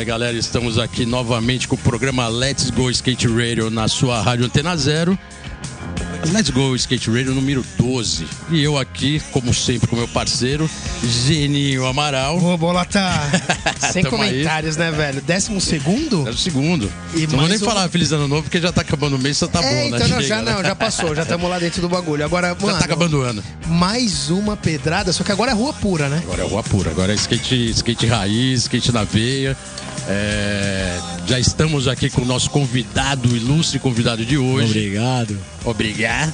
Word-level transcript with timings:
Aí, 0.00 0.04
galera. 0.04 0.36
Estamos 0.36 0.78
aqui 0.78 1.04
novamente 1.06 1.68
com 1.68 1.74
o 1.74 1.78
programa 1.78 2.26
Let's 2.28 2.70
Go 2.70 2.90
Skate 2.90 3.26
Radio 3.28 3.70
na 3.70 3.86
sua 3.88 4.20
rádio 4.22 4.46
Antena 4.46 4.76
Zero. 4.76 5.18
Let's 6.32 6.50
Go 6.50 6.74
Skate 6.76 7.10
Radio 7.10 7.34
número 7.34 7.64
12. 7.78 8.26
E 8.50 8.62
eu 8.62 8.76
aqui, 8.76 9.20
como 9.32 9.54
sempre, 9.54 9.88
com 9.88 9.96
meu 9.96 10.06
parceiro, 10.08 10.68
Geninho 11.02 11.86
Amaral. 11.86 12.36
Ô, 12.42 12.56
bola 12.58 12.84
tá. 12.84 13.30
Sem 13.92 14.02
Tamo 14.02 14.16
aí. 14.22 14.30
comentários, 14.30 14.76
né, 14.76 14.90
velho? 14.90 15.22
Décimo 15.22 15.60
segundo? 15.60 16.28
É 16.28 16.30
o 16.30 16.36
segundo. 16.36 16.92
E 17.14 17.26
não 17.26 17.38
vou 17.38 17.48
nem 17.48 17.56
um- 17.56 17.60
falar 17.60 17.88
Feliz 17.88 18.12
Ano 18.12 18.28
Novo, 18.28 18.42
porque 18.42 18.60
já 18.60 18.70
tá 18.70 18.82
acabando 18.82 19.16
o 19.16 19.18
mês, 19.18 19.38
só 19.38 19.46
tá 19.46 19.62
é, 19.62 19.62
bom, 19.62 19.96
então 19.96 19.98
né? 20.08 20.14
não, 20.14 20.20
já 20.20 20.28
Chega, 20.28 20.42
né? 20.42 20.52
não, 20.52 20.62
já 20.62 20.74
passou, 20.74 21.14
já 21.14 21.22
estamos 21.22 21.48
lá 21.48 21.58
dentro 21.58 21.80
do 21.80 21.88
bagulho. 21.88 22.22
Agora, 22.24 22.48
Já 22.58 22.66
mano, 22.66 22.78
tá 22.78 22.84
acabando 22.84 23.18
o 23.18 23.22
ano. 23.22 23.42
mais 23.66 24.28
uma 24.28 24.56
pedrada, 24.58 25.12
só 25.14 25.24
que 25.24 25.32
agora 25.32 25.52
é 25.52 25.54
rua 25.54 25.72
pura, 25.72 26.08
né? 26.10 26.20
Agora 26.24 26.42
é 26.42 26.46
rua 26.46 26.62
pura, 26.62 26.90
agora 26.90 27.12
é 27.12 27.16
skate, 27.16 27.70
skate 27.70 28.06
raiz, 28.06 28.60
skate 28.62 28.92
na 28.92 29.04
veia. 29.04 29.56
É, 30.12 30.98
já 31.26 31.38
estamos 31.38 31.86
aqui 31.86 32.10
com 32.10 32.22
o 32.22 32.24
nosso 32.24 32.50
convidado, 32.50 33.36
ilustre 33.36 33.78
convidado 33.78 34.24
de 34.26 34.36
hoje. 34.36 34.70
Obrigado. 34.70 35.38
Obrigado. 35.64 36.32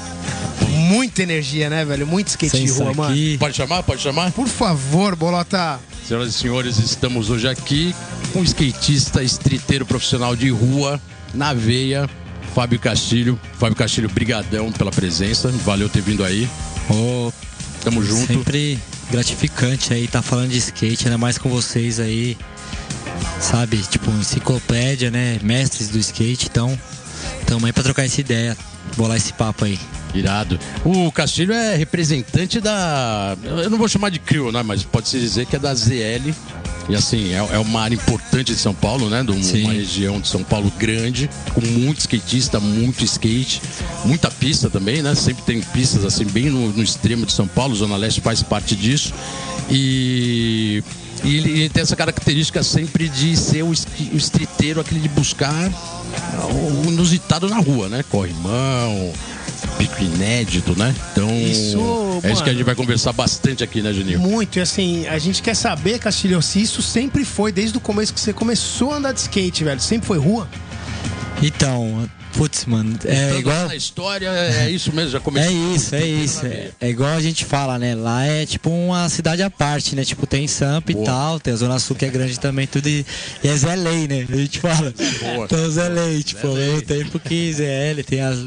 Muita 0.70 1.22
energia, 1.22 1.68
né, 1.68 1.84
velho? 1.84 2.06
Muito 2.06 2.28
skate 2.28 2.64
de 2.64 2.70
rua, 2.70 2.94
mano. 2.94 3.14
Pode 3.38 3.54
chamar? 3.54 3.82
Pode 3.82 4.00
chamar? 4.00 4.32
Por 4.32 4.48
favor, 4.48 5.14
Bolota. 5.14 5.78
Senhoras 6.08 6.30
e 6.30 6.32
senhores, 6.32 6.78
estamos 6.78 7.28
hoje 7.28 7.48
aqui 7.48 7.94
com 8.32 8.38
um 8.40 8.44
skatista, 8.44 9.22
streeteiro 9.24 9.84
profissional 9.84 10.34
de 10.34 10.48
rua, 10.48 11.00
na 11.34 11.52
veia, 11.52 12.08
Fábio 12.54 12.78
Castilho. 12.78 13.38
Fábio 13.58 13.76
Castilho, 13.76 14.08
brigadão 14.08 14.72
pela 14.72 14.90
presença, 14.90 15.48
valeu 15.64 15.88
ter 15.88 16.00
vindo 16.00 16.24
aí. 16.24 16.48
Ô, 16.88 17.30
Tamo 17.82 18.02
junto. 18.02 18.26
sempre 18.26 18.78
gratificante 19.10 19.92
aí 19.92 20.04
estar 20.04 20.22
falando 20.22 20.50
de 20.50 20.58
skate, 20.58 21.06
ainda 21.06 21.18
mais 21.18 21.36
com 21.36 21.50
vocês 21.50 22.00
aí. 22.00 22.38
Sabe, 23.40 23.78
tipo, 23.78 24.10
enciclopédia, 24.10 25.10
né? 25.10 25.38
Mestres 25.42 25.88
do 25.88 25.98
skate, 25.98 26.46
então. 26.50 26.78
Tamo 27.46 27.66
aí 27.66 27.72
pra 27.72 27.82
trocar 27.82 28.04
essa 28.04 28.20
ideia. 28.20 28.56
Bolar 28.96 29.16
esse 29.16 29.32
papo 29.32 29.64
aí. 29.64 29.78
Irado. 30.14 30.58
O 30.84 31.10
Castilho 31.12 31.52
é 31.52 31.76
representante 31.76 32.60
da. 32.60 33.36
Eu 33.44 33.68
não 33.68 33.76
vou 33.78 33.88
chamar 33.88 34.10
de 34.10 34.18
CRIO, 34.18 34.50
né? 34.52 34.62
Mas 34.62 34.82
pode-se 34.84 35.18
dizer 35.18 35.44
que 35.46 35.56
é 35.56 35.58
da 35.58 35.74
ZL. 35.74 36.32
E 36.88 36.94
assim, 36.94 37.32
é, 37.34 37.38
é 37.38 37.58
uma 37.58 37.82
área 37.82 37.96
importante 37.96 38.54
de 38.54 38.58
São 38.60 38.72
Paulo, 38.72 39.10
né? 39.10 39.22
De 39.24 39.32
um- 39.32 39.42
Sim. 39.42 39.64
uma 39.64 39.72
região 39.72 40.20
de 40.20 40.28
São 40.28 40.44
Paulo 40.44 40.72
grande, 40.78 41.28
com 41.52 41.60
muito 41.60 41.98
skatista, 41.98 42.60
muito 42.60 43.04
skate, 43.04 43.60
muita 44.04 44.30
pista 44.30 44.70
também, 44.70 45.02
né? 45.02 45.14
Sempre 45.16 45.42
tem 45.42 45.60
pistas 45.60 46.04
assim, 46.04 46.24
bem 46.24 46.48
no, 46.48 46.68
no 46.72 46.82
extremo 46.82 47.26
de 47.26 47.32
São 47.32 47.48
Paulo, 47.48 47.74
Zona 47.74 47.96
Leste 47.96 48.20
faz 48.20 48.40
parte 48.42 48.76
disso. 48.76 49.12
E. 49.68 50.82
E 51.24 51.36
ele, 51.36 51.50
ele 51.50 51.68
tem 51.68 51.82
essa 51.82 51.96
característica 51.96 52.62
sempre 52.62 53.08
de 53.08 53.36
ser 53.36 53.62
o, 53.62 53.68
o 53.68 54.16
streeteiro, 54.16 54.80
aquele 54.80 55.00
de 55.00 55.08
buscar 55.08 55.70
o 56.50 56.88
inusitado 56.88 57.48
na 57.48 57.58
rua, 57.58 57.88
né? 57.88 58.04
Corrimão, 58.08 59.12
pico 59.78 60.02
inédito, 60.02 60.78
né? 60.78 60.94
Então, 61.12 61.30
Isso, 61.30 62.20
é 62.22 62.32
isso 62.32 62.42
que 62.42 62.50
a 62.50 62.52
gente 62.52 62.64
vai 62.64 62.74
conversar 62.74 63.12
bastante 63.12 63.64
aqui, 63.64 63.82
né, 63.82 63.92
Juninho? 63.92 64.18
Muito, 64.18 64.58
e 64.58 64.60
assim, 64.60 65.06
a 65.06 65.18
gente 65.18 65.42
quer 65.42 65.54
saber, 65.54 65.98
Castilho, 65.98 66.40
se 66.42 66.60
isso 66.60 66.82
sempre 66.82 67.24
foi, 67.24 67.52
desde 67.52 67.76
o 67.76 67.80
começo 67.80 68.12
que 68.12 68.20
você 68.20 68.32
começou 68.32 68.92
a 68.92 68.96
andar 68.96 69.12
de 69.12 69.20
skate, 69.20 69.64
velho, 69.64 69.80
sempre 69.80 70.06
foi 70.06 70.18
rua? 70.18 70.48
Então, 71.42 72.08
putz, 72.32 72.64
mano, 72.64 72.98
é 73.04 73.12
Estando 73.24 73.38
igual. 73.40 73.68
Na 73.68 73.76
história, 73.76 74.28
é 74.28 74.70
isso 74.70 74.92
mesmo, 74.92 75.10
já 75.10 75.18
É 75.18 75.20
começou. 75.20 75.74
isso, 75.74 75.94
é 75.94 76.06
isso. 76.06 76.46
É, 76.46 76.70
é 76.80 76.88
igual 76.88 77.10
a 77.10 77.20
gente 77.20 77.44
fala, 77.44 77.78
né? 77.78 77.94
Lá 77.94 78.24
é 78.24 78.46
tipo 78.46 78.70
uma 78.70 79.08
cidade 79.08 79.42
à 79.42 79.50
parte, 79.50 79.94
né? 79.94 80.02
Tipo, 80.04 80.26
tem 80.26 80.46
Sampa 80.48 80.92
Boa. 80.92 81.02
e 81.02 81.06
tal, 81.06 81.40
tem 81.40 81.52
a 81.52 81.56
Zona 81.56 81.78
Sul 81.78 81.94
que 81.94 82.04
é 82.06 82.08
grande 82.08 82.40
também, 82.40 82.66
tudo. 82.66 82.88
E, 82.88 83.04
e 83.44 83.48
é 83.48 83.56
Zé 83.56 83.76
Lei, 83.76 84.08
né? 84.08 84.26
A 84.30 84.36
gente 84.36 84.58
fala. 84.60 84.94
Boa. 85.20 85.44
Então 85.44 85.70
Zé 85.70 85.88
Lei, 85.88 86.22
tipo, 86.22 86.46
ao 86.46 86.54
mesmo 86.54 86.82
tempo 86.82 87.20
que 87.20 87.52
ZL, 87.52 88.02
tem 88.06 88.22
as. 88.22 88.38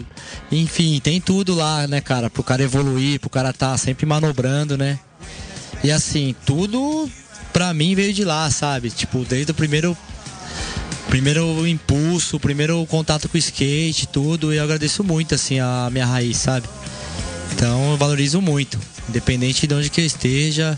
Enfim, 0.51 0.99
tem 1.01 1.21
tudo 1.21 1.53
lá, 1.53 1.87
né, 1.87 2.01
cara? 2.01 2.29
Pro 2.29 2.43
cara 2.43 2.63
evoluir, 2.63 3.19
pro 3.19 3.29
cara 3.29 3.53
tá 3.53 3.77
sempre 3.77 4.05
manobrando, 4.05 4.75
né? 4.77 4.99
E 5.83 5.91
assim, 5.91 6.35
tudo 6.45 7.09
pra 7.53 7.73
mim 7.73 7.93
veio 7.95 8.13
de 8.13 8.23
lá, 8.25 8.49
sabe? 8.49 8.89
Tipo, 8.89 9.23
desde 9.25 9.51
o 9.51 9.55
primeiro 9.55 9.95
primeiro 11.09 11.67
impulso, 11.67 12.37
o 12.37 12.39
primeiro 12.39 12.85
contato 12.85 13.27
com 13.27 13.35
o 13.35 13.39
skate, 13.39 14.07
tudo, 14.07 14.53
e 14.53 14.57
eu 14.57 14.63
agradeço 14.63 15.03
muito, 15.03 15.33
assim, 15.35 15.59
a 15.59 15.89
minha 15.91 16.05
raiz, 16.05 16.37
sabe? 16.37 16.67
Então 17.53 17.91
eu 17.91 17.97
valorizo 17.97 18.39
muito, 18.39 18.79
independente 19.09 19.65
de 19.65 19.73
onde 19.73 19.89
que 19.89 19.99
eu 19.99 20.05
esteja, 20.05 20.77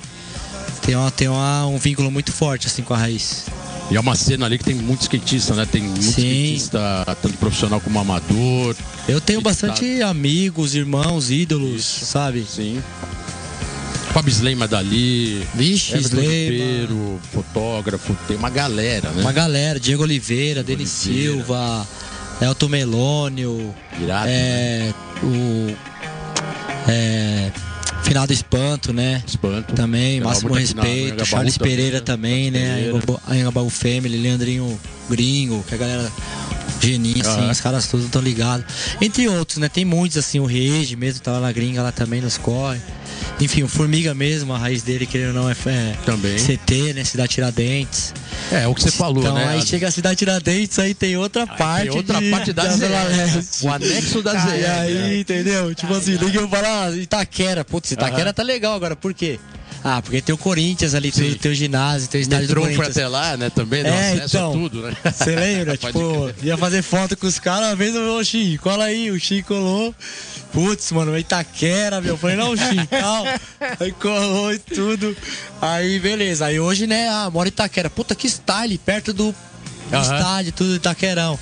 tem, 0.81 0.95
uma, 0.95 1.11
tem 1.11 1.27
uma, 1.27 1.67
um 1.67 1.77
vínculo 1.77 2.09
muito 2.09 2.31
forte, 2.31 2.67
assim, 2.67 2.81
com 2.81 2.93
a 2.93 2.97
raiz. 2.97 3.45
E 3.91 3.97
é 3.97 3.99
uma 3.99 4.15
cena 4.15 4.45
ali 4.45 4.57
que 4.57 4.63
tem 4.63 4.75
muito 4.75 5.01
skatista, 5.01 5.53
né? 5.53 5.65
Tem 5.65 5.81
muito 5.81 6.01
Sim. 6.01 6.53
skatista, 6.53 7.17
tanto 7.21 7.37
profissional 7.37 7.81
como 7.81 7.99
amador. 7.99 8.73
Eu 9.09 9.19
tenho 9.19 9.41
bastante 9.41 10.01
amigos, 10.01 10.75
irmãos, 10.75 11.29
ídolos, 11.29 11.83
sabe? 11.83 12.45
Sim. 12.49 12.81
Fábio 14.13 14.31
Sleima 14.31 14.67
dali. 14.67 15.45
Vixe. 15.55 15.97
Ribeiro, 15.97 17.19
fotógrafo, 17.31 18.15
tem 18.27 18.35
uma 18.35 18.49
galera, 18.49 19.09
né? 19.11 19.21
Uma 19.21 19.31
galera, 19.31 19.79
Diego 19.79 20.03
Oliveira, 20.03 20.63
Denis 20.63 21.05
Oliveira. 21.05 21.31
Silva, 21.33 21.87
Elton 22.41 22.67
Melônio, 22.67 23.73
Irado, 24.01 24.25
né? 24.25 24.31
é, 24.33 24.93
o 25.23 25.75
é, 26.89 27.51
Finado 28.03 28.33
Espanto, 28.33 28.91
né? 28.91 29.23
Espanto. 29.25 29.73
Também, 29.73 30.19
Canal 30.19 30.33
máximo 30.33 30.49
no 30.49 30.55
respeito. 30.55 30.87
Anhangabaú 30.89 31.25
Charles 31.25 31.57
Pereira 31.57 31.97
né? 31.99 32.03
também, 32.03 32.51
né? 32.51 32.89
Anhangabaú- 32.89 33.19
Anhangabaú 33.27 33.69
Family, 33.69 34.17
Leandrinho 34.17 34.79
Gringo, 35.09 35.63
que 35.67 35.75
a 35.75 35.77
galera. 35.77 36.11
Geninho, 36.83 37.21
assim, 37.21 37.41
Aham. 37.41 37.51
os 37.51 37.61
caras 37.61 37.85
todos 37.85 38.07
estão 38.07 38.23
ligados. 38.23 38.65
Entre 38.99 39.27
outros, 39.29 39.59
né? 39.59 39.69
Tem 39.69 39.85
muitos, 39.85 40.17
assim, 40.17 40.39
o 40.39 40.45
Rege 40.45 40.95
mesmo, 40.95 41.21
lá 41.27 41.39
na 41.39 41.51
gringa, 41.51 41.83
lá 41.83 41.91
também 41.91 42.19
nos 42.21 42.37
corre. 42.39 42.79
Enfim, 43.39 43.63
o 43.63 43.67
Formiga 43.67 44.13
mesmo, 44.13 44.53
a 44.53 44.57
raiz 44.57 44.83
dele, 44.83 45.05
querendo 45.07 45.29
ou 45.37 45.43
não, 45.43 45.49
é, 45.49 45.55
é 45.65 45.95
Também. 46.05 46.37
CT, 46.37 46.93
né? 46.93 47.03
Cidade 47.03 47.33
Tiradentes. 47.33 48.13
É, 48.51 48.67
o 48.67 48.75
que 48.75 48.83
você 48.83 48.91
falou, 48.91 49.23
então 49.23 49.33
né? 49.33 49.47
aí 49.47 49.59
A- 49.59 49.65
chega 49.65 49.87
a 49.87 49.91
Cidade 49.91 50.17
Tiradentes, 50.17 50.77
aí 50.77 50.93
tem 50.93 51.17
outra 51.17 51.47
parte. 51.47 51.87
Tem 51.87 51.97
outra 51.97 52.19
de- 52.19 52.29
parte 52.29 52.53
da 52.53 52.67
ZL. 52.69 52.87
Leste. 53.33 53.65
O 53.65 53.71
anexo 53.73 54.21
da 54.21 54.35
E 54.35 54.39
ZL. 54.39 54.65
aí, 54.69 54.93
né? 54.93 55.17
entendeu? 55.17 55.73
Tipo 55.73 55.93
assim, 55.95 56.15
liga 56.17 56.39
eu 56.39 56.47
falar, 56.49 56.87
ah, 56.89 56.95
Itaquera. 56.95 57.65
Putz, 57.65 57.91
Itaquera 57.91 58.31
tá 58.31 58.43
legal 58.43 58.75
agora, 58.75 58.95
por 58.95 59.11
quê? 59.13 59.39
Ah, 59.83 59.99
porque 59.99 60.21
tem 60.21 60.35
o 60.35 60.37
Corinthians 60.37 60.93
ali, 60.93 61.11
tem, 61.11 61.33
tem 61.33 61.51
o 61.51 61.55
ginásio, 61.55 62.07
tem 62.07 62.19
o 62.19 62.21
estádio 62.21 62.47
do 62.47 62.49
Metrô 62.49 62.61
foi 62.65 62.75
Corinthians. 62.75 62.97
até 62.97 63.07
lá, 63.07 63.35
né? 63.35 63.49
Também, 63.49 63.81
É, 63.83 64.11
acesso 64.11 64.37
então. 64.37 64.49
a 64.51 64.53
tudo, 64.53 64.81
né? 64.83 64.95
Você 65.11 65.35
lembra? 65.35 65.75
Tipo, 65.81 66.31
ia 66.43 66.55
fazer 66.55 66.83
foto 66.83 67.17
com 67.17 67.25
os 67.25 67.39
caras, 67.39 67.69
uma 67.69 67.75
vez 67.75 67.95
eu 67.95 68.15
ô 68.15 68.23
Chico, 68.23 68.63
cola 68.63 68.83
aí, 68.85 69.09
o 69.09 69.19
Chico 69.19 69.47
colou. 69.47 69.95
Putz, 70.51 70.91
mano, 70.91 71.17
Itaquera, 71.17 72.01
meu. 72.01 72.13
Eu 72.13 72.17
falei, 72.17 72.35
não, 72.35 72.55
Chico, 72.55 72.87
calma. 72.91 73.39
Aí 73.79 73.91
colou 73.93 74.53
e 74.53 74.59
tudo. 74.59 75.15
Aí, 75.61 75.99
beleza. 75.99 76.45
Aí 76.45 76.59
hoje, 76.59 76.85
né, 76.87 77.07
ah, 77.09 77.29
mora 77.31 77.47
em 77.47 77.51
Itaquera. 77.51 77.89
Puta 77.89 78.13
que 78.15 78.27
style, 78.27 78.77
perto 78.77 79.13
do 79.13 79.33
estádio, 80.01 80.51
tudo 80.51 80.75
Itaquerão. 80.75 81.37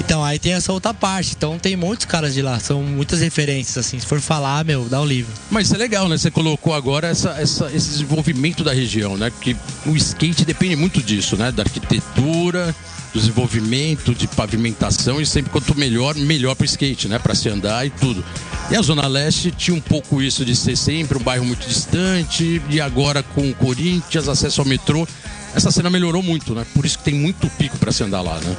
Então, 0.00 0.24
aí 0.24 0.38
tem 0.38 0.52
essa 0.54 0.72
outra 0.72 0.92
parte. 0.92 1.34
Então, 1.36 1.58
tem 1.58 1.76
muitos 1.76 2.06
caras 2.06 2.34
de 2.34 2.42
lá. 2.42 2.58
São 2.58 2.82
muitas 2.82 3.20
referências, 3.20 3.78
assim. 3.86 3.98
Se 4.00 4.06
for 4.06 4.20
falar, 4.20 4.64
meu, 4.64 4.84
dá 4.88 5.00
o 5.00 5.04
livro. 5.04 5.32
Mas 5.50 5.66
isso 5.66 5.74
é 5.74 5.78
legal, 5.78 6.08
né? 6.08 6.16
Você 6.18 6.30
colocou 6.30 6.74
agora 6.74 7.08
essa, 7.08 7.30
essa- 7.40 7.70
esse 7.72 7.90
desenvolvimento 7.90 8.64
da 8.64 8.72
região, 8.72 9.16
né? 9.16 9.30
Porque 9.30 9.54
o 9.86 9.94
skate 9.96 10.44
depende 10.44 10.76
muito 10.76 11.00
disso, 11.02 11.36
né? 11.36 11.52
Da 11.52 11.62
arquitetura, 11.62 12.74
desenvolvimento, 13.14 14.14
de 14.14 14.26
pavimentação 14.28 15.20
e 15.20 15.26
sempre 15.26 15.50
quanto 15.50 15.74
melhor, 15.78 16.14
melhor 16.14 16.54
pro 16.54 16.64
skate, 16.64 17.08
né? 17.08 17.18
Pra 17.18 17.34
se 17.34 17.48
andar 17.48 17.86
e 17.86 17.90
tudo. 17.90 18.24
E 18.70 18.76
a 18.76 18.82
Zona 18.82 19.06
Leste 19.06 19.50
tinha 19.50 19.76
um 19.76 19.80
pouco 19.80 20.22
isso 20.22 20.44
de 20.44 20.54
ser 20.56 20.76
sempre 20.76 21.18
um 21.18 21.22
bairro 21.22 21.44
muito 21.44 21.66
distante 21.66 22.60
e 22.70 22.80
agora 22.80 23.22
com 23.22 23.48
o 23.50 23.54
Corinthians, 23.54 24.28
acesso 24.28 24.60
ao 24.60 24.66
metrô, 24.66 25.06
essa 25.54 25.70
cena 25.70 25.90
melhorou 25.90 26.22
muito, 26.22 26.54
né? 26.54 26.64
Por 26.74 26.86
isso 26.86 26.98
que 26.98 27.04
tem 27.04 27.14
muito 27.14 27.46
pico 27.58 27.76
pra 27.78 27.92
se 27.92 28.02
andar 28.02 28.22
lá, 28.22 28.38
né? 28.40 28.56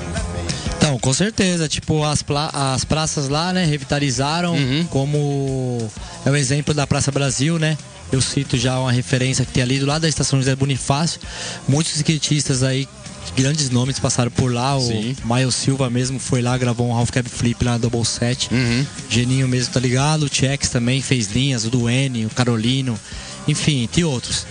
Então, 0.78 1.00
com 1.00 1.14
certeza. 1.14 1.68
Tipo, 1.68 2.04
as, 2.04 2.22
pla- 2.22 2.52
as 2.54 2.84
praças 2.86 3.30
lá, 3.30 3.52
né, 3.54 3.66
revitalizaram, 3.66 4.54
Uhum. 4.54 4.86
como 4.90 5.90
é 6.26 6.30
o 6.30 6.36
exemplo 6.36 6.74
da 6.74 6.86
Praça 6.86 7.12
Brasil, 7.12 7.58
né? 7.58 7.78
eu 8.12 8.22
cito 8.22 8.56
já 8.60 8.78
uma 8.78 8.92
referência 8.92 9.44
que 9.44 9.52
tem 9.52 9.64
ali 9.64 9.80
do 9.80 9.88
lado 9.88 10.04
da 10.04 10.08
estação 10.08 10.38
José 10.38 10.56
Bonifácio. 10.56 11.20
Muitos 11.68 11.96
skatistas 11.96 12.62
aí, 12.62 12.88
grandes 13.36 13.70
nomes 13.70 14.00
passaram 14.00 14.32
por 14.32 14.52
lá. 14.52 14.80
Sim. 14.80 15.16
O 15.24 15.34
Miles 15.34 15.56
Silva 15.56 15.90
mesmo 15.90 16.20
foi 16.20 16.42
lá, 16.42 16.58
gravou 16.58 16.88
um 16.88 16.96
half 16.96 17.10
cab 17.10 17.28
flip 17.28 17.64
lá 17.64 17.72
na 17.72 17.78
Double 17.78 18.06
Set. 18.06 18.50
Uhum. 18.52 18.86
Geninho 19.10 19.48
mesmo, 19.48 19.74
tá 19.74 19.80
ligado? 19.80 20.24
O 20.24 20.30
Chex 20.34 20.70
também 20.70 21.02
fez 21.02 21.32
linhas, 21.32 21.66
o 21.66 21.70
Duane, 21.70 22.26
o 22.26 22.30
Carolino, 22.30 23.00
enfim, 23.48 23.88
tem 23.92 24.04
outros. 24.04 24.46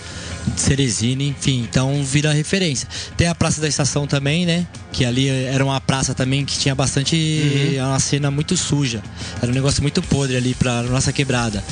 Cerezine, 0.57 1.29
enfim, 1.29 1.61
então 1.61 2.03
vira 2.03 2.33
referência. 2.33 2.87
Tem 3.15 3.27
a 3.27 3.35
Praça 3.35 3.61
da 3.61 3.67
Estação 3.67 4.05
também, 4.05 4.45
né? 4.45 4.67
Que 4.91 5.05
ali 5.05 5.29
era 5.29 5.63
uma 5.63 5.79
praça 5.79 6.13
também 6.13 6.43
que 6.43 6.57
tinha 6.57 6.75
bastante. 6.75 7.77
uma 7.79 7.99
cena 7.99 8.29
muito 8.29 8.57
suja. 8.57 9.01
Era 9.41 9.51
um 9.51 9.55
negócio 9.55 9.81
muito 9.81 10.01
podre 10.01 10.35
ali 10.35 10.53
pra 10.53 10.83
nossa 10.83 11.13
quebrada. 11.13 11.63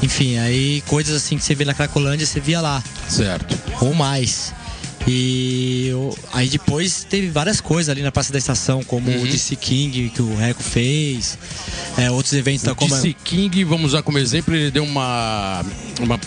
Enfim, 0.00 0.38
aí 0.38 0.80
coisas 0.86 1.16
assim 1.16 1.36
que 1.36 1.44
você 1.44 1.54
vê 1.54 1.64
na 1.64 1.74
Cracolândia, 1.74 2.24
você 2.24 2.38
via 2.38 2.60
lá. 2.60 2.82
Certo. 3.08 3.58
Ou 3.80 3.92
mais. 3.94 4.52
E 5.06 5.86
eu- 5.88 6.16
aí 6.32 6.48
depois 6.48 7.04
teve 7.08 7.28
várias 7.30 7.60
coisas 7.60 7.88
ali 7.88 8.02
na 8.02 8.12
Praça 8.12 8.32
da 8.32 8.38
Estação, 8.38 8.82
como 8.84 9.10
o 9.10 9.26
DC 9.26 9.56
King 9.56 10.10
que 10.10 10.22
o 10.22 10.36
Reco 10.36 10.62
fez, 10.62 11.38
é, 11.96 12.10
outros 12.10 12.32
eventos 12.34 12.62
da 12.64 12.72
O 12.72 12.76
como 12.76 12.94
DC 12.94 13.14
King, 13.24 13.64
vamos 13.64 13.86
usar 13.92 14.02
como 14.02 14.18
exemplo, 14.18 14.54
ele 14.54 14.70
deu 14.70 14.84
uma, 14.84 15.64
uma 16.00 16.20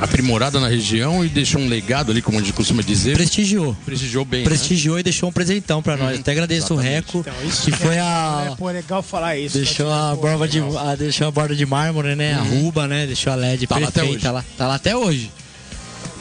aprimorada 0.00 0.58
na 0.60 0.68
região 0.68 1.24
e 1.24 1.28
deixou 1.28 1.60
um 1.60 1.68
legado 1.68 2.10
ali, 2.10 2.22
como 2.22 2.38
a 2.38 2.40
gente 2.40 2.52
costuma 2.52 2.80
dizer. 2.82 3.14
prestigiou. 3.16 3.76
Prestigiou 3.84 4.24
bem. 4.24 4.40
né? 4.40 4.44
Prestigiou 4.46 4.98
e 4.98 5.02
deixou 5.02 5.28
um 5.28 5.32
presentão 5.32 5.82
pra 5.82 5.96
nós. 5.96 6.18
Até 6.18 6.32
agradeço 6.32 6.74
o 6.74 6.76
Reco, 6.76 7.18
Então, 7.18 7.34
isso 7.46 7.62
que 7.62 7.72
foi 7.72 7.96
é, 7.96 8.00
a. 8.00 8.54
pô, 8.56 8.70
é 8.70 8.74
legal 8.74 9.02
falar 9.02 9.36
isso. 9.36 9.56
Deixou 9.58 9.86
né? 9.88 9.94
a 9.94 10.16
Pô, 10.16 10.22
borda 10.22 10.48
de, 10.48 10.60
legal. 10.60 10.88
a, 10.88 10.94
deixou 10.96 11.26
a 11.26 11.30
borda 11.30 11.54
de 11.54 11.66
mármore, 11.66 12.14
né? 12.16 12.34
A 12.34 12.42
ruba, 12.42 12.86
né? 12.88 13.06
Deixou 13.06 13.32
a 13.32 13.36
LED 13.36 13.66
Tá 13.66 13.78
lá 13.78 13.88
até 13.88 14.00
perfeita 14.00 14.28
hoje. 14.28 14.34
lá. 14.34 14.44
Tá 14.56 14.66
lá 14.68 14.74
até 14.76 14.96
hoje. 14.96 15.30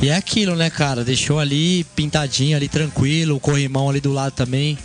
E 0.01 0.09
é 0.09 0.15
aquilo, 0.15 0.56
né, 0.56 0.69
cara? 0.69 1.03
Deixou 1.03 1.39
ali 1.39 1.83
pintadinho, 1.95 2.57
ali 2.57 2.68
tranquilo, 2.68 3.36
o 3.36 3.39
corrimão 3.39 3.89
ali 3.89 4.01
do 4.01 4.12
lado 4.12 4.33
também. 4.33 4.77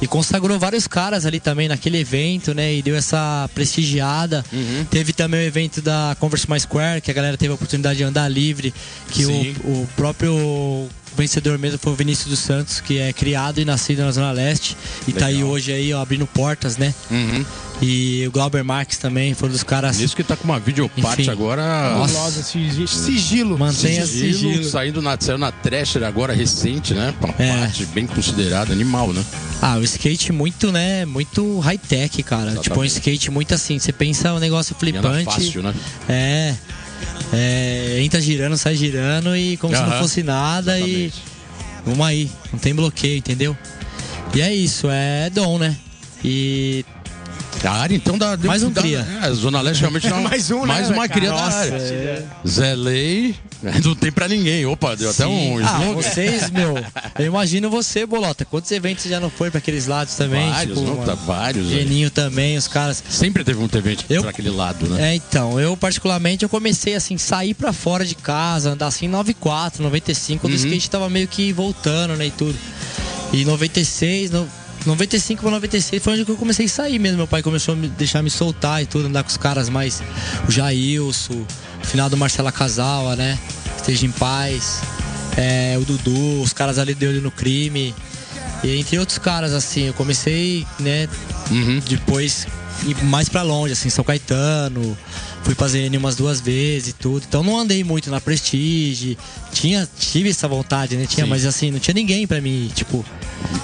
E 0.00 0.06
consagrou 0.06 0.58
vários 0.58 0.86
caras 0.86 1.26
ali 1.26 1.40
também 1.40 1.66
naquele 1.66 1.98
evento, 1.98 2.54
né? 2.54 2.74
E 2.74 2.82
deu 2.82 2.94
essa 2.94 3.48
prestigiada. 3.54 4.44
Uhum. 4.52 4.84
Teve 4.84 5.12
também 5.12 5.40
o 5.40 5.42
evento 5.42 5.80
da 5.80 6.14
Converse 6.20 6.48
My 6.48 6.60
Square, 6.60 7.00
que 7.00 7.10
a 7.10 7.14
galera 7.14 7.36
teve 7.36 7.50
a 7.50 7.54
oportunidade 7.54 7.96
de 7.96 8.04
andar 8.04 8.28
livre. 8.28 8.72
Que 9.10 9.24
Sim. 9.24 9.56
o, 9.64 9.68
o 9.68 9.88
próprio 9.96 10.88
vencedor 11.16 11.58
mesmo 11.58 11.78
foi 11.78 11.92
o 11.92 11.96
Vinícius 11.96 12.28
dos 12.28 12.38
Santos, 12.38 12.80
que 12.80 12.98
é 12.98 13.12
criado 13.12 13.60
e 13.60 13.64
nascido 13.64 14.02
na 14.02 14.12
Zona 14.12 14.30
Leste. 14.30 14.76
E 15.06 15.12
tá 15.12 15.26
aí 15.26 15.36
Legal. 15.36 15.50
hoje 15.50 15.72
aí, 15.72 15.92
ó, 15.92 16.00
abrindo 16.00 16.26
portas, 16.26 16.76
né? 16.76 16.94
Uhum. 17.10 17.44
E 17.80 18.24
o 18.26 18.32
Glauber 18.32 18.64
Marques 18.64 18.98
também 18.98 19.34
foi 19.34 19.48
um 19.48 19.52
dos 19.52 19.62
caras. 19.62 19.98
Nisso 19.98 20.16
que 20.16 20.24
tá 20.24 20.34
com 20.36 20.44
uma 20.44 20.58
videoparte 20.58 21.22
Enfim. 21.22 21.30
agora. 21.30 21.62
Fabulosa, 22.06 22.42
sigilo. 22.42 22.88
sigilo. 22.88 23.58
Mantenha 23.58 24.04
Sigilo, 24.04 24.32
sigilo. 24.34 24.64
saindo 24.64 25.00
na, 25.00 25.16
saiu 25.20 25.38
na 25.38 25.52
Thrasher 25.52 26.02
agora 26.02 26.32
recente, 26.34 26.92
né? 26.92 27.14
Uma 27.20 27.34
É. 27.38 27.58
parte 27.60 27.86
bem 27.86 28.04
considerada, 28.06 28.72
animal, 28.72 29.12
né? 29.12 29.24
Ah, 29.62 29.76
o 29.76 29.84
skate 29.84 30.32
muito, 30.32 30.72
né? 30.72 31.04
Muito 31.04 31.60
high-tech, 31.60 32.20
cara. 32.24 32.42
Exatamente. 32.50 32.64
Tipo, 32.64 32.80
um 32.80 32.84
skate 32.84 33.30
muito 33.30 33.54
assim. 33.54 33.78
Você 33.78 33.92
pensa 33.92 34.34
um 34.34 34.40
negócio 34.40 34.74
E 34.76 34.80
flipante. 34.80 35.24
fácil, 35.24 35.62
né? 35.62 35.72
É. 36.08 36.54
É, 37.32 38.00
entra 38.02 38.20
girando, 38.20 38.56
sai 38.56 38.74
girando 38.74 39.36
e 39.36 39.56
como 39.58 39.74
se 39.76 39.80
não 39.82 39.92
fosse 40.00 40.22
nada 40.24 40.80
e 40.80 40.82
Exatamente. 41.04 41.22
vamos 41.86 42.06
aí, 42.06 42.30
não 42.52 42.58
tem 42.58 42.74
bloqueio, 42.74 43.18
entendeu? 43.18 43.56
E 44.34 44.40
é 44.40 44.52
isso, 44.52 44.88
é 44.90 45.30
dom, 45.30 45.58
né? 45.58 45.76
E 46.24 46.84
A 47.64 47.70
área, 47.72 47.94
então, 47.96 48.16
da. 48.16 48.36
Mais 48.36 48.62
um 48.62 48.70
da- 48.70 48.80
cria. 48.80 49.04
É, 49.22 49.32
Zona 49.32 49.60
Leste 49.60 49.80
realmente 49.80 50.08
não. 50.08 50.22
Mais 50.22 50.50
um, 50.50 50.60
né, 50.60 50.66
Mais 50.66 50.88
uma 50.90 51.08
cara? 51.08 51.20
cria 51.20 51.30
da 51.30 51.36
Nossa, 51.42 51.56
área. 51.58 51.74
é. 51.74 52.24
Zé 52.46 52.74
Lei. 52.76 53.34
Não 53.84 53.92
tem 53.96 54.12
pra 54.12 54.28
ninguém. 54.28 54.64
Opa, 54.66 54.94
deu 54.94 55.10
até 55.10 55.26
um 55.26 55.58
ah, 55.58 55.62
slogan. 55.80 55.94
vocês, 55.94 56.48
meu, 56.52 56.76
eu 57.18 57.26
imagino 57.26 57.68
você, 57.68 58.06
Bolota. 58.06 58.44
Quantos 58.44 58.70
eventos 58.70 59.02
você 59.02 59.08
já 59.08 59.18
não 59.18 59.28
foi 59.28 59.50
pra 59.50 59.58
aqueles 59.58 59.88
lados 59.88 60.14
também? 60.14 60.48
Vários, 60.48 60.78
tipo, 60.78 60.88
não, 60.88 61.04
tá 61.04 61.14
vários. 61.16 61.66
né? 61.66 61.78
Geninho 61.78 62.08
também, 62.08 62.56
os 62.56 62.68
caras. 62.68 63.02
Sempre 63.10 63.42
teve 63.42 63.58
muito 63.58 63.76
evento 63.76 64.04
Eu- 64.08 64.20
pra 64.22 64.30
aquele 64.30 64.50
lado, 64.50 64.86
né? 64.88 65.10
É, 65.10 65.14
então, 65.16 65.58
eu 65.58 65.76
particularmente 65.76 66.44
eu 66.44 66.48
comecei 66.48 66.94
assim, 66.94 67.18
sair 67.18 67.52
pra 67.52 67.72
fora 67.72 68.04
de 68.04 68.14
casa, 68.14 68.70
andar 68.70 68.86
assim 68.86 69.08
94, 69.08 69.82
95, 69.82 70.42
quando 70.42 70.52
o 70.52 70.56
Uhum. 70.56 70.62
skate 70.64 70.88
tava 70.88 71.10
meio 71.10 71.26
que 71.26 71.52
voltando, 71.52 72.14
né, 72.14 72.26
e 72.26 72.30
tudo. 72.30 72.56
E 73.32 73.44
96, 73.44 74.30
no, 74.30 74.48
95 74.86 75.42
pra 75.42 75.50
96 75.50 76.02
foi 76.02 76.12
onde 76.20 76.30
eu 76.30 76.36
comecei 76.36 76.66
a 76.66 76.68
sair 76.68 76.98
mesmo. 76.98 77.18
Meu 77.18 77.26
pai 77.26 77.42
começou 77.42 77.74
a 77.74 77.76
me 77.76 77.88
deixar 77.88 78.22
me 78.22 78.30
soltar 78.30 78.82
e 78.82 78.86
tudo, 78.86 79.06
andar 79.06 79.22
com 79.22 79.30
os 79.30 79.36
caras 79.36 79.68
mais. 79.68 80.02
O 80.48 80.50
Jailson, 80.50 81.34
o 81.82 81.86
final 81.86 82.08
do 82.08 82.16
Marcela 82.16 82.50
Casalva, 82.52 83.16
né? 83.16 83.38
Esteja 83.76 84.06
em 84.06 84.10
paz. 84.12 84.80
é, 85.36 85.78
o 85.80 85.84
Dudu, 85.84 86.42
os 86.42 86.52
caras 86.52 86.78
ali 86.78 86.94
de 86.94 87.06
olho 87.06 87.20
no 87.22 87.30
crime. 87.30 87.94
E 88.64 88.76
entre 88.76 88.98
outros 88.98 89.18
caras, 89.18 89.52
assim, 89.52 89.82
eu 89.82 89.94
comecei, 89.94 90.66
né, 90.80 91.08
Uhum. 91.48 91.80
depois 91.88 92.44
ir 92.84 92.96
mais 93.04 93.28
pra 93.28 93.42
longe, 93.42 93.72
assim, 93.72 93.88
São 93.88 94.02
Caetano. 94.04 94.98
Fui 95.44 95.54
pra 95.54 95.68
ZN 95.68 95.96
umas 95.96 96.16
duas 96.16 96.40
vezes 96.40 96.88
e 96.88 96.92
tudo. 96.92 97.24
Então 97.28 97.44
não 97.44 97.56
andei 97.56 97.84
muito 97.84 98.10
na 98.10 98.20
Prestige. 98.20 99.16
Tinha, 99.60 99.88
tive 99.98 100.30
essa 100.30 100.46
vontade, 100.46 100.96
né? 100.96 101.04
Tinha, 101.04 101.24
Sim. 101.24 101.30
mas 101.30 101.44
assim, 101.44 101.70
não 101.72 101.80
tinha 101.80 101.92
ninguém 101.94 102.26
pra 102.28 102.40
mim, 102.40 102.70
tipo. 102.74 103.04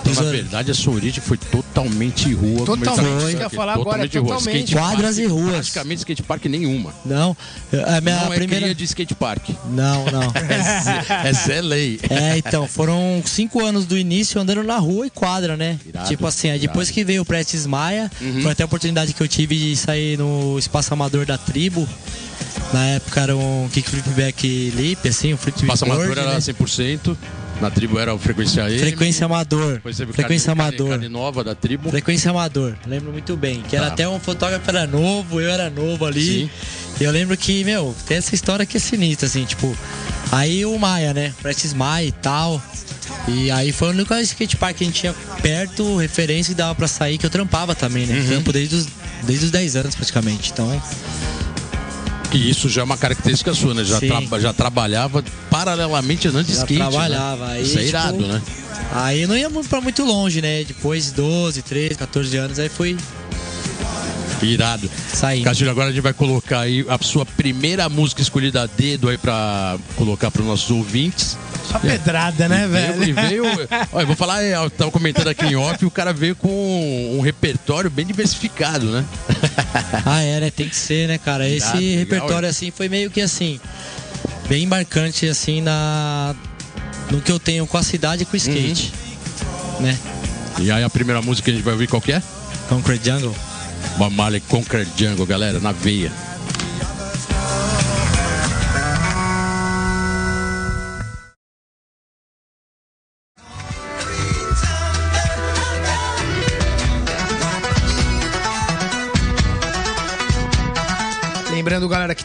Então, 0.07 0.25
na 0.25 0.31
verdade, 0.31 0.71
a 0.71 0.75
sua 0.75 0.95
origem 0.95 1.23
foi 1.23 1.37
totalmente 1.37 2.33
rua. 2.33 2.65
Totalmente, 2.67 2.89
isso 3.17 3.27
que 3.27 3.33
eu 3.35 3.41
ia 3.41 3.47
aqui, 3.47 3.57
falar 3.57 3.73
agora, 3.75 3.85
totalmente 4.09 4.19
rua. 4.19 4.29
totalmente. 4.37 4.65
Skate 4.65 4.73
Quadras 4.75 5.17
park, 5.17 5.19
e 5.25 5.27
ruas. 5.31 5.53
Praticamente 5.53 5.99
skate 5.99 6.23
park 6.23 6.45
nenhuma. 6.47 6.93
Não. 7.05 7.37
A 7.87 8.01
minha 8.01 8.17
não 8.25 8.33
é 8.33 8.37
primeira. 8.37 8.63
cria 8.63 8.75
de 8.75 8.85
skate 8.85 9.15
park. 9.15 9.51
Não, 9.71 10.05
não. 10.07 10.33
É 11.25 11.33
Zé 11.33 11.61
Lei. 11.61 12.01
É, 12.11 12.39
então, 12.39 12.67
foram 12.69 13.23
cinco 13.25 13.65
anos 13.65 13.85
do 13.85 13.97
início 13.97 14.41
andando 14.41 14.63
na 14.63 14.79
rua 14.79 15.07
e 15.07 15.11
quadra, 15.11 15.57
né? 15.57 15.79
Irado, 15.87 16.09
tipo 16.09 16.27
assim, 16.27 16.51
aí 16.51 16.59
depois 16.59 16.89
irado. 16.89 16.95
que 16.95 17.05
veio 17.05 17.23
o 17.23 17.25
Prestes 17.25 17.67
Maia, 17.67 18.11
Uhum. 18.21 18.43
foi 18.43 18.53
até 18.53 18.63
a 18.63 18.67
oportunidade 18.67 19.13
que 19.13 19.21
eu 19.23 19.29
tive 19.29 19.57
de 19.57 19.77
sair 19.77 20.19
no 20.19 20.59
espaço 20.59 20.93
amador 20.93 21.25
da 21.27 21.37
tribo. 21.39 21.89
Na 22.73 22.85
época 22.87 23.21
era 23.21 23.37
um 23.37 23.69
kickflip 23.73 24.09
back 24.11 24.71
lip, 24.77 25.09
assim, 25.09 25.33
um 25.35 25.37
flip 25.37 25.65
Passa 25.67 25.85
board, 25.87 26.03
amador 26.05 26.19
era 26.25 26.33
né? 26.35 26.39
100%. 26.41 27.17
Na 27.61 27.71
tribo 27.71 27.99
era 28.01 28.13
o 28.13 28.19
frequência 28.19 28.69
M. 28.69 28.79
Frequência 28.81 29.27
amador. 29.27 29.81
Frequência 30.13 30.47
carne, 30.55 30.61
amador. 30.63 30.89
Carne, 30.89 31.09
nova 31.09 31.45
da 31.45 31.55
tribo. 31.55 31.89
Frequência 31.89 32.31
amador, 32.33 32.75
lembro 32.85 33.13
muito 33.13 33.37
bem. 33.37 33.63
Que 33.63 33.77
era 33.77 33.87
Tá. 33.87 33.93
até 33.93 34.09
um 34.09 34.19
fotógrafo 34.19 34.69
era 34.69 34.87
novo, 34.89 35.41
eu 35.41 35.49
era 35.49 35.71
novo 35.71 36.05
ali. 36.05 36.43
Sim. 36.43 36.51
E 37.01 37.05
eu 37.05 37.13
lembro 37.13 37.37
que, 37.37 37.63
meu, 37.65 37.95
tem 38.07 38.17
essa 38.17 38.35
história 38.35 38.67
que 38.67 38.77
é 38.77 38.81
sinistra, 38.81 39.27
assim, 39.27 39.45
tipo. 39.45 39.77
Aí 40.33 40.67
o 40.67 40.77
Maia, 40.79 41.15
né? 41.15 41.33
Prestes 41.43 41.73
Maia 41.73 42.07
e 42.07 42.13
tal. 42.13 42.61
E 43.29 43.51
aí 43.53 43.71
foi 43.71 43.89
o 43.89 43.91
único 43.93 44.13
skate 44.15 44.57
park 44.57 44.77
que 44.79 44.85
a 44.85 44.87
gente 44.89 45.01
tinha 45.01 45.15
perto, 45.41 45.97
referência 45.97 46.53
que 46.53 46.59
dava 46.59 46.75
pra 46.75 46.89
sair, 46.89 47.19
que 47.19 47.25
eu 47.27 47.31
trampava 47.31 47.75
também, 47.75 48.05
Uhum. 48.05 48.15
né? 48.15 48.27
Trampo 48.27 48.53
desde 48.53 48.75
os, 48.75 48.87
desde 49.23 49.45
os 49.47 49.51
10 49.53 49.77
anos 49.77 49.95
praticamente. 49.95 50.51
Então, 50.51 50.83
E 52.35 52.51
isso 52.51 52.69
já 52.69 52.81
é 52.81 52.85
uma 52.85 52.97
característica 52.97 53.55
sua, 53.55 53.73
né? 53.75 53.85
Já, 53.85 54.01
traba- 54.01 54.41
já 54.41 54.53
trabalhava 54.53 55.25
paralelamente 55.51 56.29
andando 56.29 56.47
de 56.47 56.53
Já 56.55 56.59
skate. 56.61 56.81
né? 56.81 56.89
trabalhava, 56.91 57.47
aí, 57.49 57.63
Isso 57.63 57.75
é 57.79 57.85
tipo, 57.85 57.89
irado, 57.89 58.27
né? 58.27 58.43
aí 58.93 59.27
não 59.27 59.37
ia 59.37 59.49
muito 59.49 59.69
pra 59.69 59.81
muito 59.81 60.05
longe, 60.05 60.43
né? 60.43 60.65
Depois 60.65 61.07
de 61.07 61.13
12, 61.13 61.63
13, 61.63 61.95
14 61.95 62.37
anos, 62.37 62.59
aí 62.59 62.69
fui 62.69 62.97
Irado. 64.43 64.91
saindo. 65.13 65.45
Castilho, 65.45 65.71
agora 65.71 65.89
a 65.89 65.93
gente 65.93 66.03
vai 66.03 66.13
colocar 66.13 66.61
aí 66.61 66.85
a 66.89 66.99
sua 67.03 67.25
primeira 67.25 67.89
música 67.89 68.21
escolhida 68.21 68.63
a 68.63 68.67
dedo 68.67 69.09
aí 69.09 69.17
pra 69.17 69.79
colocar 69.97 70.31
pros 70.31 70.45
nossos 70.47 70.71
ouvintes. 70.71 71.39
Só 71.71 71.79
pedrada, 71.79 72.49
né, 72.49 72.65
E 72.65 72.69
veio- 72.69 73.05
E 73.05 73.13
velho? 73.13 73.45
veio. 73.45 73.69
Olha, 73.93 74.03
eu 74.03 74.07
vou 74.07 74.17
falar, 74.17 74.43
é, 74.43 74.55
eu 74.57 74.71
tava 74.71 74.91
comentando 74.91 75.29
aqui 75.29 75.47
em 75.47 75.57
off, 75.57 75.85
o 75.85 75.91
cara 75.91 76.13
veio 76.13 76.37
com 76.37 77.17
um 77.17 77.21
repertório 77.21 77.91
bem 77.91 78.05
diversificado, 78.07 78.87
né? 78.91 79.05
Ah, 80.07 80.21
é, 80.23 80.41
né? 80.41 80.51
Tem 80.51 80.69
que 80.69 80.77
ser, 80.77 81.09
né, 81.09 81.19
cara? 81.19 81.49
Esse 81.49 81.73
legal, 81.77 81.99
repertório, 81.99 82.47
é. 82.47 82.51
assim, 82.51 82.71
foi 82.71 82.89
meio 82.89 83.11
que 83.11 83.21
assim, 83.21 83.59
bem 84.49 84.67
marcante, 84.67 85.27
assim, 85.29 85.61
na. 85.61 86.35
No 87.11 87.21
que 87.21 87.31
eu 87.31 87.39
tenho 87.39 87.67
com 87.67 87.77
a 87.79 87.83
cidade 87.83 88.23
e 88.23 88.27
com 88.27 88.35
o 88.35 88.37
skate. 88.37 88.93
Uhum. 89.79 89.83
Né? 89.87 89.99
E 90.59 90.71
aí 90.71 90.83
a 90.85 90.91
primeira 90.91 91.21
música 91.21 91.45
que 91.47 91.51
a 91.51 91.55
gente 91.55 91.65
vai 91.65 91.73
ouvir 91.75 91.87
qual 91.89 92.01
que 92.01 92.13
é? 92.13 92.23
Concrete 92.69 93.05
Jungle. 93.05 93.35
Bob 93.99 94.15
Marley 94.15 94.41
Conquer 94.41 94.87
Jungle, 94.97 95.27
galera, 95.27 95.61
na 95.61 95.73
veia. 95.73 96.11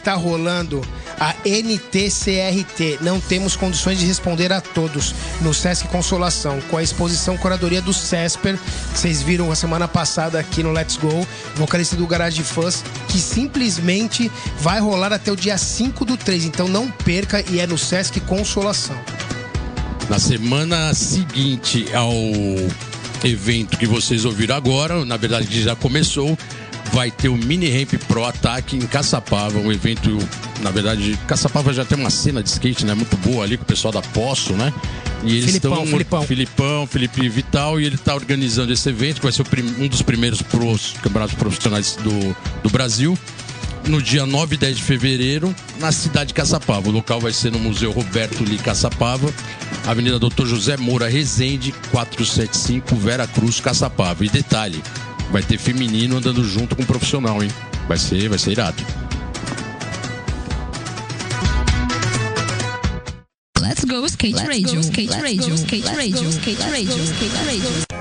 que 0.00 0.02
tá 0.02 0.14
rolando 0.14 0.80
a 1.18 1.34
NTCRT. 1.44 2.98
Não 3.02 3.20
temos 3.20 3.56
condições 3.56 3.98
de 3.98 4.06
responder 4.06 4.52
a 4.52 4.60
todos 4.60 5.14
no 5.42 5.52
Sesc 5.52 5.86
Consolação, 5.88 6.60
com 6.70 6.76
a 6.76 6.82
exposição 6.82 7.36
Curadoria 7.36 7.82
do 7.82 7.92
Cesper, 7.92 8.58
que 8.92 8.98
vocês 8.98 9.22
viram 9.22 9.52
a 9.52 9.54
semana 9.54 9.86
passada 9.86 10.38
aqui 10.38 10.62
no 10.62 10.72
Let's 10.72 10.96
Go, 10.96 11.26
vocalista 11.54 11.96
do 11.96 12.06
Garage 12.06 12.42
Fãs, 12.42 12.82
que 13.08 13.18
simplesmente 13.18 14.30
vai 14.58 14.80
rolar 14.80 15.12
até 15.12 15.30
o 15.30 15.36
dia 15.36 15.58
5 15.58 16.04
do 16.04 16.16
3. 16.16 16.44
Então 16.44 16.68
não 16.68 16.90
perca 16.90 17.44
e 17.50 17.60
é 17.60 17.66
no 17.66 17.76
Sesc 17.76 18.20
Consolação. 18.20 18.98
Na 20.08 20.18
semana 20.18 20.92
seguinte 20.94 21.86
ao 21.94 22.12
evento 23.22 23.76
que 23.76 23.86
vocês 23.86 24.24
ouviram 24.24 24.56
agora, 24.56 25.04
na 25.04 25.16
verdade 25.16 25.62
já 25.62 25.76
começou, 25.76 26.36
vai 26.92 27.10
ter 27.10 27.28
o 27.28 27.36
Mini 27.36 27.68
Ramp 27.70 27.94
Pro 28.08 28.24
Ataque 28.24 28.76
em 28.76 28.80
Caçapava, 28.80 29.58
um 29.58 29.70
evento, 29.70 30.18
na 30.60 30.70
verdade, 30.70 31.18
Caçapava 31.26 31.72
já 31.72 31.84
tem 31.84 31.98
uma 31.98 32.10
cena 32.10 32.42
de 32.42 32.48
skate, 32.48 32.84
né, 32.84 32.94
muito 32.94 33.16
boa 33.18 33.44
ali 33.44 33.56
com 33.56 33.62
o 33.62 33.66
pessoal 33.66 33.92
da 33.92 34.02
Poço, 34.02 34.52
né? 34.54 34.72
E 35.22 35.32
eles 35.36 35.44
Filipão, 35.46 35.72
estão 35.72 35.86
Filipão. 35.86 36.22
Filipão, 36.26 36.86
Felipe 36.86 37.28
Vital 37.28 37.80
e 37.80 37.84
ele 37.84 37.94
está 37.96 38.14
organizando 38.14 38.72
esse 38.72 38.88
evento, 38.88 39.16
que 39.16 39.22
vai 39.22 39.32
ser 39.32 39.44
prim- 39.44 39.74
um 39.78 39.86
dos 39.86 40.00
primeiros 40.02 40.40
pros, 40.42 40.94
campeonatos 41.02 41.34
profissionais 41.36 41.96
do, 42.02 42.36
do 42.62 42.70
Brasil. 42.70 43.16
No 43.86 44.00
dia 44.02 44.26
9 44.26 44.56
e 44.56 44.58
10 44.58 44.76
de 44.76 44.82
fevereiro, 44.82 45.54
na 45.78 45.90
cidade 45.90 46.28
de 46.28 46.34
Caçapava. 46.34 46.88
O 46.88 46.92
local 46.92 47.18
vai 47.20 47.32
ser 47.32 47.50
no 47.50 47.58
Museu 47.58 47.90
Roberto 47.92 48.44
Li 48.44 48.58
Caçapava, 48.58 49.32
Avenida 49.86 50.18
Doutor 50.18 50.46
José 50.46 50.76
Moura 50.76 51.08
Rezende, 51.08 51.72
475, 51.90 52.94
Vera 52.96 53.26
Cruz, 53.26 53.58
Caçapava. 53.60 54.24
E 54.24 54.28
detalhe, 54.28 54.82
vai 55.30 55.42
ter 55.42 55.58
feminino 55.58 56.16
andando 56.16 56.44
junto 56.44 56.74
com 56.74 56.82
o 56.82 56.86
profissional, 56.86 57.42
hein? 57.42 57.50
Vai 57.88 57.98
ser, 57.98 58.28
vai 58.28 58.38
ser 58.38 58.52
irado. 58.52 58.82
Let's 63.60 63.84
go 63.84 64.04
skate 64.06 64.38
radio. 64.38 64.80
Skate 64.80 65.12
radio. 65.12 65.54
Skate 65.54 65.88
radio. 65.88 66.28
Skate 66.30 66.62
radio. 66.62 67.04
Skate 67.04 67.36
radio. 67.46 68.00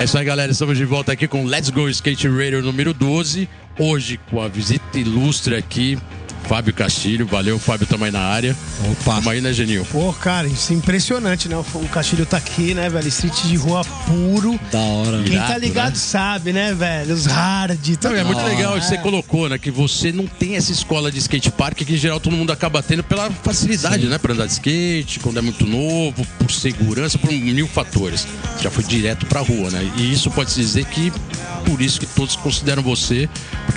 É 0.00 0.04
isso 0.04 0.16
aí, 0.16 0.24
galera. 0.24 0.52
Estamos 0.52 0.78
de 0.78 0.84
volta 0.84 1.12
aqui 1.12 1.26
com 1.26 1.44
Let's 1.44 1.70
Go 1.70 1.88
Skate 1.88 2.28
Radio 2.28 2.62
número 2.62 2.94
12. 2.94 3.48
Hoje 3.78 4.18
com 4.30 4.40
a 4.40 4.48
visita 4.48 4.98
ilustre 4.98 5.56
aqui, 5.56 5.98
Fábio 6.48 6.72
Castilho. 6.72 7.26
Valeu, 7.26 7.58
Fábio, 7.58 7.86
também 7.86 8.10
na 8.10 8.20
área. 8.20 8.56
Opa. 8.90 9.16
Tamo 9.16 9.30
aí, 9.30 9.40
né, 9.40 9.52
Genil? 9.52 9.84
Pô, 9.92 10.12
cara, 10.14 10.46
isso 10.48 10.72
é 10.72 10.76
impressionante, 10.76 11.48
né? 11.48 11.56
O 11.56 11.88
Castilho 11.88 12.24
tá 12.24 12.38
aqui, 12.38 12.72
né, 12.74 12.88
velho? 12.88 13.06
Street 13.08 13.42
de 13.44 13.56
rua 13.56 13.84
puro. 14.06 14.58
Da 14.72 14.78
hora. 14.78 15.22
Quem 15.22 15.34
Irado, 15.34 15.52
tá 15.52 15.58
ligado 15.58 15.90
né? 15.90 15.94
sabe, 15.96 16.52
né, 16.52 16.72
velho? 16.72 17.14
Os 17.14 17.26
hard. 17.26 17.78
Não, 18.02 18.14
é 18.16 18.24
muito 18.24 18.40
Ah, 18.40 18.44
legal 18.44 18.76
é. 18.76 18.80
que 18.80 18.86
você 18.86 18.96
colocou, 18.98 19.48
né? 19.48 19.58
Que 19.58 19.70
você 19.70 20.10
não 20.10 20.26
tem 20.26 20.56
essa 20.56 20.72
escola 20.72 21.12
de 21.12 21.18
skate 21.18 21.50
park 21.50 21.76
que 21.78 21.92
em 21.92 21.96
geral 21.98 22.18
todo 22.18 22.34
mundo 22.34 22.50
acaba 22.52 22.82
tendo 22.82 23.02
pela 23.04 23.30
facilidade, 23.30 24.06
né? 24.06 24.16
Pra 24.18 24.32
andar 24.32 24.46
de 24.46 24.52
skate, 24.52 25.20
quando 25.20 25.38
é 25.38 25.42
muito 25.42 25.66
novo, 25.66 26.26
por 26.38 26.50
segurança, 26.50 27.18
por 27.18 27.30
mil 27.30 27.68
fatores. 27.68 28.26
Já 28.62 28.70
foi 28.70 28.84
direto 28.84 29.26
pra 29.26 29.40
rua, 29.40 29.70
né? 29.70 29.90
E 29.96 30.12
isso 30.12 30.30
pode 30.30 30.50
se 30.50 30.60
dizer 30.60 30.84
que 30.86 31.12
por 31.66 31.82
isso 31.82 32.00
que 32.00 32.06
todos 32.06 32.34
consideram 32.36 32.82
você, 32.82 33.28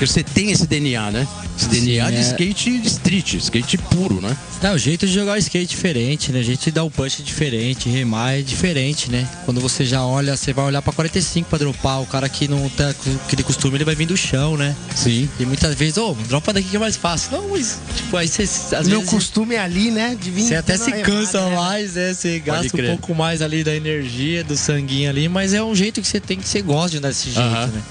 porque 0.02 0.08
você 0.08 0.24
tem 0.24 0.50
esse 0.50 0.66
DNA, 0.66 1.12
né? 1.12 1.28
Esse 1.56 1.70
DNA 1.70 2.10
de 2.10 2.18
é. 2.18 2.22
skate 2.22 2.80
de 2.80 2.88
street, 2.88 3.34
skate 3.36 3.78
puro, 3.78 4.20
né? 4.20 4.36
Não, 4.60 4.74
o 4.74 4.78
jeito 4.80 5.06
de 5.06 5.14
jogar 5.14 5.34
o 5.34 5.38
skate 5.38 5.64
é 5.64 5.68
diferente, 5.68 6.32
né? 6.32 6.40
O 6.40 6.44
jeito 6.44 6.64
de 6.64 6.72
dar 6.72 6.84
o 6.84 6.90
punch 6.90 7.22
é 7.22 7.24
diferente, 7.24 7.88
remar 7.88 8.34
é 8.34 8.42
diferente, 8.42 9.12
né? 9.12 9.30
Quando 9.46 9.62
você 9.62 9.86
já 9.86 10.04
olha, 10.04 10.36
você 10.36 10.54
vai 10.54 10.66
olhar 10.66 10.82
pra 10.82 10.92
45 10.92 11.48
pra 11.48 11.60
dropar, 11.60 12.02
o 12.02 12.08
cara 12.08 12.28
que 12.28 12.48
não 12.48 12.68
tá 12.70 12.92
com 12.96 13.12
aquele 13.28 13.44
costume, 13.44 13.78
ele 13.78 13.86
vai 13.86 13.94
vir 13.94 14.08
do 14.08 14.18
chão, 14.18 14.58
né? 14.58 14.76
Sim. 14.96 15.30
E 15.40 15.46
muitas 15.46 15.76
vezes, 15.76 15.98
ô, 15.98 16.16
dropa 16.28 16.52
daqui 16.52 16.70
que 16.70 16.78
é 16.78 16.80
mais 16.80 16.98
fácil. 16.98 17.34
Não, 17.34 17.50
mas, 17.50 17.78
tipo, 17.96 18.18
aí 18.18 18.28
você, 18.28 18.42
às 18.42 18.88
Meu 18.88 19.02
vezes, 19.02 19.14
costume 19.14 19.54
é 19.54 19.60
ali, 19.60 19.92
né? 19.92 20.18
De 20.20 20.32
vir 20.32 20.46
você 20.46 20.56
até 20.56 20.78
se 20.78 20.92
cansa 21.04 21.42
remada, 21.42 21.50
né? 21.52 21.62
mais, 21.62 21.94
né? 21.94 22.14
Você 22.16 22.40
gasta 22.40 22.76
um 22.76 22.88
pouco 22.88 23.14
mais 23.14 23.40
ali 23.44 23.64
da 23.64 23.76
energia, 23.76 24.44
do 24.44 24.58
sanguinho 24.58 25.12
ali, 25.12 25.30
mas 25.30 25.54
é 25.54 25.62
um 25.62 25.76
jeito 25.76 26.02
que 26.02 26.08
você 26.08 26.20
tem 26.20 26.40
que 26.40 26.50
você 26.50 26.64
gosta 26.64 26.90
de 26.90 26.98
andar 26.98 27.10
desse 27.10 27.30
jeito, 27.30 27.40
Aham. 27.40 27.68
né? 27.68 27.82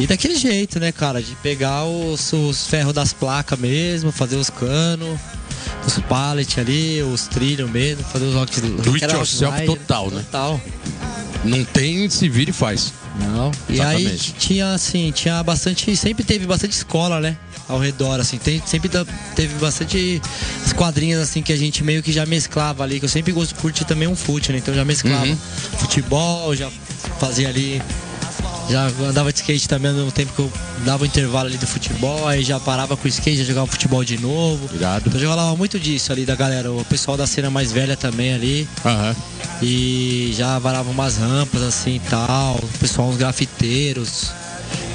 E 0.00 0.06
daquele 0.06 0.34
jeito, 0.36 0.80
né, 0.80 0.90
cara? 0.92 1.22
De 1.22 1.34
pegar 1.36 1.84
os, 1.84 2.32
os 2.32 2.66
ferros 2.66 2.92
das 2.94 3.12
placas 3.12 3.58
mesmo, 3.58 4.10
fazer 4.10 4.36
os 4.36 4.48
canos, 4.48 5.18
os 5.86 5.98
pallets 6.08 6.56
ali, 6.58 7.02
os 7.02 7.26
trilhos 7.28 7.70
mesmo, 7.70 8.02
fazer 8.04 8.24
os 8.24 8.34
rock 8.34 8.60
Do 8.60 8.94
it 8.94 9.04
yourself 9.04 9.66
total, 9.66 10.10
né? 10.10 10.22
Total. 10.22 10.60
Não 11.44 11.62
tem, 11.64 12.08
se 12.08 12.28
vira 12.30 12.48
e 12.50 12.52
faz. 12.52 12.92
Não. 13.20 13.50
E 13.68 13.80
aí 13.80 14.02
Exatamente. 14.04 14.34
tinha 14.38 14.72
assim, 14.72 15.10
tinha 15.12 15.42
bastante, 15.42 15.94
sempre 15.96 16.24
teve 16.24 16.46
bastante 16.46 16.72
escola, 16.72 17.20
né? 17.20 17.36
Ao 17.68 17.78
redor, 17.78 18.18
assim, 18.20 18.38
tem, 18.38 18.60
sempre 18.66 18.88
da- 18.88 19.04
teve 19.36 19.54
bastante 19.56 20.20
as 20.64 20.72
quadrinhas 20.72 21.20
assim 21.20 21.42
que 21.42 21.52
a 21.52 21.56
gente 21.56 21.84
meio 21.84 22.02
que 22.02 22.10
já 22.12 22.24
mesclava 22.26 22.82
ali, 22.82 22.98
que 22.98 23.04
eu 23.04 23.08
sempre 23.08 23.32
gosto 23.32 23.54
de 23.54 23.60
curtir 23.60 23.84
também 23.84 24.08
um 24.08 24.16
fute, 24.16 24.50
né? 24.50 24.58
Então 24.58 24.74
já 24.74 24.84
mesclava 24.84 25.26
Uhum. 25.26 25.36
futebol, 25.78 26.54
já 26.56 26.70
fazia 27.18 27.48
ali. 27.48 27.82
Já 28.70 28.86
andava 28.86 29.32
de 29.32 29.40
skate 29.40 29.68
também 29.68 29.92
no 29.92 30.12
tempo 30.12 30.32
que 30.32 30.38
eu 30.38 30.52
dava 30.84 31.02
o 31.02 31.06
intervalo 31.06 31.48
ali 31.48 31.58
do 31.58 31.66
futebol, 31.66 32.28
aí 32.28 32.44
já 32.44 32.60
parava 32.60 32.96
com 32.96 33.04
o 33.04 33.08
skate, 33.08 33.38
já 33.38 33.44
jogava 33.44 33.66
futebol 33.66 34.04
de 34.04 34.16
novo. 34.20 34.72
Irado. 34.72 35.08
Então 35.08 35.20
já 35.20 35.28
rolava 35.28 35.56
muito 35.56 35.78
disso 35.78 36.12
ali 36.12 36.24
da 36.24 36.36
galera, 36.36 36.70
o 36.70 36.84
pessoal 36.84 37.16
da 37.16 37.26
cena 37.26 37.50
mais 37.50 37.72
velha 37.72 37.96
também 37.96 38.32
ali. 38.32 38.68
Aham. 38.84 39.16
E 39.60 40.32
já 40.36 40.56
varava 40.60 40.88
umas 40.88 41.16
rampas 41.16 41.62
assim 41.62 41.96
e 41.96 42.00
tal, 42.08 42.56
o 42.56 42.78
pessoal, 42.78 43.08
uns 43.08 43.16
grafiteiros. 43.16 44.30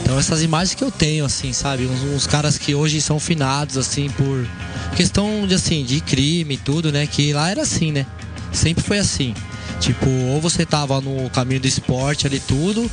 Então 0.01 0.17
essas 0.17 0.41
imagens 0.41 0.73
que 0.73 0.83
eu 0.83 0.91
tenho, 0.91 1.25
assim, 1.25 1.51
sabe? 1.51 1.85
Uns, 1.85 2.01
uns 2.01 2.25
caras 2.25 2.57
que 2.57 2.73
hoje 2.73 3.01
são 3.01 3.19
finados, 3.19 3.75
assim, 3.75 4.09
por 4.11 4.47
questão 4.95 5.45
de 5.45 5.55
assim, 5.55 5.83
de 5.83 5.99
crime 5.99 6.53
e 6.53 6.57
tudo, 6.57 6.93
né? 6.93 7.05
Que 7.05 7.33
lá 7.33 7.49
era 7.49 7.63
assim, 7.63 7.91
né? 7.91 8.05
Sempre 8.53 8.83
foi 8.83 8.99
assim. 8.99 9.33
Tipo, 9.79 10.09
ou 10.09 10.41
você 10.41 10.65
tava 10.65 10.99
no 11.01 11.29
caminho 11.29 11.59
do 11.59 11.67
esporte 11.67 12.25
ali 12.25 12.39
tudo, 12.39 12.89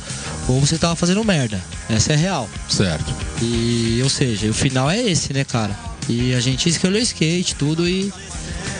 ou 0.47 0.59
você 0.59 0.77
tava 0.77 0.95
fazendo 0.95 1.23
merda. 1.23 1.61
Essa 1.89 2.13
é 2.13 2.15
real. 2.15 2.49
Certo. 2.69 3.13
E, 3.41 3.99
ou 4.03 4.09
seja, 4.09 4.49
o 4.49 4.53
final 4.53 4.89
é 4.89 4.99
esse, 5.01 5.33
né, 5.33 5.43
cara? 5.43 5.77
E 6.09 6.33
a 6.33 6.39
gente 6.39 6.67
escolheu 6.67 7.01
skate, 7.01 7.55
tudo 7.55 7.87
e 7.87 8.11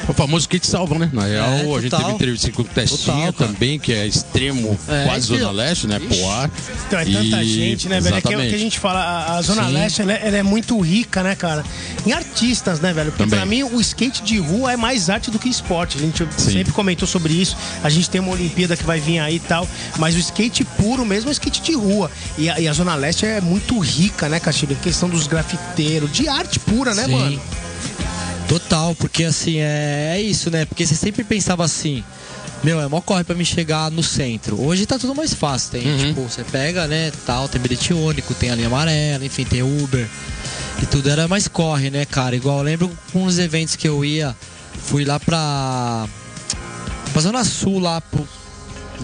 O 0.07 0.13
famoso 0.13 0.49
kit 0.49 0.65
salva, 0.67 0.99
né? 0.99 1.09
Na 1.13 1.23
real, 1.25 1.75
a 1.77 1.81
gente 1.81 1.95
teve 1.95 2.11
entrevista 2.11 2.51
com 2.51 2.61
o 2.61 2.65
Testinha 2.65 3.31
Total, 3.31 3.47
também, 3.47 3.79
que 3.79 3.93
é 3.93 4.05
extremo, 4.05 4.77
É, 4.87 5.05
quase 5.05 5.27
Zona 5.27 5.49
Leste, 5.51 5.87
né? 5.87 5.97
Ixi. 6.09 6.19
Poar. 6.21 6.51
Então 6.87 6.99
é 6.99 7.05
tanta 7.05 7.43
E- 7.43 7.47
gente, 7.53 7.87
né, 7.87 8.01
velho? 8.01 8.15
É 8.17 8.21
que, 8.21 8.27
é 8.27 8.29
o 8.29 8.31
que 8.31 8.35
a 8.35 8.39
Exatamente. 8.45 8.59
gente 8.63 8.79
fala, 8.79 8.99
a, 8.99 9.37
a 9.37 9.41
Zona 9.41 9.65
Sim. 9.67 9.71
Leste 9.73 10.01
ela, 10.01 10.11
é- 10.13 10.27
ela 10.27 10.37
é 10.37 10.43
muito 10.43 10.77
rica, 10.81 11.23
né, 11.23 11.35
cara? 11.35 11.63
Em 12.05 12.11
artistas, 12.11 12.79
né, 12.81 12.91
velho? 12.91 13.11
Porque 13.11 13.23
Também. 13.23 13.39
pra 13.39 13.45
mim 13.45 13.63
o 13.63 13.79
skate 13.79 14.23
de 14.23 14.37
rua 14.39 14.73
é 14.73 14.77
mais 14.77 15.09
arte 15.09 15.31
do 15.31 15.39
que 15.39 15.47
esporte. 15.47 15.97
A 15.97 16.01
gente 16.01 16.27
Sim. 16.37 16.51
sempre 16.51 16.73
comentou 16.73 17.07
sobre 17.07 17.33
isso. 17.33 17.55
A 17.83 17.89
gente 17.89 18.09
tem 18.09 18.19
uma 18.19 18.31
Olimpíada 18.33 18.75
que 18.75 18.83
vai 18.83 18.99
vir 18.99 19.19
aí 19.19 19.35
e 19.35 19.39
tal. 19.39 19.67
Mas 19.97 20.15
o 20.15 20.19
skate 20.19 20.63
puro 20.65 21.05
mesmo 21.05 21.29
é 21.29 21.31
o 21.31 21.33
skate 21.33 21.61
de 21.61 21.73
rua. 21.73 22.11
E 22.37 22.49
a, 22.49 22.59
e 22.59 22.67
a 22.67 22.73
Zona 22.73 22.95
Leste 22.95 23.25
é 23.25 23.39
muito 23.39 23.79
rica, 23.79 24.27
né, 24.27 24.39
Castilho? 24.39 24.73
Em 24.73 24.83
questão 24.83 25.07
dos 25.07 25.27
grafiteiros, 25.27 26.11
de 26.11 26.27
arte 26.27 26.59
pura, 26.59 26.93
né, 26.93 27.05
Sim. 27.05 27.11
mano? 27.11 27.41
Total, 28.47 28.93
porque 28.95 29.23
assim, 29.23 29.57
é, 29.57 30.13
é 30.17 30.21
isso, 30.21 30.51
né? 30.51 30.65
Porque 30.65 30.85
você 30.85 30.95
sempre 30.95 31.23
pensava 31.23 31.63
assim, 31.63 32.03
meu, 32.63 32.79
é 32.81 32.87
mó 32.87 33.01
corre 33.01 33.23
pra 33.23 33.35
me 33.35 33.45
chegar 33.45 33.89
no 33.89 34.03
centro. 34.03 34.61
Hoje 34.61 34.85
tá 34.85 34.99
tudo 34.99 35.15
mais 35.15 35.33
fácil. 35.33 35.71
Tem, 35.71 35.87
Uhum. 35.87 35.97
tipo, 35.97 36.21
você 36.21 36.43
pega, 36.43 36.87
né, 36.87 37.11
tal, 37.25 37.47
tem 37.47 37.59
bilhete 37.61 37.93
único, 37.93 38.33
tem 38.33 38.51
a 38.51 38.55
linha 38.55 38.67
amarela, 38.67 39.25
enfim, 39.25 39.43
tem 39.45 39.63
Uber. 39.63 40.07
E 40.81 40.85
tudo 40.85 41.09
era 41.09 41.27
mais 41.27 41.47
corre, 41.47 41.89
né, 41.89 42.05
cara? 42.05 42.35
Igual 42.35 42.57
eu 42.59 42.63
lembro 42.63 42.91
com 43.11 43.23
os 43.23 43.39
eventos 43.39 43.75
que 43.75 43.87
eu 43.87 44.03
ia, 44.03 44.35
fui 44.83 45.05
lá 45.05 45.19
pra. 45.19 46.07
pra 47.11 47.21
Zona 47.21 47.43
Sul, 47.43 47.79
lá 47.79 48.01
pro. 48.01 48.27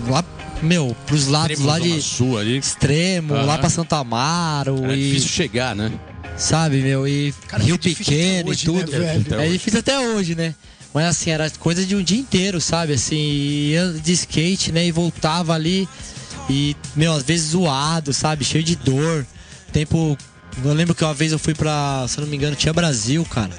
Lá, 0.08 0.24
meu, 0.62 0.96
pros 1.06 1.28
lados 1.28 1.60
lá 1.62 1.78
Zona 1.80 1.96
de. 1.96 2.02
Sul 2.02 2.38
ali. 2.38 2.58
Extremo, 2.58 3.34
Aham. 3.34 3.46
lá 3.46 3.58
pra 3.58 3.70
Santa 3.70 3.98
Amaro 3.98 4.84
Era 4.84 4.96
e. 4.96 5.08
difícil 5.08 5.30
chegar, 5.30 5.76
né? 5.76 5.92
Sabe, 6.40 6.82
meu, 6.82 7.06
e 7.06 7.34
Cara, 7.48 7.62
Rio 7.62 7.76
é 7.76 7.78
Pequeno 7.78 8.50
hoje, 8.50 8.64
e 8.64 8.66
tudo. 8.66 8.92
né, 8.92 8.98
velho? 9.00 9.22
Até 9.22 9.36
é 9.36 9.40
hoje. 9.40 9.52
difícil 9.52 9.80
até 9.82 10.00
hoje, 10.00 10.36
né? 10.36 10.56
Mas 10.94 11.06
assim, 11.06 11.30
era 11.30 11.50
coisa 11.52 11.86
de 11.86 11.96
um 11.96 12.02
dia 12.02 12.18
inteiro, 12.18 12.62
sabe? 12.62 12.94
Assim, 12.94 13.16
ia 13.16 13.94
de 14.02 14.14
skate, 14.14 14.72
né? 14.72 14.86
E 14.88 14.92
voltava 14.92 15.54
ali. 15.54 15.88
E, 16.50 16.76
meu, 16.96 17.14
às 17.14 17.24
vezes 17.24 17.52
zoado, 17.52 18.14
sabe? 18.14 18.44
Cheio 18.46 18.64
de 18.64 18.76
dor. 18.76 19.26
Tempo. 19.72 20.18
Eu 20.64 20.74
lembro 20.74 20.96
que 20.96 21.04
uma 21.04 21.14
vez 21.14 21.32
eu 21.32 21.38
fui 21.38 21.54
pra, 21.54 22.06
se 22.08 22.18
eu 22.18 22.24
não 22.24 22.30
me 22.30 22.36
engano, 22.36 22.56
tinha 22.56 22.74
Brasil, 22.74 23.24
cara. 23.26 23.52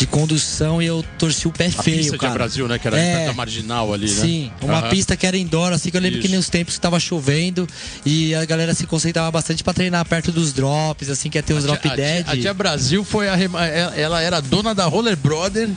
De 0.00 0.06
condução 0.06 0.80
e 0.80 0.86
eu 0.86 1.04
torci 1.18 1.46
o 1.46 1.52
pé 1.52 1.66
A 1.66 1.70
feio, 1.82 1.98
pista 1.98 2.16
cara. 2.16 2.32
de 2.32 2.38
Brasil, 2.38 2.66
né? 2.66 2.78
Que 2.78 2.86
era 2.88 2.98
É. 2.98 3.16
perto 3.26 3.36
marginal 3.36 3.92
ali, 3.92 4.08
né? 4.08 4.14
Sim, 4.22 4.50
uma 4.62 4.78
Aham. 4.78 4.88
pista 4.88 5.14
que 5.14 5.26
era 5.26 5.36
indoor, 5.36 5.72
assim, 5.74 5.90
que 5.90 5.96
eu 5.96 6.00
lembro 6.00 6.18
Isso. 6.20 6.28
que 6.28 6.34
nos 6.34 6.48
tempos 6.48 6.74
que 6.76 6.80
tava 6.80 6.98
chovendo 6.98 7.68
e 8.04 8.34
a 8.34 8.44
galera 8.46 8.72
se 8.74 8.86
concentrava 8.86 9.30
bastante 9.30 9.62
pra 9.62 9.74
treinar 9.74 10.02
perto 10.06 10.32
dos 10.32 10.54
drops, 10.54 11.10
assim, 11.10 11.28
que 11.28 11.36
ia 11.36 11.42
ter 11.42 11.52
os 11.52 11.64
A 11.64 11.66
drop 11.66 11.82
tia- 11.82 11.92
a 11.92 11.94
tia- 11.94 12.04
dead. 12.04 12.24
A 12.28 12.36
tia 12.36 12.54
Brasil 12.54 13.04
foi 13.04 13.28
a 13.28 13.36
ela 13.38 13.94
ela 14.00 14.20
era 14.22 14.40
dona 14.40 14.74
da 14.74 14.86
Roller 14.86 15.16
Brother 15.18 15.68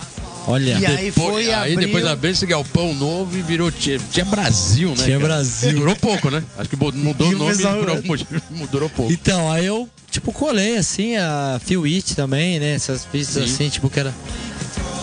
Olha. 0.48 0.78
E 0.78 0.86
aí 0.86 1.06
Depois- 1.06 1.14
foi 1.34 1.54
aí 1.54 1.76
depois 1.76 2.06
abriu 2.06 2.32
esse 2.32 2.46
galpão 2.46 2.94
novo 2.94 3.38
e 3.38 3.42
virou. 3.42 3.72
Tinha, 3.72 3.98
tinha 4.12 4.26
Brasil, 4.26 4.90
né? 4.90 4.96
Tinha 4.96 5.18
cara? 5.18 5.20
Brasil. 5.34 5.74
Durou 5.74 5.96
pouco, 5.96 6.30
né? 6.30 6.44
Acho 6.58 6.70
que 6.70 6.76
mudou 6.76 7.32
E 7.32 7.36
o 7.36 7.38
nome 7.38 7.56
pessoal- 7.56 7.78
por 7.80 7.90
algum 7.90 8.08
motivo. 8.08 8.30
Durou 8.72 8.90
pouco. 8.90 9.12
Então, 9.12 9.52
aí 9.52 9.66
eu, 9.66 9.88
tipo, 10.12 10.32
colei 10.34 10.78
assim, 10.78 11.16
a 11.16 11.60
Phil 11.66 11.86
It 11.86 12.16
também, 12.16 12.60
né? 12.60 12.74
Essas 12.74 13.06
pistas 13.06 13.48
Sim. 13.50 13.54
assim, 13.56 13.70
tipo, 13.70 13.90
que 13.90 14.00
era. 14.00 14.14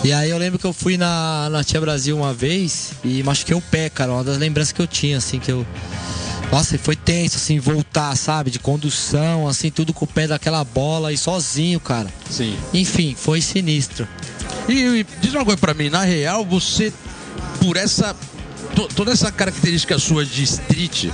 E 0.05 0.13
aí 0.13 0.31
eu 0.31 0.39
lembro 0.39 0.59
que 0.59 0.65
eu 0.67 0.73
fui 0.73 0.97
na, 0.97 1.49
na 1.51 1.63
Tia 1.65 1.81
Brasil 1.81 2.17
uma 2.17 2.33
vez 2.33 2.93
e 3.05 3.23
machuquei 3.23 3.55
o 3.55 3.61
pé, 3.61 3.89
cara. 3.91 4.13
Uma 4.13 4.25
das 4.25 4.39
lembranças 4.39 4.73
que 4.73 4.81
eu 4.81 4.87
tinha, 4.87 5.19
assim, 5.19 5.39
que 5.39 5.51
eu. 5.53 5.67
Nossa, 6.51 6.75
e 6.75 6.79
foi 6.79 6.97
tenso, 6.97 7.37
assim, 7.37 7.59
voltar, 7.61 8.17
sabe? 8.17 8.51
De 8.51 8.59
condução, 8.59 9.47
assim, 9.47 9.71
tudo 9.71 9.93
com 9.95 10.05
o 10.05 10.09
pé 10.09 10.27
daquela 10.27 10.65
bola 10.65 11.13
e 11.13 11.17
sozinho, 11.19 11.79
cara. 11.79 12.09
Sim. 12.29 12.57
Enfim, 12.75 13.15
foi 13.17 13.41
sinistro. 13.41 14.09
E, 14.71 15.01
e 15.01 15.07
diz 15.21 15.35
uma 15.35 15.45
coisa 15.45 15.59
pra 15.59 15.75
mim, 15.75 15.91
na 15.91 16.03
real, 16.05 16.45
você, 16.45 16.93
por 17.61 17.77
essa. 17.77 18.15
to- 18.75 18.89
toda 18.95 19.13
essa 19.13 19.31
característica 19.33 19.99
sua 19.99 20.25
de 20.25 20.43
street, 20.45 21.07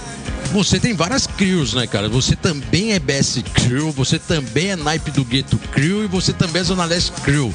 você 0.52 0.78
tem 0.78 0.94
várias 0.94 1.26
crews, 1.26 1.74
né, 1.74 1.86
cara? 1.86 2.08
Você 2.08 2.36
também 2.36 2.92
é 2.92 2.98
BS 2.98 3.42
Crew, 3.54 3.90
você 3.92 4.18
também 4.18 4.70
é 4.72 4.76
naipe 4.76 5.10
do 5.10 5.24
Gueto 5.24 5.58
Crew 5.72 6.04
e 6.04 6.06
você 6.06 6.32
também 6.32 6.60
é 6.60 6.64
Zona 6.64 6.84
Leste 6.84 7.12
Crew. 7.22 7.54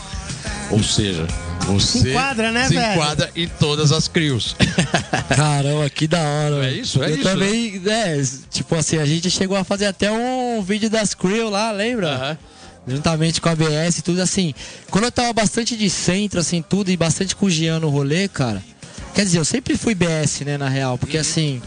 Ou 0.70 0.82
seja, 0.82 1.28
você 1.68 2.00
Se 2.00 2.10
enquadra, 2.10 2.52
né, 2.52 2.68
se 2.68 2.74
velho? 2.76 2.94
enquadra 2.94 3.30
em 3.36 3.48
todas 3.48 3.92
as 3.92 4.08
crews. 4.08 4.56
Caramba, 5.36 5.90
que 5.90 6.08
da 6.08 6.20
hora. 6.20 6.66
É 6.68 6.74
isso, 6.74 7.04
é 7.04 7.12
eu 7.12 7.16
isso, 7.16 7.24
também, 7.24 7.80
né? 7.80 8.26
Tipo 8.50 8.76
assim, 8.76 8.98
a 8.98 9.06
gente 9.06 9.30
chegou 9.30 9.58
a 9.58 9.64
fazer 9.64 9.86
até 9.86 10.12
um 10.12 10.62
vídeo 10.62 10.90
das 10.90 11.14
Crew 11.14 11.50
lá, 11.50 11.72
lembra? 11.72 12.10
Aham. 12.16 12.38
Juntamente 12.88 13.40
com 13.40 13.48
a 13.50 13.52
ABS 13.52 14.00
e 14.00 14.02
tudo 14.02 14.22
assim. 14.22 14.54
Quando 14.90 15.06
eu 15.06 15.12
tava 15.12 15.32
bastante 15.34 15.78
de 15.78 15.90
centro, 15.90 16.40
assim, 16.40 16.62
tudo, 16.62 16.90
e 16.90 16.98
bastante 16.98 17.36
com 17.36 17.46
o 17.46 17.50
rolê, 17.90 18.28
cara. 18.28 18.64
Quer 19.14 19.24
dizer, 19.26 19.38
eu 19.40 19.46
sempre 19.46 19.78
fui 19.78 19.94
BS, 19.94 20.42
né, 20.46 20.58
na 20.58 20.70
real, 20.70 20.98
porque 20.98 21.18
Uhum. 21.18 21.22
assim. 21.22 21.62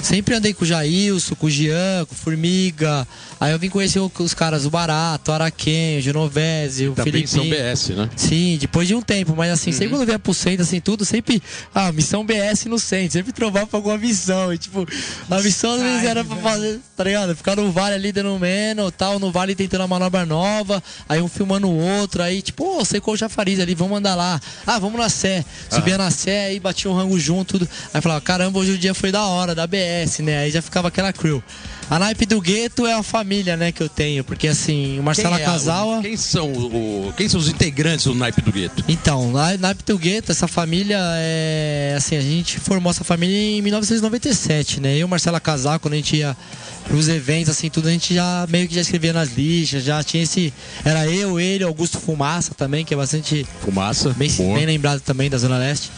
Sempre 0.00 0.34
andei 0.34 0.54
com 0.54 0.64
o 0.64 0.66
Jailson, 0.66 1.34
com 1.34 1.46
o 1.46 1.50
Jean, 1.50 2.04
com 2.06 2.14
o 2.14 2.18
Formiga. 2.18 3.06
Aí 3.40 3.52
eu 3.52 3.58
vim 3.58 3.68
conhecer 3.68 4.00
os 4.00 4.32
caras, 4.34 4.64
o 4.64 4.70
Barato, 4.70 5.30
o 5.30 5.34
Araquém, 5.34 5.98
o 5.98 6.00
Genovese, 6.00 6.88
o 6.88 6.94
Também 6.94 7.26
são 7.26 7.42
Filipinho. 7.42 7.72
BS, 7.72 7.88
né? 7.90 8.10
Sim, 8.16 8.56
depois 8.60 8.88
de 8.88 8.94
um 8.94 9.02
tempo, 9.02 9.34
mas 9.36 9.52
assim, 9.52 9.70
Uhum. 9.70 9.76
sempre 9.76 9.88
quando 9.90 10.00
eu 10.02 10.06
vinha 10.06 10.18
pro 10.18 10.32
centro, 10.32 10.62
assim, 10.62 10.80
tudo, 10.80 11.04
sempre. 11.04 11.42
Ah, 11.74 11.92
missão 11.92 12.24
BS 12.24 12.66
no 12.68 12.78
centro, 12.78 13.12
sempre 13.12 13.32
trovava 13.32 13.66
pra 13.66 13.78
alguma 13.78 13.98
missão. 13.98 14.52
E 14.52 14.58
tipo, 14.58 14.86
a 15.30 15.40
missão 15.42 15.72
às 15.74 15.82
vezes 15.82 16.04
era 16.04 16.24
pra 16.24 16.36
fazer, 16.36 16.80
tá 16.96 17.04
ligado? 17.04 17.36
Ficar 17.36 17.56
no 17.56 17.70
vale 17.70 17.94
ali 17.94 18.10
dando 18.12 18.38
menos, 18.38 18.92
tal, 18.96 19.18
no 19.18 19.30
vale 19.30 19.54
tentando 19.54 19.82
a 19.82 19.88
manobra 19.88 20.24
nova, 20.24 20.82
aí 21.08 21.20
um 21.20 21.28
filmando 21.28 21.68
o 21.68 21.76
outro, 21.76 22.22
aí 22.22 22.40
tipo, 22.40 22.64
ô, 22.80 22.84
secou 22.84 23.14
o 23.14 23.16
chafariz 23.16 23.60
ali, 23.60 23.74
vamos 23.74 23.98
andar 23.98 24.14
lá. 24.14 24.40
Ah, 24.66 24.78
vamos 24.78 24.98
na 24.98 25.08
Sé. 25.08 25.44
Subia 25.70 25.98
na 25.98 26.10
Sé, 26.10 26.46
aí 26.46 26.58
batia 26.60 26.90
um 26.90 26.94
rango 26.94 27.18
junto, 27.20 27.58
tudo. 27.58 27.68
Aí 27.92 28.00
falava, 28.00 28.20
caramba, 28.20 28.58
hoje 28.58 28.72
o 28.72 28.78
dia 28.78 28.94
foi 28.94 29.12
da 29.12 29.24
hora, 29.26 29.54
da 29.54 29.66
BS, 29.66 29.87
né? 30.22 30.38
Aí 30.38 30.50
já 30.50 30.62
ficava 30.62 30.88
aquela 30.88 31.12
crew. 31.12 31.42
A 31.90 31.98
naipe 31.98 32.26
do 32.26 32.38
gueto 32.38 32.86
é 32.86 32.92
a 32.92 33.02
família, 33.02 33.56
né, 33.56 33.72
que 33.72 33.82
eu 33.82 33.88
tenho, 33.88 34.22
porque 34.22 34.46
assim, 34.46 34.98
o 34.98 35.02
Marcelo 35.02 35.36
Quem 35.36 35.44
é. 35.44 36.02
Quem 36.02 36.16
são, 36.18 36.52
o, 36.52 37.14
quem 37.16 37.26
são 37.28 37.40
os 37.40 37.48
integrantes 37.48 38.04
do 38.04 38.14
naipe 38.14 38.42
do 38.42 38.52
Gueto? 38.52 38.84
Então, 38.86 39.32
na, 39.32 39.56
na 39.56 39.74
Pitugueta, 39.74 40.32
essa 40.32 40.46
família 40.46 40.98
é. 41.00 41.94
Assim, 41.96 42.16
a 42.16 42.20
gente 42.20 42.60
formou 42.60 42.90
essa 42.90 43.04
família 43.04 43.34
em 43.34 43.62
1997, 43.62 44.80
né? 44.80 44.94
Eu 44.94 44.98
e 44.98 45.04
o 45.04 45.08
Marcela 45.08 45.40
Casal, 45.40 45.80
quando 45.80 45.94
a 45.94 45.96
gente 45.96 46.16
ia 46.16 46.36
pros 46.84 47.08
eventos, 47.08 47.50
assim, 47.50 47.70
tudo, 47.70 47.88
a 47.88 47.90
gente 47.90 48.14
já 48.14 48.46
meio 48.48 48.68
que 48.68 48.74
já 48.74 48.80
escrevia 48.82 49.12
nas 49.12 49.32
lixas, 49.32 49.82
já 49.82 50.02
tinha 50.02 50.22
esse. 50.22 50.52
Era 50.84 51.06
eu, 51.06 51.40
ele, 51.40 51.64
Augusto 51.64 51.98
Fumaça 51.98 52.54
também, 52.54 52.84
que 52.84 52.92
é 52.92 52.96
bastante. 52.96 53.46
Fumaça. 53.60 54.10
Bem, 54.10 54.30
bem 54.30 54.66
lembrado 54.66 55.00
também 55.00 55.30
da 55.30 55.38
Zona 55.38 55.56
Leste. 55.56 55.90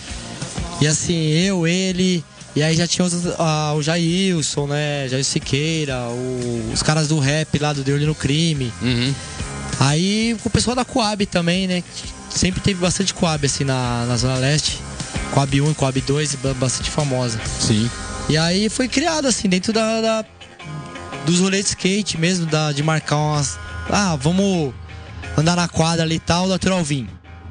E 0.80 0.86
assim, 0.86 1.30
eu, 1.30 1.66
ele. 1.66 2.24
E 2.56 2.62
aí 2.62 2.74
já 2.76 2.86
tinha 2.86 3.04
os, 3.04 3.14
ah, 3.38 3.72
o 3.76 3.82
Jailson, 3.82 4.66
né? 4.66 5.08
Jair 5.08 5.24
Siqueira, 5.24 6.00
o- 6.08 6.70
os 6.74 6.82
caras 6.82 7.06
do 7.08 7.18
rap 7.18 7.58
lá 7.58 7.72
do 7.72 7.84
De 7.84 7.92
Olho 7.92 8.06
no 8.06 8.14
Crime. 8.14 8.72
Uhum. 8.82 9.14
Aí 9.78 10.36
com 10.42 10.48
o 10.48 10.52
pessoal 10.52 10.74
da 10.76 10.84
Coab 10.84 11.24
também, 11.26 11.66
né? 11.66 11.82
Sempre 12.28 12.60
teve 12.60 12.80
bastante 12.80 13.14
Coab 13.14 13.44
assim 13.46 13.64
na, 13.64 14.04
na 14.06 14.16
Zona 14.16 14.34
Leste. 14.36 14.78
Coab 15.32 15.60
1 15.60 15.70
e 15.70 15.74
Coab 15.74 16.00
2, 16.00 16.34
ba- 16.36 16.54
bastante 16.54 16.90
famosa. 16.90 17.40
Sim. 17.60 17.88
E 18.28 18.36
aí 18.36 18.68
foi 18.68 18.88
criado 18.88 19.26
assim, 19.28 19.48
dentro 19.48 19.72
da, 19.72 20.00
da- 20.00 20.24
dos 21.24 21.38
rolês 21.38 21.64
de 21.64 21.70
skate 21.70 22.18
mesmo, 22.18 22.46
da, 22.46 22.72
de 22.72 22.82
marcar 22.82 23.16
umas. 23.16 23.58
Ah, 23.88 24.16
vamos 24.20 24.72
andar 25.36 25.54
na 25.56 25.68
quadra 25.68 26.04
ali 26.04 26.16
e 26.16 26.20
tal, 26.20 26.48
da 26.48 26.58
Turalvim. 26.58 27.08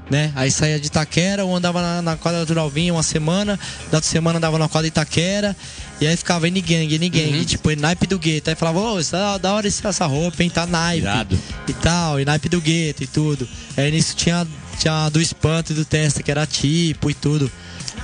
Né? 0.10 0.32
Aí 0.36 0.50
saía 0.50 0.80
de 0.80 0.88
Itaquera, 0.88 1.46
ou 1.46 1.56
andava 1.56 1.82
na, 1.82 2.02
na 2.02 2.18
quadra 2.18 2.40
da 2.40 2.46
Turalvim 2.46 2.90
uma 2.90 3.04
semana, 3.04 3.60
da 3.92 3.98
outra 3.98 4.10
semana 4.10 4.38
andava 4.38 4.58
na 4.58 4.68
quadra 4.68 4.84
de 4.90 4.94
Itaquera, 4.94 5.56
e 6.02 6.08
aí 6.08 6.18
ficava 6.18 6.48
N 6.48 6.60
gang, 6.62 6.92
N 6.96 7.10
gang, 7.10 7.38
Uhum. 7.38 7.44
tipo, 7.46 7.76
naipe 7.76 8.08
do 8.08 8.18
gueto. 8.18 8.50
Aí 8.50 8.56
falava, 8.56 8.80
ô, 8.80 9.00
isso 9.00 9.16
é 9.16 9.38
da 9.38 9.54
hora 9.54 9.68
essa 9.68 10.06
roupa, 10.08 10.42
hein? 10.42 10.50
Tá 10.50 10.66
naipe 10.66 11.04
Irado. 11.04 11.38
e 11.68 11.74
tal, 11.74 12.20
e 12.20 12.26
naipe 12.26 12.50
do 12.50 12.60
gueto 12.60 13.04
e 13.04 13.08
tudo. 13.08 13.48
Aí 13.78 13.92
nisso 13.92 14.16
tinha, 14.16 14.48
tinha 14.80 15.10
do 15.10 15.22
espanto 15.22 15.74
e 15.74 15.76
do 15.76 15.86
testa, 15.86 16.24
que 16.24 16.32
era 16.32 16.48
tipo 16.48 17.12
e 17.12 17.14
tudo. 17.14 17.52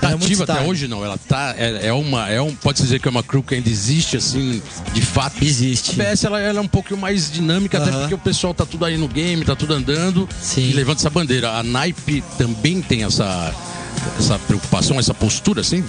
Tá 0.01 0.09
muito 0.09 0.25
ativa 0.25 0.43
até 0.43 0.53
style. 0.53 0.69
hoje 0.69 0.87
não? 0.87 1.03
Ela 1.03 1.17
tá. 1.17 1.55
É, 1.57 1.87
é 1.87 1.93
uma. 1.93 2.29
É 2.29 2.41
um, 2.41 2.53
pode 2.53 2.81
dizer 2.81 2.99
que 2.99 3.07
é 3.07 3.11
uma 3.11 3.23
crew 3.23 3.43
que 3.43 3.55
ainda 3.55 3.69
existe, 3.69 4.17
assim, 4.17 4.61
de 4.93 5.01
fato. 5.01 5.43
Existe. 5.43 5.99
A 5.99 6.03
BS 6.11 6.23
ela, 6.25 6.39
ela 6.39 6.59
é 6.59 6.61
um 6.61 6.67
pouco 6.67 6.95
mais 6.95 7.31
dinâmica, 7.31 7.77
até 7.77 7.89
Aham. 7.89 7.99
porque 8.01 8.15
o 8.15 8.19
pessoal 8.19 8.53
tá 8.53 8.65
tudo 8.65 8.85
aí 8.85 8.97
no 8.97 9.07
game, 9.07 9.43
tá 9.43 9.55
tudo 9.55 9.73
andando 9.73 10.27
Sim. 10.41 10.69
e 10.69 10.73
levanta 10.73 11.01
essa 11.01 11.09
bandeira. 11.09 11.51
A 11.51 11.63
Naipe 11.63 12.23
também 12.37 12.81
tem 12.81 13.03
essa. 13.03 13.53
Essa 14.19 14.39
preocupação, 14.39 14.99
essa 14.99 15.13
postura, 15.13 15.61
assim, 15.61 15.83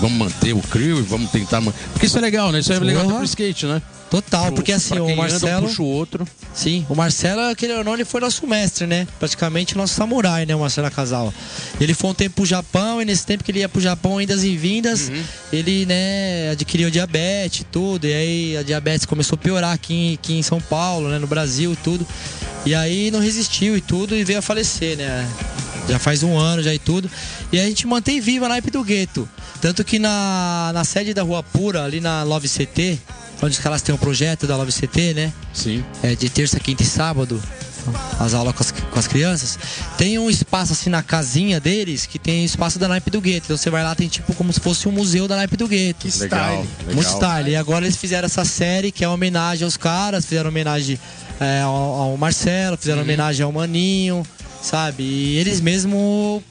vamos 0.00 0.16
manter 0.18 0.52
o 0.52 0.60
crew 0.60 0.98
e 0.98 1.02
vamos 1.02 1.30
tentar. 1.30 1.60
man- 1.60 1.72
Porque 1.92 2.06
isso 2.06 2.18
é 2.18 2.20
legal, 2.20 2.52
né? 2.52 2.60
Isso 2.60 2.72
é 2.72 2.78
legal 2.78 3.04
Porra. 3.04 3.16
pro 3.16 3.24
skate, 3.24 3.66
né? 3.66 3.82
Total, 4.10 4.44
Pro- 4.46 4.56
porque 4.56 4.72
assim, 4.72 4.98
o 4.98 5.06
quem 5.06 5.14
anda, 5.14 5.14
um 5.14 5.16
Marcelo. 5.16 5.66
puxa 5.68 5.82
o 5.82 5.86
outro. 5.86 6.28
Sim, 6.52 6.84
o 6.90 6.94
Marcelo, 6.94 7.40
aquele 7.50 7.72
ou 7.72 7.82
não, 7.82 7.94
ele 7.94 8.04
foi 8.04 8.20
nosso 8.20 8.46
mestre, 8.46 8.86
né? 8.86 9.08
Praticamente 9.18 9.74
nosso 9.74 9.94
samurai, 9.94 10.44
né? 10.44 10.54
O 10.54 10.60
Marcelo 10.60 10.90
Casal. 10.90 11.32
Ele 11.80 11.94
foi 11.94 12.10
um 12.10 12.14
tempo 12.14 12.36
pro 12.36 12.44
Japão 12.44 13.00
e 13.00 13.06
nesse 13.06 13.24
tempo 13.24 13.42
que 13.42 13.50
ele 13.50 13.60
ia 13.60 13.68
pro 13.70 13.80
Japão, 13.80 14.20
indas 14.20 14.44
e 14.44 14.54
vindas, 14.54 15.08
Uhum. 15.08 15.22
ele, 15.50 15.86
né, 15.86 16.50
adquiriu 16.50 16.90
diabetes 16.90 17.60
e 17.62 17.64
tudo. 17.64 18.06
E 18.06 18.12
aí 18.12 18.56
a 18.58 18.62
diabetes 18.62 19.06
começou 19.06 19.36
a 19.36 19.38
piorar 19.38 19.72
aqui, 19.72 20.18
aqui 20.22 20.34
em 20.34 20.42
São 20.42 20.60
Paulo, 20.60 21.08
né? 21.08 21.18
No 21.18 21.26
Brasil 21.26 21.72
e 21.72 21.76
tudo. 21.76 22.06
E 22.66 22.74
aí 22.74 23.10
não 23.10 23.18
resistiu 23.18 23.76
e 23.78 23.80
tudo 23.80 24.14
e 24.14 24.22
veio 24.24 24.40
a 24.40 24.42
falecer, 24.42 24.96
né? 24.98 25.26
Já 25.88 25.98
faz 25.98 26.22
um 26.22 26.36
ano 26.38 26.62
já 26.62 26.72
e 26.74 26.78
tudo. 26.78 27.10
E 27.52 27.58
a 27.60 27.64
gente 27.64 27.86
mantém 27.86 28.20
viva 28.20 28.46
a 28.46 28.48
naipe 28.48 28.70
do 28.70 28.82
gueto. 28.84 29.28
Tanto 29.60 29.84
que 29.84 29.98
na, 29.98 30.70
na 30.72 30.84
sede 30.84 31.12
da 31.14 31.22
Rua 31.22 31.42
Pura, 31.42 31.84
ali 31.84 32.00
na 32.00 32.22
Love 32.22 32.48
CT, 32.48 32.98
onde 33.42 33.52
os 33.54 33.58
caras 33.58 33.82
têm 33.82 33.94
um 33.94 33.98
projeto 33.98 34.46
da 34.46 34.56
Love 34.56 34.72
CT, 34.72 35.14
né? 35.14 35.32
Sim. 35.52 35.84
é, 36.02 36.14
de 36.14 36.28
terça, 36.30 36.58
quinta 36.60 36.82
e 36.82 36.86
sábado, 36.86 37.40
as 38.18 38.32
aulas 38.34 38.54
com 38.54 38.62
as, 38.62 38.70
com 38.70 38.98
as 38.98 39.06
crianças, 39.08 39.58
tem 39.98 40.18
um 40.18 40.30
espaço 40.30 40.72
assim 40.72 40.88
na 40.88 41.02
casinha 41.02 41.58
deles 41.60 42.06
que 42.06 42.18
tem 42.18 42.44
espaço 42.44 42.78
da 42.78 42.86
naipe 42.88 43.10
do 43.10 43.20
gueto. 43.20 43.46
Então 43.46 43.56
você 43.56 43.70
vai 43.70 43.82
lá, 43.82 43.94
tem 43.94 44.08
tipo 44.08 44.32
como 44.34 44.52
se 44.52 44.60
fosse 44.60 44.88
um 44.88 44.92
museu 44.92 45.26
da 45.28 45.36
naipe 45.36 45.56
do 45.56 45.66
gueto. 45.68 46.06
Que 46.08 46.18
Legal. 46.20 46.40
style. 46.40 46.68
legal. 46.80 46.94
Muito 46.94 47.08
style. 47.10 47.50
E 47.50 47.56
agora 47.56 47.84
eles 47.84 47.96
fizeram 47.96 48.26
essa 48.26 48.44
série 48.44 48.92
que 48.92 49.04
é 49.04 49.08
uma 49.08 49.14
homenagem 49.14 49.64
aos 49.64 49.76
caras, 49.76 50.24
fizeram 50.24 50.48
homenagem 50.50 50.98
é, 51.40 51.60
ao, 51.62 51.74
ao 51.74 52.16
Marcelo, 52.16 52.76
fizeram 52.76 52.98
Uhum. 52.98 53.04
homenagem 53.04 53.44
ao 53.44 53.50
Maninho, 53.52 54.24
sabe? 54.62 55.02
E 55.02 55.36
eles 55.36 55.60
mesmo. 55.60 56.42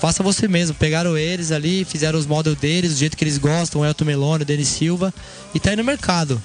Faça 0.00 0.22
você 0.22 0.46
mesmo, 0.48 0.74
pegaram 0.74 1.16
eles 1.16 1.52
ali, 1.52 1.84
fizeram 1.84 2.18
os 2.18 2.26
models 2.26 2.58
deles, 2.58 2.92
do 2.92 2.98
jeito 2.98 3.16
que 3.16 3.22
eles 3.24 3.38
gostam, 3.38 3.80
o 3.80 3.84
Elton 3.84 4.04
Meloni, 4.04 4.42
o 4.42 4.46
Denis 4.46 4.68
Silva, 4.68 5.14
e 5.54 5.60
tá 5.60 5.70
aí 5.70 5.76
no 5.76 5.84
mercado. 5.84 6.42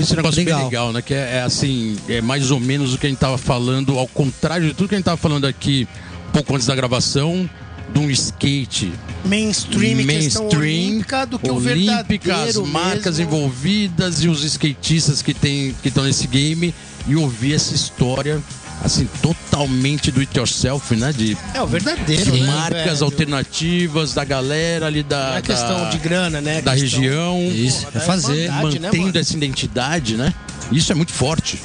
Esse 0.00 0.14
negócio 0.14 0.38
Legal. 0.38 0.58
bem 0.58 0.66
legal, 0.66 0.92
né? 0.92 1.02
Que 1.02 1.12
é, 1.12 1.36
é 1.36 1.42
assim, 1.42 1.96
é 2.08 2.20
mais 2.20 2.50
ou 2.50 2.60
menos 2.60 2.94
o 2.94 2.98
que 2.98 3.06
a 3.06 3.10
gente 3.10 3.18
tava 3.18 3.36
falando, 3.36 3.98
ao 3.98 4.06
contrário 4.06 4.68
de 4.68 4.74
tudo 4.74 4.88
que 4.88 4.94
a 4.94 4.98
gente 4.98 5.04
tava 5.04 5.16
falando 5.16 5.46
aqui 5.46 5.86
um 6.28 6.32
pouco 6.32 6.54
antes 6.54 6.66
da 6.66 6.74
gravação, 6.74 7.48
de 7.92 7.98
um 7.98 8.10
skate 8.10 8.92
Mainstream, 9.24 10.06
questão 10.06 10.48
olímpica 10.48 11.26
do 11.26 11.38
que 11.38 11.50
o 11.50 11.54
olímpica, 11.56 12.36
as 12.44 12.56
marcas 12.56 13.18
mesmo. 13.18 13.36
envolvidas 13.36 14.22
e 14.22 14.28
os 14.28 14.44
skatistas 14.44 15.22
que 15.22 15.34
tem 15.34 15.74
que 15.82 15.88
estão 15.88 16.04
nesse 16.04 16.26
game 16.26 16.74
e 17.06 17.16
ouvir 17.16 17.54
essa 17.54 17.74
história 17.74 18.42
assim 18.86 19.06
totalmente 19.20 20.10
do 20.10 20.20
it 20.20 20.36
yourself, 20.38 20.94
né? 20.96 21.12
De, 21.12 21.36
É 21.54 21.60
o 21.62 21.66
verdadeiro, 21.66 22.30
de 22.32 22.40
né, 22.40 22.46
marcas 22.46 22.84
velho? 23.00 23.04
alternativas 23.04 24.14
da 24.14 24.24
galera 24.24 24.86
ali 24.86 25.02
da 25.02 25.30
Não 25.30 25.36
é 25.38 25.42
questão 25.42 25.80
da- 25.82 25.90
de 25.90 25.98
grana, 25.98 26.40
né? 26.40 26.62
da 26.62 26.74
Questão- 26.74 27.00
região. 27.00 27.40
Isso, 27.52 27.86
é 27.94 27.98
É 27.98 28.00
fazer. 28.00 28.50
né, 28.50 28.62
mantendo 28.62 28.96
mano? 28.98 29.18
essa 29.18 29.36
identidade, 29.36 30.16
né? 30.16 30.32
Isso 30.72 30.90
é 30.90 30.94
muito 30.94 31.12
forte. 31.12 31.60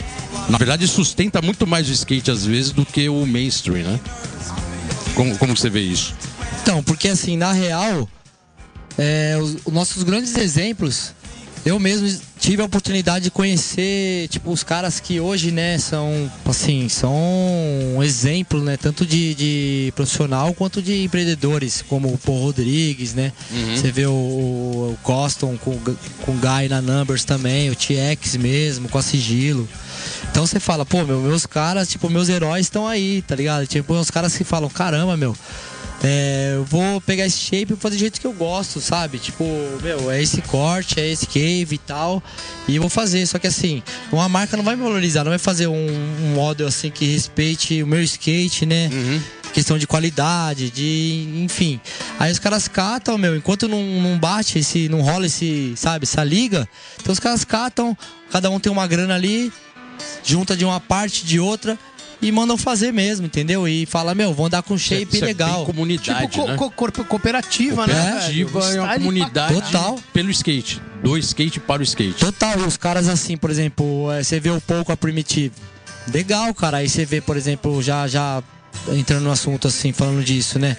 Na 0.49 0.57
verdade, 0.57 0.87
sustenta 0.87 1.41
muito 1.41 1.65
mais 1.67 1.87
o 1.89 1.91
skate 1.91 2.29
às 2.31 2.45
vezes 2.45 2.71
do 2.71 2.85
que 2.85 3.07
o 3.09 3.25
mainstream, 3.25 3.83
né? 3.87 3.99
Como, 5.15 5.37
como 5.37 5.55
você 5.55 5.69
vê 5.69 5.81
isso? 5.81 6.13
Então, 6.61 6.81
porque 6.83 7.07
assim, 7.07 7.37
na 7.37 7.51
real, 7.51 8.07
é, 8.97 9.37
os, 9.41 9.57
os 9.65 9.73
nossos 9.73 10.03
grandes 10.03 10.35
exemplos 10.35 11.13
eu 11.65 11.79
mesmo 11.79 12.21
tive 12.39 12.61
a 12.61 12.65
oportunidade 12.65 13.25
de 13.25 13.31
conhecer, 13.31 14.27
tipo, 14.29 14.51
os 14.51 14.63
caras 14.63 14.99
que 14.99 15.19
hoje, 15.19 15.51
né, 15.51 15.77
são, 15.77 16.31
assim, 16.45 16.89
são 16.89 17.13
um 17.95 18.01
exemplo, 18.01 18.61
né, 18.63 18.77
tanto 18.77 19.05
de, 19.05 19.35
de 19.35 19.93
profissional 19.95 20.53
quanto 20.53 20.81
de 20.81 21.03
empreendedores, 21.03 21.83
como 21.87 22.11
o 22.11 22.17
Paul 22.17 22.45
Rodrigues, 22.45 23.13
né? 23.13 23.31
Você 23.75 23.91
vê 23.91 24.07
o, 24.07 24.11
o 24.11 24.97
Coston 25.03 25.55
com, 25.57 25.77
com 25.77 26.31
o 26.31 26.35
Guy 26.35 26.67
na 26.67 26.81
Numbers 26.81 27.23
também, 27.23 27.69
o 27.69 27.75
TX 27.75 28.37
mesmo, 28.37 28.89
com 28.89 28.97
a 28.97 29.03
Sigilo. 29.03 29.69
Então 30.31 30.47
você 30.47 30.59
fala, 30.59 30.85
pô, 30.85 31.03
meu, 31.03 31.19
meus 31.19 31.45
caras, 31.45 31.87
tipo, 31.89 32.09
meus 32.09 32.29
heróis 32.29 32.65
estão 32.65 32.87
aí, 32.87 33.21
tá 33.21 33.35
ligado? 33.35 33.67
Tipo, 33.67 33.93
uns 33.93 34.09
caras 34.09 34.35
que 34.35 34.43
falam, 34.43 34.69
caramba, 34.69 35.15
meu, 35.15 35.35
é, 36.03 36.53
eu 36.55 36.63
vou 36.63 36.99
pegar 36.99 37.25
esse 37.25 37.37
shape 37.37 37.73
e 37.73 37.75
fazer 37.75 37.95
do 37.95 37.99
jeito 37.99 38.19
que 38.19 38.25
eu 38.25 38.33
gosto, 38.33 38.81
sabe? 38.81 39.19
Tipo, 39.19 39.43
meu, 39.83 40.09
é 40.09 40.21
esse 40.21 40.41
corte, 40.41 40.99
é 40.99 41.07
esse 41.07 41.27
cave 41.27 41.75
e 41.75 41.77
tal. 41.77 42.23
E 42.67 42.75
eu 42.75 42.81
vou 42.81 42.89
fazer. 42.89 43.25
Só 43.27 43.37
que 43.37 43.47
assim, 43.47 43.83
uma 44.11 44.27
marca 44.27 44.57
não 44.57 44.63
vai 44.63 44.75
me 44.75 44.81
valorizar, 44.81 45.23
não 45.23 45.31
vai 45.31 45.37
fazer 45.37 45.67
um, 45.67 45.73
um 45.73 46.33
model 46.33 46.67
assim 46.67 46.89
que 46.89 47.05
respeite 47.05 47.83
o 47.83 47.87
meu 47.87 48.01
skate, 48.01 48.65
né? 48.65 48.89
Questão 49.53 49.77
de 49.77 49.85
qualidade, 49.85 50.71
de. 50.71 51.27
enfim. 51.43 51.79
Aí 52.17 52.31
os 52.31 52.39
caras 52.39 52.67
catam, 52.67 53.17
meu, 53.17 53.35
enquanto 53.35 53.67
não, 53.67 53.83
não 53.83 54.17
bate, 54.17 54.57
esse, 54.57 54.89
não 54.89 55.01
rola 55.01 55.25
esse, 55.25 55.73
sabe, 55.75 56.05
essa 56.05 56.23
liga, 56.23 56.67
então 56.99 57.11
os 57.11 57.19
caras 57.19 57.43
catam, 57.43 57.95
cada 58.31 58.49
um 58.49 58.61
tem 58.61 58.71
uma 58.71 58.87
grana 58.87 59.13
ali, 59.13 59.51
junta 60.23 60.55
de 60.55 60.63
uma 60.63 60.79
parte 60.79 61.25
de 61.25 61.37
outra 61.37 61.77
e 62.21 62.31
mandam 62.31 62.57
fazer 62.57 62.91
mesmo, 62.93 63.25
entendeu? 63.25 63.67
E 63.67 63.85
fala, 63.85 64.13
meu, 64.13 64.33
vou 64.33 64.45
andar 64.45 64.61
com 64.61 64.77
shape 64.77 65.17
é 65.17 65.25
legal. 65.25 65.57
bem 65.57 65.65
comunidade, 65.65 66.27
Tipo, 66.27 66.43
co- 66.43 66.47
né? 66.51 66.55
co- 66.57 66.71
corpo- 66.71 67.03
cooperativa, 67.05 67.87
né? 67.87 67.93
Cooperativa 67.93 68.61
velho? 68.61 68.77
é 68.77 68.81
uma 68.81 68.93
comunidade 68.93 69.53
Total. 69.55 69.99
pelo 70.13 70.29
skate. 70.29 70.81
Do 71.03 71.17
skate 71.17 71.59
para 71.59 71.81
o 71.81 71.83
skate. 71.83 72.13
Total, 72.19 72.57
os 72.59 72.77
caras 72.77 73.07
assim, 73.09 73.35
por 73.35 73.49
exemplo, 73.49 74.11
é, 74.11 74.21
você 74.23 74.39
vê 74.39 74.49
o 74.51 74.61
pouco 74.61 74.91
a 74.91 74.97
Primitive. 74.97 75.51
Legal, 76.13 76.53
cara. 76.53 76.77
Aí 76.77 76.87
você 76.89 77.05
vê, 77.05 77.19
por 77.21 77.35
exemplo, 77.37 77.81
já, 77.81 78.07
já 78.07 78.43
entrando 78.89 79.23
no 79.23 79.31
assunto 79.31 79.67
assim, 79.67 79.91
falando 79.91 80.23
disso, 80.23 80.59
né? 80.59 80.77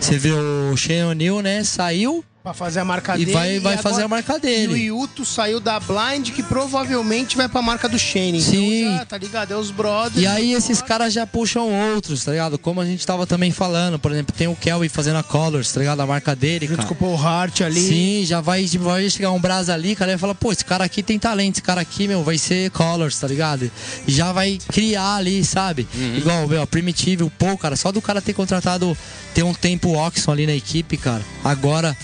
Você 0.00 0.18
vê 0.18 0.30
o 0.32 0.76
Shane 0.76 1.04
O'Neill, 1.04 1.40
né? 1.42 1.62
Saiu 1.62 2.24
Pra 2.42 2.54
fazer 2.54 2.80
a 2.80 2.84
marca 2.86 3.16
e 3.18 3.26
dele. 3.26 3.32
vai, 3.32 3.60
vai 3.60 3.72
agora- 3.74 3.82
fazer 3.90 4.02
a 4.02 4.08
marca 4.08 4.38
dele. 4.38 4.72
E 4.74 4.90
o 4.90 5.00
Yuto 5.02 5.26
saiu 5.26 5.60
da 5.60 5.78
Blind, 5.78 6.30
que 6.30 6.42
provavelmente 6.42 7.36
vai 7.36 7.46
pra 7.50 7.60
marca 7.60 7.86
do 7.86 7.98
Shane. 7.98 8.40
Sim. 8.40 8.84
Então 8.86 8.96
já, 8.96 9.04
tá 9.04 9.18
ligado? 9.18 9.52
É 9.52 9.56
os 9.58 9.70
brothers. 9.70 10.16
E 10.22 10.26
aí 10.26 10.54
esses 10.54 10.80
caras 10.80 11.12
já 11.12 11.26
puxam 11.26 11.68
outros, 11.92 12.24
tá 12.24 12.30
ligado? 12.30 12.58
Como 12.58 12.80
a 12.80 12.86
gente 12.86 13.06
tava 13.06 13.26
também 13.26 13.50
falando, 13.52 13.98
por 13.98 14.10
exemplo, 14.10 14.34
tem 14.34 14.48
o 14.48 14.56
Kelvin 14.56 14.88
fazendo 14.88 15.18
a 15.18 15.22
Colors, 15.22 15.70
tá 15.70 15.80
ligado? 15.80 16.00
A 16.00 16.06
marca 16.06 16.34
dele, 16.34 16.66
Junto 16.66 16.76
cara. 16.78 16.88
com 16.88 16.94
o 16.94 16.96
Paul 16.96 17.22
Hart 17.26 17.60
ali. 17.60 17.78
Sim, 17.86 18.24
já 18.24 18.40
vai, 18.40 18.64
tipo, 18.64 18.84
vai 18.84 19.10
chegar 19.10 19.32
um 19.32 19.38
brasa 19.40 19.74
ali, 19.74 19.94
cara, 19.94 20.10
e 20.12 20.14
vai 20.14 20.18
falar, 20.20 20.34
pô, 20.34 20.50
esse 20.50 20.64
cara 20.64 20.82
aqui 20.82 21.02
tem 21.02 21.18
talento, 21.18 21.56
esse 21.56 21.62
cara 21.62 21.82
aqui, 21.82 22.08
meu, 22.08 22.24
vai 22.24 22.38
ser 22.38 22.70
Colors, 22.70 23.18
tá 23.20 23.26
ligado? 23.26 23.70
E 24.08 24.10
já 24.10 24.32
vai 24.32 24.58
criar 24.72 25.16
ali, 25.16 25.44
sabe? 25.44 25.86
Igual, 26.16 26.48
meu, 26.48 26.62
a 26.62 26.66
Primitive, 26.66 27.22
o 27.22 27.28
Paul, 27.28 27.58
cara, 27.58 27.76
só 27.76 27.92
do 27.92 28.00
cara 28.00 28.22
ter 28.22 28.32
contratado, 28.32 28.96
ter 29.34 29.42
um 29.42 29.52
tempo 29.52 29.92
Oxon 29.94 30.32
ali 30.32 30.46
na 30.46 30.54
equipe, 30.54 30.96
cara. 30.96 31.20
Agora, 31.44 31.94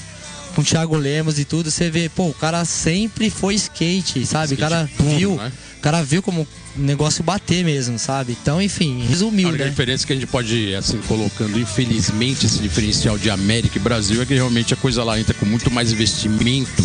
com 0.57 0.63
o 0.63 0.65
Thiago 0.65 0.97
Lemos 0.97 1.39
e 1.39 1.45
tudo, 1.45 1.71
você 1.71 1.91
vê, 1.91 2.09
pô, 2.09 2.29
o 2.29 2.35
cara 2.35 2.65
sempre 2.65 3.29
foi 3.29 3.55
skate, 3.55 4.25
sabe? 4.27 4.55
o 4.55 4.57
cara 4.57 4.89
viu, 4.99 5.37
né? 5.37 5.53
o 5.79 5.81
cara 5.83 6.03
viu 6.03 6.23
como 6.23 6.49
o 6.77 6.81
negócio 6.81 7.23
bater 7.23 7.63
mesmo, 7.63 7.99
sabe? 7.99 8.37
Então, 8.41 8.61
enfim, 8.61 9.05
resumiu, 9.07 9.49
A 9.49 9.51
única 9.51 9.65
né? 9.65 9.71
diferença 9.71 10.07
que 10.07 10.13
a 10.15 10.17
gente 10.17 10.27
pode, 10.27 10.75
assim, 10.75 10.99
colocando, 11.07 11.61
infelizmente, 11.61 12.47
esse 12.47 12.59
diferencial 12.59 13.19
de 13.19 13.29
América 13.31 13.77
e 13.77 13.81
Brasil 13.81 14.21
é 14.23 14.27
que 14.27 14.33
realmente 14.35 14.73
a 14.73 14.77
coisa 14.79 15.05
lá 15.05 15.21
entra 15.21 15.35
com 15.35 15.45
muito 15.45 15.71
mais 15.71 15.93
investimento, 15.93 16.83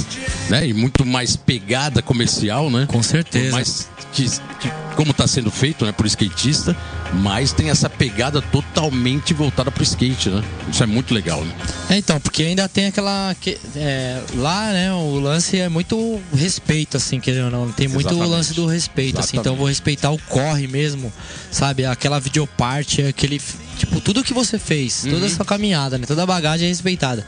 né? 0.50 0.68
E 0.68 0.74
muito 0.74 1.06
mais 1.06 1.36
pegada 1.38 2.02
comercial, 2.02 2.70
né? 2.70 2.86
Com 2.88 3.02
certeza. 3.02 3.56
Mas 3.56 3.88
que, 4.14 4.24
que- 4.26 4.72
como 4.98 5.12
está 5.12 5.26
sendo 5.26 5.50
feito, 5.50 5.86
né, 5.86 5.94
por 5.94 6.06
skatista, 6.06 6.76
mas 7.14 7.52
tem 7.52 7.70
essa 7.70 7.90
pegada 7.90 8.42
totalmente 8.42 9.34
voltada 9.34 9.70
pro 9.70 9.84
skate, 9.84 10.30
né? 10.30 10.42
Isso 10.72 10.82
é 10.82 10.86
muito 10.86 11.14
legal, 11.14 11.44
né? 11.44 11.54
É, 11.90 11.98
então, 11.98 12.20
porque 12.20 12.44
ainda 12.44 12.70
tem 12.70 12.88
aquela. 12.88 13.36
que- 13.40 13.58
é, 13.76 14.22
lá, 14.36 14.72
né, 14.72 14.94
o 14.94 15.20
lance 15.20 15.60
é 15.60 15.68
muito 15.68 16.22
respeito, 16.34 16.96
assim, 16.98 17.20
querendo 17.20 17.46
ou 17.46 17.52
não. 17.52 17.72
Tem 17.72 17.88
muito 17.88 18.08
Exatamente. 18.08 18.30
lance 18.30 18.54
do 18.54 18.66
respeito, 18.66 19.20
assim. 19.20 19.38
Então 19.38 19.52
eu 19.52 19.56
Exatamente. 19.56 19.58
vou 19.60 19.68
respeitar 19.68 20.12
o 20.12 20.18
corre 20.30 20.68
mesmo, 20.68 21.12
sabe? 21.52 21.86
Aquela 21.86 22.20
videoparte, 22.20 23.02
aquele. 23.02 23.42
Tipo, 23.78 24.00
tudo 24.00 24.24
que 24.24 24.34
você 24.34 24.58
fez, 24.58 25.06
toda 25.10 25.26
a 25.26 25.30
sua 25.30 25.44
caminhada, 25.46 25.98
né? 25.98 26.06
Toda 26.06 26.24
a 26.24 26.26
bagagem 26.26 26.68
é 26.68 26.70
respeitada. 26.70 27.26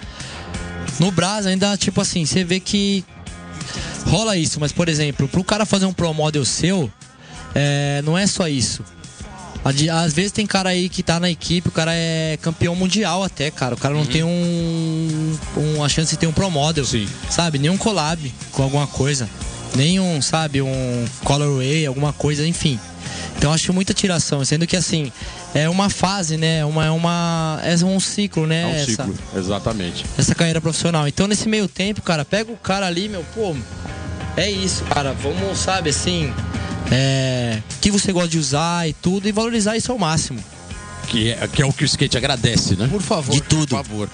No 1.00 1.12
Brás 1.12 1.46
ainda, 1.46 1.76
tipo 1.76 2.00
assim, 2.00 2.26
você 2.26 2.44
vê 2.44 2.60
que 2.60 3.04
rola 4.06 4.38
isso, 4.38 4.60
mas 4.60 4.72
por 4.72 4.88
exemplo, 4.88 5.28
pro 5.28 5.44
cara 5.44 5.66
fazer 5.66 5.86
um 5.86 5.94
pro 5.94 6.14
model 6.14 6.46
seu, 6.46 6.92
é, 7.56 8.02
não 8.06 8.18
é 8.18 8.28
só 8.28 8.48
isso. 8.48 8.84
Às 9.66 10.14
vezes 10.14 10.32
tem 10.32 10.46
cara 10.46 10.70
aí 10.70 10.90
que 10.90 11.02
tá 11.02 11.20
na 11.20 11.30
equipe, 11.30 11.70
o 11.70 11.72
cara 11.72 11.92
é 11.94 12.38
campeão 12.42 12.76
mundial 12.76 13.24
até, 13.24 13.50
cara. 13.50 13.76
O 13.76 13.78
cara 13.78 13.94
não 13.94 14.06
tem 14.06 14.24
um, 14.24 15.38
um- 15.58 15.84
a 15.84 15.88
chance 15.88 16.12
de 16.12 16.18
ter 16.18 16.28
um 16.28 16.34
pro 16.34 16.50
model, 16.50 16.84
Sim. 16.86 17.08
sabe? 17.30 17.58
Nenhum 17.58 17.78
collab 17.78 18.34
com 18.52 18.64
alguma 18.64 18.88
coisa. 18.88 19.30
Nenhum, 19.76 20.22
sabe, 20.22 20.62
um 20.62 21.06
colorway, 21.24 21.86
alguma 21.86 22.12
coisa, 22.14 22.46
enfim. 22.46 22.80
Então 23.38 23.52
acho 23.52 23.74
muita 23.74 23.94
tiração, 23.94 24.44
sendo 24.46 24.68
que 24.68 24.76
assim, 24.78 25.12
é 25.54 25.68
uma 25.68 25.90
fase, 25.90 26.38
né? 26.38 26.64
Uma, 26.64 26.86
é 26.86 26.92
uma. 26.92 27.60
É 27.64 27.76
um 27.86 28.00
ciclo, 28.00 28.46
né? 28.46 28.62
É 28.62 28.66
um 28.66 28.70
essa, 28.76 28.86
ciclo, 28.86 29.16
exatamente. 29.36 30.06
essa 30.18 30.36
carreira 30.36 30.62
profissional. 30.62 31.08
Então, 31.08 31.28
nesse 31.28 31.50
meio 31.50 31.68
tempo, 31.68 32.02
cara, 32.02 32.24
pega 32.24 32.52
o 32.52 32.58
cara 32.58 32.86
ali, 32.86 33.10
meu, 33.10 33.26
pô, 33.34 33.56
é 34.38 34.50
isso, 34.50 34.84
cara. 34.86 35.14
Vamos, 35.14 35.58
sabe, 35.58 35.90
assim, 35.90 36.32
é, 36.96 37.60
que 37.82 37.90
você 37.90 38.12
gosta 38.12 38.30
de 38.30 38.38
usar 38.38 38.88
e 38.88 38.94
tudo, 38.94 39.28
e 39.28 39.32
valorizar 39.32 39.76
isso 39.76 39.92
ao 39.92 39.98
máximo. 39.98 40.40
Que 41.08 41.32
é, 41.32 41.48
que 41.48 41.62
é 41.62 41.66
o 41.66 41.74
que 41.74 41.84
o 41.84 41.86
skate 41.86 42.16
agradece, 42.18 42.76
né? 42.76 42.88
Por 42.88 43.02
favor. 43.02 43.34
De 43.34 43.42
tudo. 43.42 43.70
Por 43.76 43.84
favor. 43.84 44.10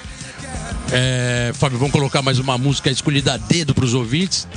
É, 0.91 1.51
Fábio, 1.55 1.77
vamos 1.77 1.91
colocar 1.91 2.21
mais 2.21 2.39
uma 2.39 2.57
música 2.57 2.89
escolhida 2.89 3.33
a 3.33 3.37
dedo 3.37 3.75
pros 3.75 3.93
ouvintes. 3.93 4.47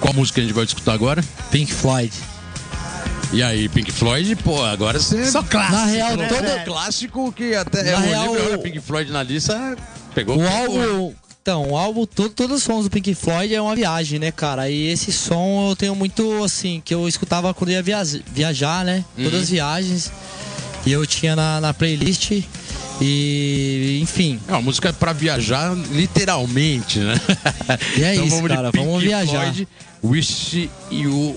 Qual 0.00 0.12
música 0.12 0.40
a 0.40 0.44
gente 0.44 0.52
vai 0.52 0.64
escutar 0.64 0.92
agora? 0.92 1.24
Pink 1.50 1.72
Floyd. 1.72 2.12
E 3.32 3.42
aí, 3.42 3.68
Pink 3.68 3.92
Floyd, 3.92 4.36
pô, 4.36 4.62
agora 4.64 4.98
você. 4.98 5.30
Só 5.30 5.42
clássico. 5.42 5.76
Na 5.76 5.84
real, 5.86 6.16
todo- 6.16 6.28
velho? 6.42 6.64
clássico 6.64 7.32
que 7.32 7.54
até 7.54 7.82
Na 7.84 7.90
eu 7.90 7.98
real, 8.00 8.32
o- 8.54 8.58
Pink 8.58 8.80
Floyd 8.80 9.10
na 9.12 9.22
lista, 9.22 9.76
pegou. 10.14 10.38
O 10.38 10.46
álbum. 10.48 11.14
Então, 11.48 11.70
o 11.70 11.78
álbum, 11.78 12.04
todo, 12.04 12.28
todos 12.28 12.58
os 12.58 12.62
sons 12.62 12.84
do 12.84 12.90
Pink 12.90 13.14
Floyd 13.14 13.54
é 13.54 13.58
uma 13.62 13.74
viagem, 13.74 14.18
né, 14.18 14.30
cara? 14.30 14.68
E 14.68 14.88
esse 14.88 15.10
som 15.10 15.70
eu 15.70 15.74
tenho 15.76 15.94
muito, 15.94 16.44
assim, 16.44 16.82
que 16.84 16.92
eu 16.92 17.08
escutava 17.08 17.54
quando 17.54 17.70
ia 17.70 17.82
viaja- 17.82 18.20
viajar, 18.34 18.84
né? 18.84 19.02
Todas 19.16 19.44
as 19.44 19.48
viagens. 19.48 20.12
E 20.84 20.92
eu 20.92 21.06
tinha 21.06 21.34
na, 21.34 21.58
na 21.58 21.72
playlist. 21.72 22.32
E, 23.00 23.98
enfim, 24.02 24.38
É 24.46 24.52
uma 24.52 24.60
música 24.60 24.92
pra 24.92 25.14
viajar 25.14 25.74
literalmente, 25.90 26.98
né? 26.98 27.18
E 27.96 28.02
é 28.04 28.14
isso, 28.16 28.42
de 28.42 28.48
cara, 28.48 28.70
vamos 28.70 29.02
viajar. 29.02 29.44
Floyd, 29.54 29.66
Wish 30.04 30.68
You. 30.90 31.34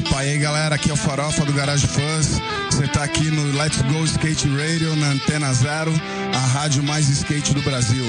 Opa, 0.00 0.24
e 0.24 0.30
aí 0.30 0.38
galera, 0.38 0.76
aqui 0.76 0.88
é 0.88 0.94
o 0.94 0.96
Farofa 0.96 1.44
do 1.44 1.52
Garage 1.52 1.86
Fãs. 1.86 2.40
Você 2.70 2.88
tá 2.88 3.04
aqui 3.04 3.30
no 3.30 3.52
Let's 3.54 3.82
Go 3.82 4.02
Skate 4.04 4.48
Radio, 4.48 4.96
na 4.96 5.08
Antena 5.08 5.52
Zero, 5.52 5.92
a 6.34 6.38
rádio 6.38 6.82
mais 6.82 7.06
skate 7.10 7.52
do 7.52 7.60
Brasil. 7.60 8.04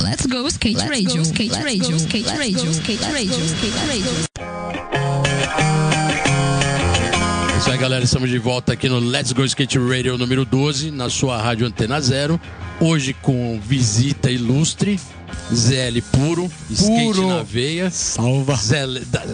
Let's 0.00 0.24
go 0.24 0.48
skate 0.48 0.88
radio. 0.88 1.20
Skate 1.22 1.62
radio. 1.62 1.96
Skate 1.96 2.30
radio. 2.30 2.70
Skate 2.70 3.04
radio. 3.12 3.44
Skate 3.44 3.86
radio. 3.86 4.33
Isso 7.64 7.70
aí, 7.70 7.78
galera. 7.78 8.04
Estamos 8.04 8.28
de 8.28 8.38
volta 8.38 8.72
aqui 8.72 8.88
no 8.88 8.98
Let's 8.98 9.32
Go 9.32 9.44
Skate 9.44 9.78
Radio 9.78 10.18
número 10.18 10.44
12, 10.44 10.90
na 10.90 11.08
sua 11.08 11.40
rádio 11.40 11.66
Antena 11.66 12.00
Zero. 12.00 12.38
Hoje 12.80 13.14
com 13.14 13.58
visita 13.64 14.30
ilustre, 14.30 15.00
ZL 15.52 16.00
puro, 16.12 16.50
skate 16.70 17.04
Puro. 17.04 17.28
na 17.28 17.42
veia. 17.42 17.90
salva. 17.90 18.54
Zé- 18.56 18.84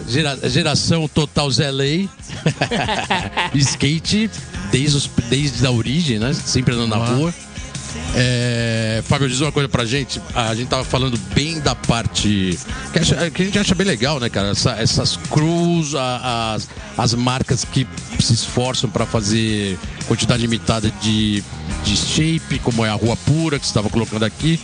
gera- 0.07 0.49
geração 0.49 1.07
total 1.07 1.49
Zé 1.51 1.71
Lei. 1.71 2.07
Skate 3.55 4.29
desde, 4.71 4.97
os- 4.97 5.09
desde 5.29 5.65
a 5.65 5.71
origem, 5.71 6.19
né? 6.19 6.33
Sempre 6.33 6.73
andando 6.75 6.89
na 6.91 6.97
rua. 6.97 7.33
É, 8.15 9.03
Fábio, 9.07 9.27
diz 9.29 9.39
uma 9.41 9.51
coisa 9.51 9.67
pra 9.69 9.85
gente. 9.85 10.21
A 10.35 10.53
gente 10.55 10.67
tava 10.69 10.83
falando 10.83 11.17
bem 11.33 11.59
da 11.59 11.73
parte. 11.75 12.57
Que, 12.93 12.99
acha- 12.99 13.29
que 13.31 13.41
a 13.41 13.45
gente 13.45 13.59
acha 13.59 13.75
bem 13.75 13.87
legal, 13.87 14.19
né, 14.19 14.29
cara? 14.29 14.49
Essa- 14.49 14.71
essas 14.79 15.17
crews, 15.29 15.95
a- 15.95 16.53
as, 16.55 16.67
as 16.97 17.13
marcas 17.13 17.63
que 17.65 17.87
se 18.19 18.33
esforçam 18.33 18.89
pra 18.89 19.05
fazer 19.05 19.77
quantidade 20.07 20.41
limitada 20.41 20.91
de, 21.01 21.43
de 21.83 21.95
shape, 21.97 22.59
como 22.63 22.85
é 22.85 22.89
a 22.89 22.93
Rua 22.93 23.15
Pura, 23.17 23.57
que 23.59 23.65
você 23.65 23.71
estava 23.71 23.89
colocando 23.89 24.23
aqui. 24.23 24.59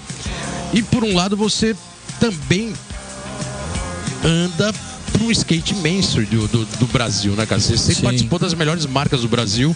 E 0.74 0.82
por 0.84 1.04
um 1.04 1.16
lado, 1.16 1.36
você 1.38 1.76
também 2.20 2.74
anda 4.24 4.74
pro 5.14 5.32
skate 5.32 5.74
mainstream 5.76 6.26
do, 6.30 6.48
do, 6.48 6.66
do 6.66 6.86
Brasil, 6.88 7.34
né, 7.34 7.46
cara? 7.46 7.60
Você 7.62 7.78
sempre 7.78 7.96
Sim. 7.96 8.02
participou 8.04 8.40
das 8.40 8.54
melhores 8.54 8.86
marcas 8.86 9.22
do 9.22 9.28
Brasil. 9.28 9.76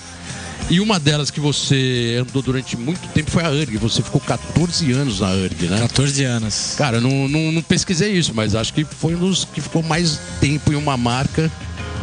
E 0.71 0.79
uma 0.79 0.97
delas 0.97 1.29
que 1.29 1.41
você 1.41 2.19
andou 2.21 2.41
durante 2.41 2.77
muito 2.77 3.05
tempo 3.09 3.29
foi 3.29 3.43
a 3.43 3.49
URG. 3.49 3.75
Você 3.75 4.01
ficou 4.01 4.21
14 4.21 4.89
anos 4.93 5.19
na 5.19 5.29
URG, 5.31 5.67
né? 5.67 5.77
14 5.81 6.23
anos. 6.23 6.75
Cara, 6.77 7.01
não, 7.01 7.27
não, 7.27 7.51
não 7.51 7.61
pesquisei 7.61 8.13
isso, 8.13 8.31
mas 8.33 8.55
acho 8.55 8.73
que 8.73 8.85
foi 8.85 9.13
um 9.13 9.19
dos 9.19 9.43
que 9.43 9.59
ficou 9.59 9.83
mais 9.83 10.17
tempo 10.39 10.71
em 10.71 10.77
uma 10.77 10.95
marca. 10.95 11.51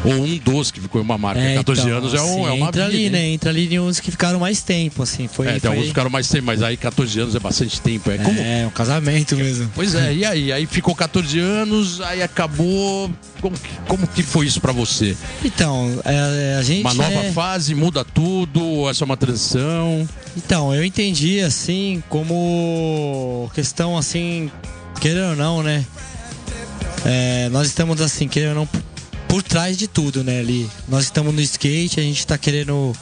Ou 0.04 0.12
um 0.12 0.38
dos 0.38 0.70
que 0.70 0.80
ficou 0.80 1.00
em 1.00 1.04
uma 1.04 1.18
marca. 1.18 1.40
14 1.40 1.80
então, 1.80 1.96
anos 1.96 2.14
é, 2.14 2.20
um, 2.20 2.24
assim, 2.24 2.46
é 2.46 2.50
uma 2.52 2.68
entra 2.68 2.70
vida, 2.70 2.84
ali, 2.84 3.04
hein? 3.04 3.10
né? 3.10 3.26
Entra 3.28 3.50
ali 3.50 3.74
em 3.74 3.80
uns 3.80 4.00
que 4.00 4.10
ficaram 4.10 4.38
mais 4.38 4.62
tempo, 4.62 5.02
assim. 5.02 5.26
Foi, 5.28 5.46
É, 5.48 5.58
tem 5.58 5.74
foi... 5.74 5.86
ficaram 5.86 6.10
mais 6.10 6.28
tempo, 6.28 6.46
mas 6.46 6.62
aí 6.62 6.76
14 6.76 7.20
anos 7.20 7.34
é 7.34 7.40
bastante 7.40 7.80
tempo. 7.80 8.10
É 8.10 8.18
como. 8.18 8.38
É, 8.38 8.66
um 8.66 8.70
casamento 8.70 9.36
mesmo. 9.36 9.70
Pois 9.74 9.94
é, 9.94 10.14
e 10.14 10.24
aí? 10.24 10.52
Aí 10.52 10.66
ficou 10.66 10.94
14 10.94 11.38
anos, 11.40 12.00
aí 12.00 12.22
acabou. 12.22 13.10
Como 13.40 13.56
que, 13.56 13.68
como 13.86 14.06
que 14.06 14.22
foi 14.22 14.46
isso 14.46 14.60
pra 14.60 14.72
você? 14.72 15.16
Então, 15.44 16.00
é, 16.04 16.56
a 16.58 16.62
gente. 16.62 16.80
Uma 16.80 16.94
nova 16.94 17.24
é- 17.24 17.32
fase, 17.32 17.74
muda 17.74 18.04
tudo, 18.04 18.62
ou 18.62 18.90
é 18.90 18.94
só 18.94 19.04
uma 19.04 19.16
transição? 19.16 20.08
Então, 20.36 20.74
eu 20.74 20.84
entendi 20.84 21.40
assim 21.40 22.02
como 22.08 23.50
questão 23.54 23.96
assim, 23.96 24.50
querendo 25.00 25.30
ou 25.30 25.36
não, 25.36 25.62
né? 25.62 25.84
É, 27.04 27.48
nós 27.50 27.66
estamos 27.68 28.00
assim, 28.00 28.26
querendo 28.28 28.50
ou 28.50 28.54
não, 28.56 28.68
por- 29.28 29.42
trás 29.42 29.76
de 29.76 29.86
tudo, 29.86 30.24
né, 30.24 30.40
ali. 30.40 30.68
Nós 30.88 31.04
estamos 31.04 31.34
no 31.34 31.40
skate, 31.40 32.00
a 32.00 32.02
gente 32.02 32.18
está 32.18 32.36
querendo 32.36 32.94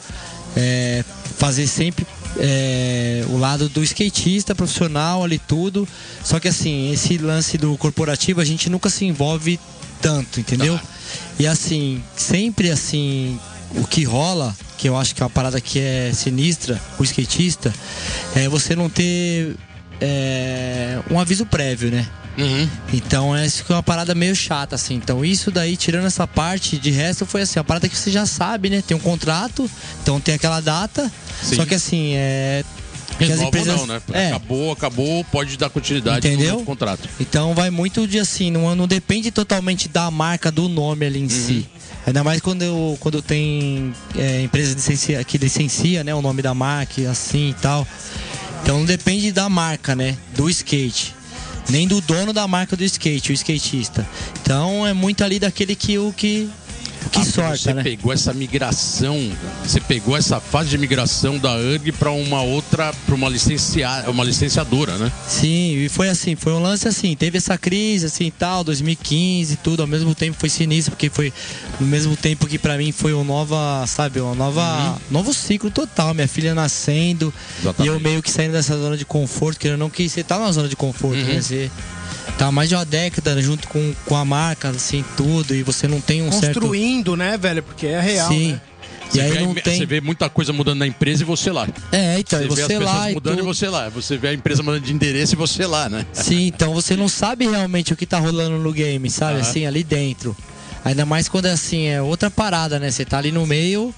é, 0.56 1.04
fazer 1.38 1.66
sempre 1.66 2.06
é, 2.38 3.24
o 3.28 3.38
lado 3.38 3.68
do 3.68 3.82
skatista 3.82 4.54
profissional 4.54 5.24
ali 5.24 5.38
tudo. 5.38 5.88
Só 6.22 6.38
que 6.40 6.48
assim, 6.48 6.92
esse 6.92 7.18
lance 7.18 7.56
do 7.56 7.76
corporativo 7.76 8.40
a 8.40 8.44
gente 8.44 8.68
nunca 8.68 8.90
se 8.90 9.04
envolve 9.04 9.58
tanto, 10.00 10.40
entendeu? 10.40 10.78
E 11.38 11.46
assim, 11.46 12.02
sempre 12.16 12.70
assim, 12.70 13.38
o 13.74 13.86
que 13.86 14.04
rola, 14.04 14.54
que 14.76 14.88
eu 14.88 14.96
acho 14.96 15.14
que 15.14 15.22
é 15.22 15.24
uma 15.24 15.30
parada 15.30 15.60
que 15.60 15.78
é 15.78 16.10
sinistra, 16.12 16.80
o 16.98 17.02
skatista, 17.04 17.72
é 18.34 18.48
você 18.48 18.74
não 18.76 18.90
ter 18.90 19.56
é, 20.00 20.98
um 21.10 21.18
aviso 21.18 21.46
prévio, 21.46 21.90
né? 21.90 22.06
Então 22.92 23.34
essa 23.34 23.62
que 23.64 23.72
é 23.72 23.74
uma 23.74 23.82
parada 23.82 24.14
meio 24.14 24.34
chata, 24.36 24.74
assim. 24.74 24.94
Então 24.94 25.24
isso 25.24 25.50
daí, 25.50 25.76
tirando 25.76 26.06
essa 26.06 26.26
parte, 26.26 26.78
de 26.78 26.90
resto 26.90 27.24
foi 27.24 27.42
assim, 27.42 27.58
uma 27.58 27.64
parada 27.64 27.88
que 27.88 27.96
você 27.96 28.10
já 28.10 28.26
sabe, 28.26 28.70
né? 28.70 28.82
Tem 28.86 28.96
um 28.96 29.00
contrato, 29.00 29.70
então 30.02 30.20
tem 30.20 30.34
aquela 30.34 30.60
data. 30.60 31.10
Sim. 31.42 31.56
Só 31.56 31.64
que 31.64 31.74
assim, 31.74 32.12
é. 32.14 32.64
as 33.20 33.40
empresas- 33.40 33.76
não, 33.76 33.86
né? 33.86 34.00
É, 34.12 34.28
Acabou, 34.28 34.72
acabou, 34.72 35.24
pode 35.24 35.56
dar 35.56 35.70
continuidade 35.70 36.26
Entendeu? 36.26 36.58
no 36.58 36.64
contrato. 36.64 37.08
então 37.18 37.54
vai 37.54 37.70
muito 37.70 38.06
de 38.06 38.18
assim, 38.18 38.50
não, 38.50 38.74
não 38.74 38.86
depende 38.86 39.30
totalmente 39.30 39.88
da 39.88 40.10
marca 40.10 40.50
do 40.50 40.68
nome 40.68 41.06
ali 41.06 41.20
em 41.20 41.28
si. 41.28 41.66
Ainda 42.06 42.22
mais 42.22 42.40
quando, 42.40 42.62
eu, 42.62 42.96
quando 43.00 43.20
tem 43.20 43.92
é, 44.16 44.42
empresa 44.42 44.74
licencia, 44.74 45.24
que 45.24 45.36
licencia 45.38 46.04
né, 46.04 46.14
o 46.14 46.22
nome 46.22 46.40
da 46.40 46.54
marca 46.54 47.00
e 47.00 47.06
assim 47.06 47.50
e 47.50 47.54
tal. 47.54 47.86
Então 48.62 48.78
não 48.78 48.84
depende 48.84 49.32
da 49.32 49.48
marca, 49.48 49.96
né? 49.96 50.16
Do 50.36 50.48
skate. 50.48 51.15
Nem 51.68 51.86
do 51.86 52.00
dono 52.00 52.32
da 52.32 52.46
marca 52.46 52.76
do 52.76 52.84
skate, 52.84 53.32
o 53.32 53.34
skatista. 53.34 54.06
Então 54.42 54.86
é 54.86 54.92
muito 54.92 55.24
ali 55.24 55.38
daquele 55.38 55.74
que 55.74 55.98
o 55.98 56.12
que, 56.12 56.48
que 57.10 57.18
Ah, 57.20 57.24
sorta, 57.24 57.56
você 57.56 57.74
né? 57.74 57.82
pegou 57.82 58.12
essa 58.12 58.32
migração, 58.32 59.18
você 59.64 59.80
pegou 59.80 60.16
essa 60.16 60.40
fase 60.40 60.68
de 60.70 60.78
migração 60.78 61.38
da 61.38 61.54
URG 61.56 61.92
para 61.92 62.10
uma 62.10 62.42
outra, 62.42 62.92
para 63.04 63.14
uma 63.14 63.28
licenciada, 63.28 64.10
uma 64.10 64.24
licenciadora, 64.24 64.96
né? 64.98 65.10
Sim, 65.28 65.76
e 65.84 65.88
foi 65.88 66.08
assim, 66.08 66.34
foi 66.36 66.52
um 66.52 66.60
lance 66.62 66.86
assim, 66.88 67.14
teve 67.16 67.38
essa 67.38 67.56
crise 67.56 68.06
assim 68.06 68.26
e 68.26 68.30
tal, 68.30 68.64
2015 68.64 69.54
e 69.54 69.56
tudo, 69.56 69.80
ao 69.80 69.86
mesmo 69.86 70.14
tempo 70.14 70.36
foi 70.38 70.48
sinistro, 70.48 70.92
porque 70.92 71.08
foi 71.10 71.32
no 71.80 71.86
mesmo 71.86 72.16
tempo 72.16 72.46
que 72.46 72.58
pra 72.58 72.76
mim 72.76 72.92
foi 72.92 73.12
uma 73.12 73.24
nova, 73.24 73.84
sabe, 73.86 74.20
uma 74.20 74.34
nova, 74.34 74.98
novo 75.10 75.32
ciclo 75.34 75.70
total, 75.70 76.14
minha 76.14 76.28
filha 76.28 76.54
nascendo, 76.54 77.32
Exatamente. 77.60 77.84
e 77.90 77.94
eu 77.94 78.00
meio 78.00 78.22
que 78.22 78.30
saindo 78.30 78.52
dessa 78.52 78.76
zona 78.76 78.96
de 78.96 79.04
conforto, 79.04 79.58
querendo 79.58 79.80
ou 79.80 79.86
não 79.86 79.90
que 79.90 80.08
você 80.08 80.22
tá 80.22 80.38
numa 80.38 80.52
zona 80.52 80.68
de 80.68 80.76
conforto, 80.76 81.16
né? 81.18 81.40
Você 81.40 81.70
tá 82.38 82.50
mais 82.52 82.68
de 82.68 82.74
uma 82.74 82.84
década 82.84 83.40
junto 83.40 83.68
com, 83.68 83.94
com 84.04 84.16
a 84.16 84.24
marca, 84.24 84.68
assim, 84.68 85.04
tudo, 85.16 85.54
e 85.54 85.62
você 85.62 85.88
não 85.88 86.00
tem 86.00 86.22
um 86.22 86.30
certo... 86.32 86.60
Construindo, 86.60 87.16
né, 87.16 87.36
velho? 87.36 87.62
Porque 87.62 87.86
é 87.86 88.00
real, 88.00 88.28
Sim. 88.28 88.52
né? 88.52 88.60
E 89.08 89.12
Você 89.12 89.20
aí 89.20 89.30
vê, 89.30 89.40
não 89.40 89.54
tem... 89.54 89.78
você 89.78 89.86
vê 89.86 90.00
muita 90.00 90.28
coisa 90.28 90.52
mudando 90.52 90.78
na 90.80 90.86
empresa 90.86 91.22
e 91.22 91.24
você 91.24 91.52
lá. 91.52 91.68
É, 91.92 92.18
então, 92.18 92.42
e 92.42 92.48
Você, 92.48 92.54
vê 92.56 92.62
as 92.62 92.66
você 92.66 92.78
pessoas 92.78 92.96
lá 92.96 93.10
e 93.10 93.14
mudando 93.14 93.34
e 93.34 93.36
tudo. 93.36 93.54
você 93.54 93.68
lá. 93.68 93.88
Você 93.88 94.16
vê 94.16 94.28
a 94.28 94.34
empresa 94.34 94.62
mudando 94.64 94.82
de 94.82 94.92
endereço 94.92 95.34
e 95.34 95.36
você 95.36 95.64
lá, 95.64 95.88
né? 95.88 96.04
Sim, 96.12 96.48
então 96.48 96.74
você 96.74 96.96
não 96.96 97.08
sabe 97.08 97.46
realmente 97.46 97.92
o 97.92 97.96
que 97.96 98.04
tá 98.04 98.18
rolando 98.18 98.58
no 98.58 98.72
game, 98.72 99.08
sabe? 99.08 99.34
Aham. 99.34 99.40
Assim, 99.42 99.64
ali 99.64 99.84
dentro. 99.84 100.36
Ainda 100.84 101.06
mais 101.06 101.28
quando 101.28 101.46
é 101.46 101.52
assim, 101.52 101.86
é 101.86 102.02
outra 102.02 102.30
parada, 102.30 102.80
né? 102.80 102.90
Você 102.90 103.04
tá 103.04 103.18
ali 103.18 103.30
no 103.30 103.46
meio, 103.46 103.94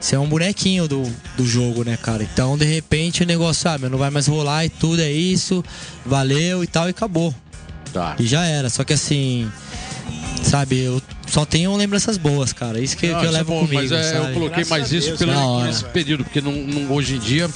você 0.00 0.14
é 0.14 0.18
um 0.18 0.26
bonequinho 0.28 0.86
do, 0.88 1.02
do 1.36 1.46
jogo, 1.46 1.84
né, 1.84 1.96
cara? 1.96 2.22
Então, 2.22 2.56
de 2.56 2.64
repente, 2.64 3.22
o 3.22 3.26
negócio, 3.26 3.62
sabe, 3.62 3.88
não 3.88 3.98
vai 3.98 4.10
mais 4.10 4.26
rolar 4.26 4.64
e 4.64 4.68
tudo, 4.68 5.00
é 5.02 5.10
isso, 5.10 5.64
valeu 6.04 6.62
e 6.64 6.66
tal, 6.66 6.86
e 6.86 6.90
acabou. 6.90 7.34
Tá. 7.96 8.16
E 8.18 8.26
já 8.26 8.44
era. 8.44 8.68
Só 8.68 8.84
que 8.84 8.92
assim, 8.92 9.50
sabe, 10.42 10.78
eu 10.80 11.00
só 11.26 11.44
tenho 11.44 11.74
lembranças 11.76 12.16
boas, 12.18 12.52
cara. 12.52 12.80
Isso 12.80 12.96
que, 12.96 13.06
Não, 13.08 13.20
que 13.20 13.24
eu 13.26 13.28
isso 13.30 13.36
é 13.36 13.38
levo 13.38 13.52
bom, 13.52 13.60
comigo, 13.66 13.74
mas 13.74 13.92
é, 13.92 14.18
eu 14.18 14.22
coloquei 14.34 14.48
Graças 14.64 14.68
mais 14.68 14.92
isso 14.92 15.08
Deus, 15.08 15.18
pelo, 15.18 15.32
da 15.32 15.38
por 15.40 15.46
hora. 15.46 15.70
esse 15.70 15.84
período, 15.84 16.24
porque 16.24 16.40
não, 16.40 16.52
não- 16.52 16.92
hoje 16.92 17.16
em 17.16 17.18
dia 17.18 17.48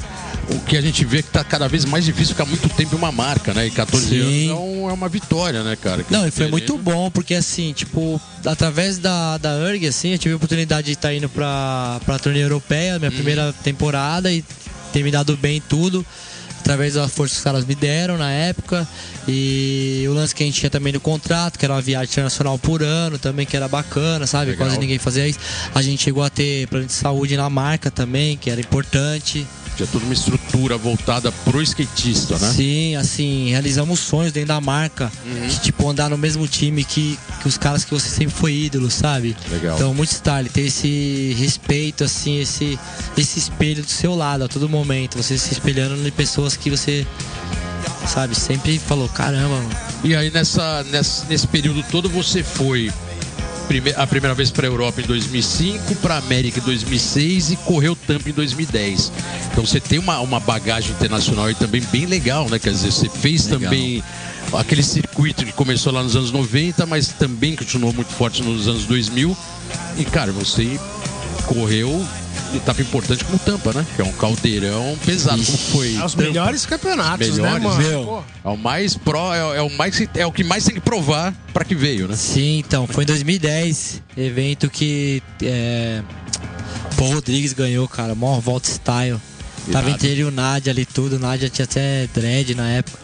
o 0.49 0.59
que 0.61 0.77
a 0.77 0.81
gente 0.81 1.05
vê 1.05 1.19
é 1.19 1.23
que 1.23 1.29
tá 1.31 1.45
cada 1.45 1.69
vez 1.69 1.85
mais 1.85 2.05
difícil 2.05 2.35
ficar 2.35 2.45
muito 2.47 2.69
tempo 2.71 2.95
em 2.95 2.99
uma 2.99 3.13
marca, 3.13 3.55
né? 3.55 3.67
E 3.67 3.71
14 3.71 4.09
Sim. 4.09 4.21
anos 4.21 4.51
é, 4.51 4.55
um- 4.55 4.91
é 4.91 4.93
uma 4.93 5.09
vitória, 5.09 5.63
né, 5.63 5.77
cara? 5.77 6.03
Que 6.03 6.13
Não, 6.13 6.23
tá 6.23 6.29
e 6.29 6.31
foi 6.31 6.49
muito 6.49 6.77
bom, 6.79 7.11
porque 7.11 7.35
assim, 7.35 7.73
tipo, 7.73 8.21
através 8.45 8.99
da, 8.99 9.37
da 9.39 9.57
URG, 9.59 9.87
assim, 9.87 10.09
eu 10.13 10.19
tive 10.19 10.33
a 10.33 10.37
oportunidade 10.37 10.87
de 10.87 10.93
estar 10.95 11.15
indo 11.15 11.29
pra, 11.29 12.01
pra 12.07 12.19
turnê 12.19 12.43
europeia, 12.43 12.99
minha 12.99 13.11
primeira 13.13 13.53
temporada, 13.63 14.33
e 14.33 14.43
ter 14.93 15.05
me 15.05 15.11
dado 15.11 15.37
bem 15.37 15.59
em 15.59 15.61
tudo. 15.61 16.05
Através 16.61 16.95
da 16.95 17.09
força 17.09 17.35
que 17.35 17.39
os 17.39 17.45
caras 17.45 17.65
me 17.65 17.75
deram 17.75 18.17
na 18.17 18.31
época. 18.31 18.87
E 19.27 20.05
o 20.09 20.13
lance 20.13 20.35
que 20.35 20.43
a 20.43 20.47
gente 20.47 20.59
tinha 20.59 20.71
também 20.71 20.93
no 20.93 21.01
contrato, 21.01 21.59
que 21.59 21.65
era 21.65 21.75
uma 21.75 21.83
viagem 21.83 22.11
internacional 22.11 22.59
por 22.59 22.83
ano, 22.83 23.19
também, 23.19 23.47
que 23.47 23.57
era 23.57 23.69
bacana, 23.69 24.27
sabe? 24.27 24.53
Legal. 24.53 24.67
Quase 24.67 24.79
ninguém 24.81 24.99
fazia 24.99 25.27
isso. 25.27 25.39
A 25.75 25.83
gente 25.83 26.03
chegou 26.03 26.23
a 26.23 26.31
ter 26.31 26.67
plano 26.69 26.87
de 26.87 26.93
saúde 26.93 27.37
na 27.37 27.49
marca 27.51 27.91
também, 27.91 28.37
que 28.37 28.51
era 28.51 28.61
importante. 28.61 29.47
Tinha 29.77 29.87
toda 29.87 30.05
uma 30.05 30.13
estrutura 30.13 30.77
voltada 30.77 31.31
pro 31.33 31.63
skatista, 31.63 32.39
né? 32.39 32.53
Sim, 32.53 32.97
assim, 32.97 33.51
realizamos 33.51 34.01
sonhos 34.01 34.33
dentro 34.33 34.49
da 34.49 34.61
marca. 34.61 35.11
Uhum. 35.25 35.47
De, 35.47 35.61
tipo, 35.61 35.89
andar 35.89 36.11
no 36.11 36.19
mesmo 36.19 36.47
time 36.47 36.85
que, 36.85 37.19
que 37.41 37.49
os 37.49 37.57
caras 37.57 37.85
que 37.85 37.93
você 37.93 38.09
sempre 38.09 38.35
foi 38.35 38.53
ídolo, 38.53 38.91
sabe? 38.91 39.37
Legal. 39.51 39.77
Então, 39.77 39.95
muito 39.95 40.13
style. 40.13 40.49
Ter 40.49 40.63
esse 40.63 41.35
respeito, 41.39 42.05
assim, 42.05 42.41
esse, 42.41 42.79
esse 43.17 43.39
espelho 43.39 43.83
do 43.83 43.91
seu 43.91 44.15
lado 44.15 44.45
a 44.45 44.49
todo 44.49 44.69
momento. 44.69 45.17
Você 45.17 45.39
se 45.39 45.53
espelhando 45.53 46.07
em 46.07 46.11
pessoas 46.11 46.50
que 46.57 46.71
você, 46.71 47.07
sabe, 48.07 48.35
sempre 48.35 48.79
falou: 48.79 49.09
caramba, 49.09 49.49
mano. 49.57 49.71
E 50.05 50.15
aí 50.15 50.31
nessa, 50.31 50.83
nessa- 50.85 51.27
nesse 51.29 51.47
período 51.47 51.83
todo 51.91 52.09
você 52.09 52.43
foi 52.43 52.91
a 53.97 54.05
primeira 54.05 54.35
vez 54.35 54.51
para 54.51 54.67
a 54.67 54.71
Europa 54.71 55.01
em 55.01 55.05
2005, 55.05 55.95
para 55.97 56.17
a 56.17 56.19
América 56.19 56.59
em 56.59 56.63
2006 56.63 57.53
e 57.53 57.57
correu 57.57 57.95
Tampa 57.95 58.29
em 58.29 58.33
2010. 58.33 59.13
Então 59.53 59.65
você 59.65 59.79
tem 59.79 59.99
uma, 60.01 60.19
uma 60.19 60.41
bagagem 60.41 60.91
internacional 60.91 61.45
aí 61.47 61.55
também 61.55 61.81
bem 61.93 62.05
legal, 62.07 62.49
né? 62.49 62.59
Quer 62.59 62.71
dizer, 62.73 62.91
você 62.91 63.09
fez 63.09 63.45
Legal. 63.45 63.61
também 63.61 64.03
aquele 64.53 64.83
circuito 64.83 65.45
que 65.45 65.53
começou 65.53 65.93
lá 65.93 66.03
nos 66.03 66.17
anos 66.17 66.33
90, 66.33 66.85
mas 66.87 67.09
também 67.13 67.55
continuou 67.55 67.93
muito 67.93 68.13
forte 68.13 68.43
nos 68.43 68.67
anos 68.67 68.87
2000. 68.87 69.37
E 69.99 70.05
cara, 70.05 70.33
você 70.33 70.77
correu 71.47 72.05
etapa 72.55 72.83
importante 72.83 73.25
como 73.25 73.39
Tampa, 73.39 73.73
né? 73.73 73.87
Que 73.95 74.03
é 74.03 74.05
um 74.05 74.13
caldeirão 74.13 74.97
pesado. 75.05 75.43
Como 75.45 75.59
foi? 75.59 75.95
É 75.97 76.05
os 76.05 76.13
Tampa? 76.13 76.25
melhores 76.29 76.67
campeonatos, 76.67 77.29
Melhores, 77.31 77.63
né, 77.63 77.69
mano? 77.69 77.83
meu. 77.83 78.25
É 78.45 78.49
o 78.49 78.57
mais 78.57 78.97
pró, 78.97 79.35
é, 79.35 79.59
é 79.59 79.63
o 79.63 79.71
mais 79.71 80.01
é 80.15 80.27
o 80.27 80.33
que 80.33 80.45
mais 80.45 80.65
tem 80.65 80.75
que 80.75 80.81
provar 80.81 81.35
para 81.53 81.65
que 81.65 81.75
veio, 81.75 82.09
né? 82.09 82.17
Sim, 82.17 82.59
então, 82.59 82.87
foi 82.87 83.05
em 83.05 83.07
2010, 83.07 84.03
evento 84.17 84.69
que 84.71 85.23
é, 85.43 86.03
Paul 86.97 87.15
Rodrigues 87.15 87.53
ganhou, 87.53 87.87
cara, 87.89 88.15
maior 88.15 88.41
volta 88.41 88.69
style. 88.69 89.19
Tava 89.71 89.85
Irado. 89.85 89.91
entre 89.91 90.09
ele 90.09 90.21
e 90.23 90.25
o 90.25 90.31
Nádia 90.31 90.73
ali 90.73 90.87
tudo, 90.87 91.17
o 91.17 91.19
Nádia 91.19 91.49
tinha 91.51 91.65
até 91.65 92.09
dread 92.15 92.55
na 92.55 92.69
época. 92.71 92.99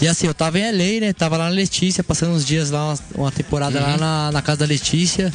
E 0.00 0.08
assim, 0.08 0.26
eu 0.26 0.34
tava 0.34 0.58
em 0.58 0.62
LA, 0.62 1.00
né? 1.00 1.12
Tava 1.12 1.36
lá 1.36 1.44
na 1.44 1.50
Letícia, 1.50 2.02
passando 2.02 2.32
uns 2.32 2.46
dias 2.46 2.70
lá, 2.70 2.88
uma, 2.88 2.98
uma 3.14 3.32
temporada 3.32 3.78
lá 3.78 3.96
na, 3.96 4.32
na 4.32 4.42
casa 4.42 4.60
da 4.60 4.66
Letícia. 4.66 5.32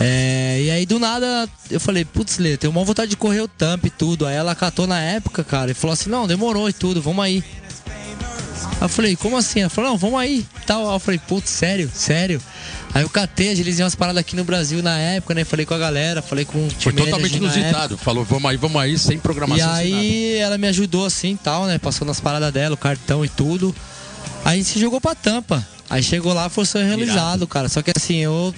É, 0.00 0.62
e 0.62 0.70
aí 0.70 0.86
do 0.86 0.98
nada 0.98 1.46
eu 1.70 1.78
falei, 1.78 2.06
putz, 2.06 2.38
Lê, 2.38 2.56
tenho 2.56 2.70
uma 2.72 2.82
vontade 2.82 3.10
de 3.10 3.16
correr 3.16 3.42
o 3.42 3.48
tamp 3.48 3.84
e 3.84 3.90
tudo. 3.90 4.26
Aí 4.26 4.34
ela 4.34 4.54
catou 4.54 4.86
na 4.86 4.98
época, 4.98 5.44
cara, 5.44 5.70
e 5.70 5.74
falou 5.74 5.92
assim, 5.92 6.08
não, 6.08 6.26
demorou 6.26 6.68
e 6.68 6.72
tudo, 6.72 7.02
vamos 7.02 7.22
aí. 7.22 7.44
Aí 8.80 8.86
eu 8.86 8.88
falei, 8.88 9.14
como 9.14 9.36
assim? 9.36 9.60
Ela 9.60 9.68
falou, 9.68 9.90
não, 9.90 9.98
vamos 9.98 10.18
aí. 10.18 10.44
Tal. 10.66 10.88
Aí 10.88 10.96
eu 10.96 11.00
falei, 11.00 11.20
putz, 11.28 11.50
sério, 11.50 11.90
sério. 11.94 12.40
Aí 12.94 13.02
eu 13.02 13.10
catei, 13.10 13.50
agilizei 13.50 13.84
umas 13.84 13.94
paradas 13.94 14.20
aqui 14.20 14.34
no 14.34 14.42
Brasil 14.42 14.82
na 14.82 14.98
época, 14.98 15.34
né? 15.34 15.44
Falei 15.44 15.66
com 15.66 15.74
a 15.74 15.78
galera, 15.78 16.22
falei 16.22 16.44
com 16.46 16.66
o 16.66 16.70
Foi 16.70 16.92
totalmente 16.92 17.36
inusitado. 17.36 17.98
Falou, 17.98 18.24
vamos 18.24 18.50
aí, 18.50 18.56
vamos 18.56 18.80
aí, 18.80 18.98
sem 18.98 19.16
E 19.16 19.20
programação. 19.20 19.66
nada. 19.66 19.78
aí 19.80 20.36
ela 20.38 20.56
me 20.56 20.66
ajudou 20.68 21.04
assim 21.04 21.36
tal, 21.36 21.66
né? 21.66 21.78
Passou 21.78 22.06
nas 22.06 22.20
paradas 22.20 22.52
dela, 22.52 22.74
o 22.74 22.78
cartão 22.78 23.24
e 23.24 23.28
tudo. 23.28 23.74
Aí 24.44 24.64
se 24.64 24.80
jogou 24.80 25.00
pra 25.00 25.14
tampa. 25.14 25.64
Aí 25.88 26.02
chegou 26.02 26.32
lá, 26.32 26.48
foi 26.48 26.64
realizado, 26.82 27.46
cara. 27.46 27.68
Só 27.68 27.82
que 27.82 27.92
assim, 27.94 28.16
eu 28.16 28.54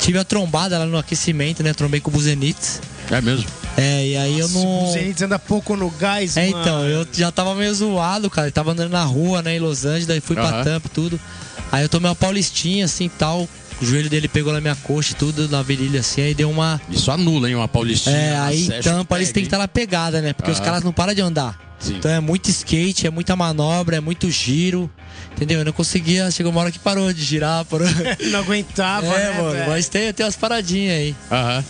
tive 0.00 0.18
a 0.18 0.24
trombada 0.24 0.78
lá 0.78 0.86
no 0.86 0.98
aquecimento, 0.98 1.62
né? 1.62 1.72
Trombei 1.72 2.00
com 2.00 2.10
o 2.10 2.12
Buzenitz. 2.12 2.80
É 3.10 3.20
mesmo? 3.20 3.46
É, 3.76 4.06
e 4.06 4.16
aí 4.16 4.38
eu 4.38 4.48
não. 4.48 4.84
O 4.88 4.92
Zenit 4.92 5.22
anda 5.24 5.38
pouco 5.38 5.76
no 5.76 5.90
gás, 5.90 6.36
É, 6.36 6.48
mano. 6.50 6.60
então, 6.60 6.84
eu 6.86 7.06
já 7.12 7.30
tava 7.30 7.54
meio 7.54 7.72
zoado, 7.74 8.28
cara. 8.28 8.48
Eu 8.48 8.52
tava 8.52 8.72
andando 8.72 8.90
na 8.90 9.04
rua, 9.04 9.42
né, 9.42 9.56
em 9.56 9.60
Los 9.60 9.84
Angeles, 9.84 10.06
daí 10.06 10.20
fui 10.20 10.36
pra 10.36 10.48
Aham. 10.48 10.64
Tampa 10.64 10.86
e 10.86 10.90
tudo. 10.90 11.20
Aí 11.72 11.82
eu 11.84 11.88
tomei 11.88 12.08
uma 12.08 12.16
paulistinha, 12.16 12.84
assim, 12.84 13.08
tal. 13.08 13.48
O 13.80 13.86
joelho 13.86 14.10
dele 14.10 14.28
pegou 14.28 14.52
na 14.52 14.60
minha 14.60 14.74
coxa 14.74 15.12
e 15.12 15.14
tudo, 15.14 15.48
na 15.48 15.62
virilha, 15.62 16.00
assim. 16.00 16.20
Aí 16.20 16.34
deu 16.34 16.50
uma... 16.50 16.80
Isso 16.90 17.10
anula, 17.10 17.48
hein? 17.48 17.54
Uma 17.54 17.68
paulistinha. 17.68 18.14
É, 18.14 18.38
aí 18.38 18.68
Tampa 18.82 19.16
eles 19.16 19.32
têm 19.32 19.42
que 19.42 19.46
estar 19.46 19.56
na 19.58 19.68
pegada, 19.68 20.20
né? 20.20 20.32
Porque 20.34 20.50
os 20.50 20.58
Aham. 20.58 20.64
caras 20.66 20.82
não 20.84 20.92
param 20.92 21.14
de 21.14 21.22
andar. 21.22 21.58
Sim. 21.78 21.94
Então 21.96 22.10
é 22.10 22.20
muito 22.20 22.50
skate, 22.50 23.06
é 23.06 23.10
muita 23.10 23.34
manobra, 23.34 23.96
é 23.96 24.00
muito 24.00 24.30
giro. 24.30 24.90
Entendeu? 25.32 25.60
Eu 25.60 25.64
não 25.64 25.72
conseguia... 25.72 26.30
Chegou 26.30 26.52
uma 26.52 26.60
hora 26.60 26.70
que 26.72 26.78
parou 26.78 27.12
de 27.12 27.22
girar, 27.24 27.64
parou... 27.64 27.86
Não 28.30 28.40
aguentava, 28.40 29.06
é, 29.06 29.30
né, 29.32 29.40
mano, 29.40 29.50
velho? 29.52 29.70
mas 29.70 29.88
tem, 29.88 30.12
tem 30.12 30.26
umas 30.26 30.36
paradinhas 30.36 30.94
aí. 30.98 31.14
Aham. 31.30 31.64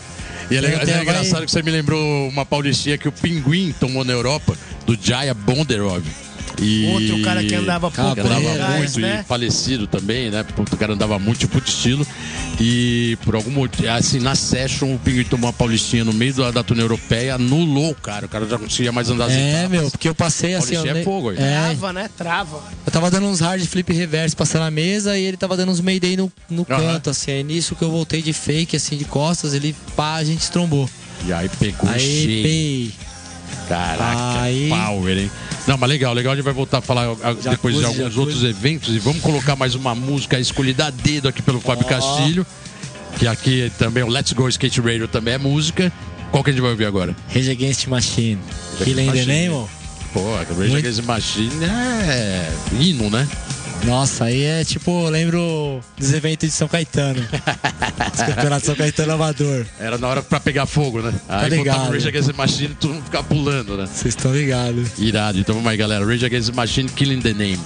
E 0.50 0.56
é, 0.56 0.60
legal- 0.60 0.80
é 0.80 1.02
engraçado 1.02 1.30
vai- 1.32 1.44
que 1.44 1.50
você 1.52 1.62
me 1.62 1.70
lembrou 1.70 2.28
uma 2.28 2.44
paulistinha 2.44 2.98
que 2.98 3.06
o 3.06 3.12
Pinguim 3.12 3.72
tomou 3.78 4.04
na 4.04 4.12
Europa, 4.12 4.56
do 4.84 4.98
Jaya 5.00 5.32
Bonderov. 5.32 6.02
E... 6.60 6.86
Outro 6.92 7.22
cara 7.22 7.42
que 7.42 7.54
andava 7.54 7.90
pouco 7.90 8.14
Que 8.14 8.20
andava 8.20 8.40
muito 8.76 9.00
né? 9.00 9.20
e 9.24 9.28
falecido 9.28 9.86
também, 9.86 10.30
né? 10.30 10.42
Puta, 10.42 10.74
O 10.74 10.78
cara 10.78 10.92
andava 10.92 11.18
muito, 11.18 11.38
tipo 11.40 11.60
de 11.60 11.68
estilo. 11.70 12.06
E 12.60 13.16
por 13.24 13.34
algum 13.34 13.50
motivo, 13.50 13.88
assim, 13.88 14.18
na 14.18 14.34
session, 14.34 14.94
o 14.94 14.98
Pinguim 14.98 15.24
tomou 15.24 15.46
uma 15.46 15.52
paulistinha 15.52 16.04
no 16.04 16.12
meio 16.12 16.34
da, 16.34 16.50
da 16.50 16.62
turnê 16.62 16.82
europeia, 16.82 17.34
anulou 17.36 17.90
o 17.90 17.94
cara. 17.94 18.26
O 18.26 18.28
cara 18.28 18.44
já 18.46 18.58
não 18.58 18.64
conseguia 18.64 18.92
mais 18.92 19.08
andar 19.08 19.30
É, 19.30 19.52
etapas. 19.62 19.70
meu, 19.70 19.90
porque 19.90 20.08
eu 20.08 20.14
passei 20.14 20.54
assim... 20.54 20.74
Eu 20.74 20.84
é 20.86 21.02
fogo 21.02 21.30
aí. 21.30 21.36
É, 21.38 21.60
Trava, 21.60 21.92
né? 21.92 22.10
Trava. 22.16 22.62
Eu 22.84 22.92
tava 22.92 23.10
dando 23.10 23.26
uns 23.26 23.40
hard 23.40 23.64
flip 23.64 23.92
reverse 23.92 24.36
passando 24.36 24.62
na 24.62 24.70
mesa 24.70 25.16
e 25.18 25.24
ele 25.24 25.36
tava 25.36 25.56
dando 25.56 25.72
uns 25.72 25.80
mayday 25.80 26.16
no, 26.16 26.30
no 26.50 26.66
Aham. 26.68 26.80
canto, 26.80 27.10
assim. 27.10 27.30
Aí 27.30 27.42
nisso 27.42 27.74
que 27.74 27.82
eu 27.82 27.90
voltei 27.90 28.20
de 28.20 28.32
fake, 28.32 28.76
assim, 28.76 28.96
de 28.96 29.04
costas, 29.04 29.54
ele 29.54 29.74
pá, 29.96 30.16
a 30.16 30.24
gente 30.24 30.50
trombou. 30.50 30.88
E 31.26 31.32
aí 31.32 31.48
pegou 31.58 31.88
Aí, 31.88 32.00
cheio. 32.00 32.42
pei. 32.42 32.92
Caraca, 33.68 34.40
Aí- 34.42 34.68
power, 34.68 35.16
hein? 35.18 35.30
Não, 35.66 35.76
mas 35.78 35.88
legal, 35.88 36.12
legal. 36.14 36.32
A 36.32 36.36
gente 36.36 36.44
vai 36.44 36.54
voltar 36.54 36.78
a 36.78 36.80
falar 36.80 37.06
depois 37.48 37.76
de 37.76 37.84
alguns 37.84 37.96
jacuzzi. 37.98 38.18
outros 38.18 38.42
eventos 38.44 38.94
e 38.94 38.98
vamos 38.98 39.20
colocar 39.22 39.54
mais 39.56 39.74
uma 39.74 39.94
música 39.94 40.38
escolhida 40.40 40.86
a 40.86 40.90
dedo 40.90 41.28
aqui 41.28 41.42
pelo 41.42 41.60
Fábio 41.60 41.84
Castilho. 41.86 42.46
Que 43.18 43.26
aqui 43.26 43.70
também 43.78 44.02
o 44.02 44.08
Let's 44.08 44.32
Go 44.32 44.48
Skate 44.48 44.80
Radio 44.80 45.06
também 45.06 45.34
é 45.34 45.38
música. 45.38 45.92
Qual 46.30 46.42
que 46.42 46.50
a 46.50 46.52
gente 46.52 46.62
vai 46.62 46.70
ouvir 46.70 46.86
agora? 46.86 47.14
Rage 47.32 47.50
Against 47.50 47.86
Machine. 47.86 48.38
Killing 48.82 49.10
the. 49.12 49.24
Name? 49.26 49.66
Pô, 50.12 50.34
Rage 50.36 50.52
Muito- 50.54 50.76
Against 50.78 51.04
Machine 51.04 51.64
é 51.64 52.50
hino, 52.80 53.10
né? 53.10 53.28
Nossa, 53.84 54.24
aí 54.24 54.42
é 54.44 54.64
tipo, 54.64 55.08
lembro 55.08 55.80
dos 55.98 56.12
eventos 56.12 56.48
de 56.48 56.54
São 56.54 56.68
Caetano. 56.68 57.20
Os 58.14 58.20
campeonatos 58.22 58.60
de 58.60 58.66
São 58.66 58.74
Caetano 58.76 59.12
Amador. 59.14 59.64
Era 59.78 59.96
na 59.98 60.06
hora 60.06 60.22
pra 60.22 60.38
pegar 60.38 60.66
fogo, 60.66 61.00
né? 61.00 61.12
Aí 61.28 61.40
Tá 61.42 61.48
ligado. 61.48 61.74
botava 61.76 61.90
o 61.90 61.92
Rage 61.94 62.08
Against 62.08 62.28
the 62.28 62.36
Machine 62.36 62.72
e 62.72 62.74
todo 62.74 62.94
mundo 62.94 63.04
ficava 63.04 63.24
pulando, 63.24 63.76
né? 63.76 63.86
Vocês 63.86 64.14
estão 64.14 64.32
ligados. 64.34 64.90
Irado. 64.98 65.38
Então 65.38 65.54
vamos 65.54 65.70
aí, 65.70 65.76
galera. 65.76 66.04
Rage 66.04 66.24
Against 66.26 66.50
the 66.50 66.56
Machine, 66.56 66.88
Killing 66.90 67.20
the 67.20 67.32
Name. 67.32 67.58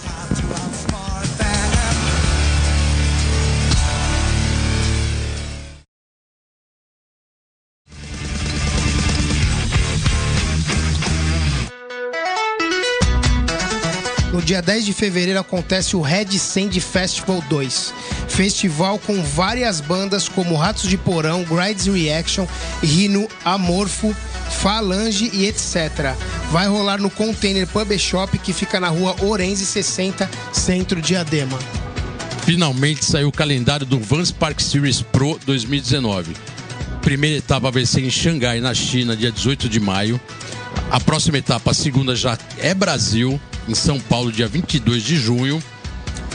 Dia 14.44 14.60
10 14.60 14.84
de 14.84 14.92
fevereiro 14.92 15.40
acontece 15.40 15.96
o 15.96 16.02
Red 16.02 16.38
Sand 16.38 16.78
Festival 16.78 17.42
2. 17.48 17.94
Festival 18.28 18.98
com 18.98 19.22
várias 19.22 19.80
bandas 19.80 20.28
como 20.28 20.54
Ratos 20.54 20.88
de 20.88 20.98
Porão, 20.98 21.44
Grides 21.44 21.86
Reaction, 21.86 22.46
Rino, 22.82 23.26
Amorfo, 23.44 24.14
Falange 24.60 25.30
e 25.32 25.46
etc. 25.46 26.14
Vai 26.52 26.68
rolar 26.68 26.98
no 26.98 27.08
Container 27.08 27.66
Pub 27.66 27.90
Shop 27.98 28.38
que 28.38 28.52
fica 28.52 28.78
na 28.78 28.88
rua 28.88 29.16
Orense 29.22 29.64
60, 29.64 30.30
centro 30.52 31.00
de 31.00 31.16
Adema. 31.16 31.58
Finalmente 32.44 33.04
saiu 33.06 33.28
o 33.28 33.32
calendário 33.32 33.86
do 33.86 33.98
Vans 33.98 34.30
Park 34.30 34.60
Series 34.60 35.00
Pro 35.00 35.40
2019. 35.46 36.34
Primeira 37.00 37.38
etapa 37.38 37.70
vai 37.70 37.86
ser 37.86 38.02
em 38.02 38.10
Xangai, 38.10 38.60
na 38.60 38.74
China, 38.74 39.16
dia 39.16 39.32
18 39.32 39.68
de 39.68 39.80
maio. 39.80 40.20
A 40.94 41.00
próxima 41.00 41.38
etapa, 41.38 41.72
a 41.72 41.74
segunda, 41.74 42.14
já 42.14 42.38
é 42.56 42.72
Brasil, 42.72 43.40
em 43.68 43.74
São 43.74 43.98
Paulo, 43.98 44.30
dia 44.30 44.46
22 44.46 45.02
de 45.02 45.16
junho. 45.16 45.60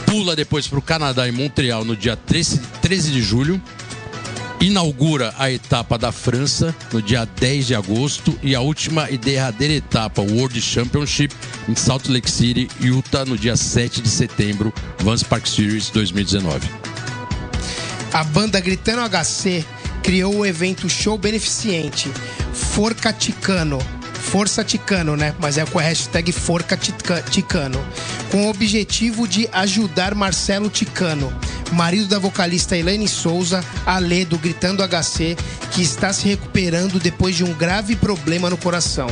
Pula 0.04 0.36
depois 0.36 0.68
para 0.68 0.78
o 0.78 0.82
Canadá 0.82 1.26
e 1.26 1.32
Montreal 1.32 1.82
no 1.82 1.96
dia 1.96 2.14
13, 2.14 2.60
13 2.82 3.10
de 3.10 3.22
julho. 3.22 3.58
Inaugura 4.60 5.34
a 5.38 5.50
etapa 5.50 5.96
da 5.96 6.12
França 6.12 6.76
no 6.92 7.00
dia 7.00 7.24
10 7.24 7.68
de 7.68 7.74
agosto 7.74 8.38
e 8.42 8.54
a 8.54 8.60
última 8.60 9.10
e 9.10 9.16
derradeira 9.16 9.72
etapa, 9.72 10.20
o 10.20 10.30
World 10.30 10.60
Championship, 10.60 11.34
em 11.66 11.74
Salt 11.74 12.08
Lake 12.08 12.30
City, 12.30 12.68
Utah, 12.82 13.24
no 13.24 13.38
dia 13.38 13.56
7 13.56 14.02
de 14.02 14.10
setembro, 14.10 14.74
Vans 14.98 15.22
Park 15.22 15.46
Series 15.46 15.88
2019. 15.88 16.68
A 18.12 18.22
banda 18.24 18.60
Gritando 18.60 19.08
HC 19.08 19.64
criou 20.02 20.36
o 20.36 20.44
evento 20.44 20.86
show 20.86 21.16
beneficente 21.16 22.12
Forca 22.52 23.10
Ticano. 23.10 23.78
Força 24.30 24.62
Ticano, 24.62 25.16
né? 25.16 25.34
Mas 25.40 25.58
é 25.58 25.64
com 25.64 25.78
a 25.78 25.82
hashtag 25.82 26.30
Forca 26.30 26.76
Tica- 26.76 27.20
Ticano. 27.22 27.84
Com 28.30 28.46
o 28.46 28.50
objetivo 28.50 29.26
de 29.26 29.48
ajudar 29.52 30.14
Marcelo 30.14 30.70
Ticano, 30.70 31.32
marido 31.72 32.06
da 32.06 32.18
vocalista 32.18 32.76
Elaine 32.76 33.08
Souza, 33.08 33.64
Alê 33.84 34.24
do 34.24 34.38
Gritando 34.38 34.82
HC, 34.86 35.36
que 35.72 35.82
está 35.82 36.12
se 36.12 36.28
recuperando 36.28 37.00
depois 37.00 37.34
de 37.34 37.42
um 37.42 37.52
grave 37.52 37.96
problema 37.96 38.48
no 38.48 38.56
coração. 38.56 39.08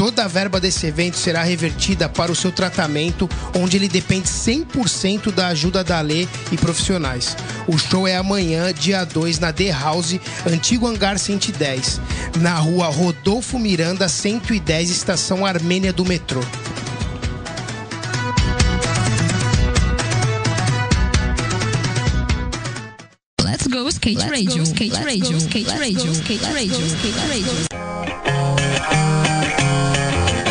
Toda 0.00 0.24
a 0.24 0.28
verba 0.28 0.58
desse 0.58 0.86
evento 0.86 1.18
será 1.18 1.42
revertida 1.42 2.08
para 2.08 2.32
o 2.32 2.34
seu 2.34 2.50
tratamento, 2.50 3.28
onde 3.54 3.76
ele 3.76 3.86
depende 3.86 4.30
100% 4.30 5.30
da 5.30 5.48
ajuda 5.48 5.84
da 5.84 6.00
Lê 6.00 6.26
e 6.50 6.56
profissionais. 6.56 7.36
O 7.66 7.76
show 7.76 8.08
é 8.08 8.16
amanhã, 8.16 8.72
dia 8.72 9.04
2, 9.04 9.38
na 9.38 9.52
The 9.52 9.70
House, 9.70 10.18
antigo 10.46 10.86
hangar 10.86 11.18
110, 11.18 12.00
na 12.38 12.54
rua 12.54 12.86
Rodolfo 12.86 13.58
Miranda, 13.58 14.08
110, 14.08 14.88
estação 14.88 15.44
Armênia 15.44 15.92
do 15.92 16.02
metrô. 16.06 16.40
Let's 23.42 23.66
go 23.66 23.86
skate 23.90 24.30
radio, 24.30 24.62
skate 24.62 24.96
radio, 25.04 25.36
skate 25.36 25.68
radio, 25.68 26.12
skate 26.12 26.44
radio, 26.46 26.86
skate 26.86 27.18
radio. 27.28 28.39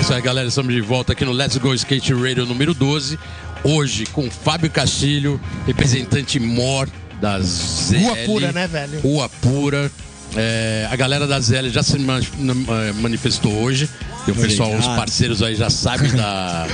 É 0.10 0.12
isso 0.12 0.14
aí, 0.16 0.22
galera. 0.24 0.48
Estamos 0.48 0.74
de 0.74 0.82
volta 0.82 1.14
aqui 1.14 1.24
no 1.24 1.32
Let's 1.32 1.56
Go 1.58 1.72
Skate 1.72 2.16
Radio 2.16 2.44
número 2.44 2.74
12. 2.74 3.20
Hoje 3.64 4.08
com 4.08 4.28
Fábio 4.32 4.68
Castilho, 4.72 5.40
representante 5.68 6.40
mor 6.40 6.90
da 7.22 7.40
ZL. 7.40 8.00
Rua 8.00 8.16
Pura, 8.26 8.52
né, 8.52 8.68
velho? 8.68 9.00
Rua 9.02 9.30
Pura. 9.30 9.92
É, 10.36 10.88
a 10.90 10.96
galera 10.96 11.28
da 11.28 11.40
ZL 11.40 11.70
já 11.70 11.84
se 11.84 11.98
eh, 11.98 12.92
manifestou 12.94 13.54
hoje. 13.62 13.88
E 14.28 14.32
o 14.32 14.36
pessoal, 14.36 14.76
os 14.76 14.88
parceiros 14.88 15.44
aí 15.44 15.54
já 15.54 15.70
sabem 15.70 16.12
da, 16.12 16.68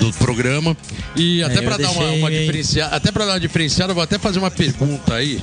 do 0.00 0.10
programa. 0.14 0.74
E 1.14 1.42
até 1.42 1.58
É, 1.58 1.62
para 1.62 1.76
dar 1.76 1.90
uma, 1.90 2.10
uma 2.10 2.30
diferenciada, 2.30 2.96
até 2.96 3.12
para 3.12 3.26
dar 3.26 3.32
uma 3.32 3.40
diferenciada, 3.40 3.90
eu 3.90 3.94
vou 3.94 4.04
até 4.04 4.18
fazer 4.18 4.38
uma 4.38 4.50
pergunta 4.50 5.12
aí 5.12 5.42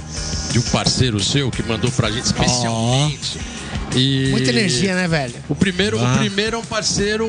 de 0.51 0.57
um 0.57 0.63
parceiro 0.63 1.19
seu 1.19 1.51
que 1.51 1.61
mandou 1.61 1.91
pra 1.91 2.09
gente 2.09 2.25
especialmente. 2.25 3.37
E- 3.95 4.29
Muita 4.31 4.49
energia, 4.51 4.95
né, 4.95 5.07
velho? 5.07 5.33
o 5.49 5.55
primeiro, 5.55 5.99
Ah. 5.99 6.13
o 6.15 6.17
primeiro 6.19 6.55
é 6.57 6.59
um 6.59 6.63
parceiro 6.65 7.27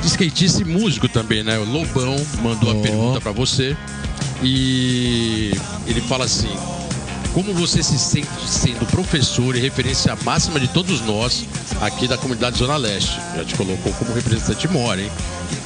de 0.00 0.06
skatista 0.06 0.60
e 0.62 0.64
músico 0.64 1.08
também, 1.08 1.42
né? 1.42 1.58
O 1.58 1.64
Lobão 1.64 2.14
mandou 2.42 2.70
a 2.70 2.74
Oh. 2.74 2.80
pergunta 2.82 3.20
pra 3.20 3.32
você. 3.32 3.76
E 4.42 5.52
ele 5.86 6.00
fala 6.02 6.24
assim: 6.24 6.54
Como 7.32 7.52
você 7.52 7.82
se 7.82 7.98
sente 7.98 8.28
sendo 8.46 8.86
professor 8.86 9.56
e 9.56 9.58
referência 9.60 10.16
máxima 10.24 10.60
de 10.60 10.68
todos 10.68 11.00
nós 11.00 11.44
aqui 11.80 12.06
da 12.06 12.16
comunidade 12.16 12.56
Zona 12.58 12.76
Leste? 12.76 13.18
Já 13.34 13.44
te 13.44 13.54
colocou 13.56 13.92
como 13.94 14.14
representante 14.14 14.68
mora, 14.68 15.00
hein? 15.02 15.10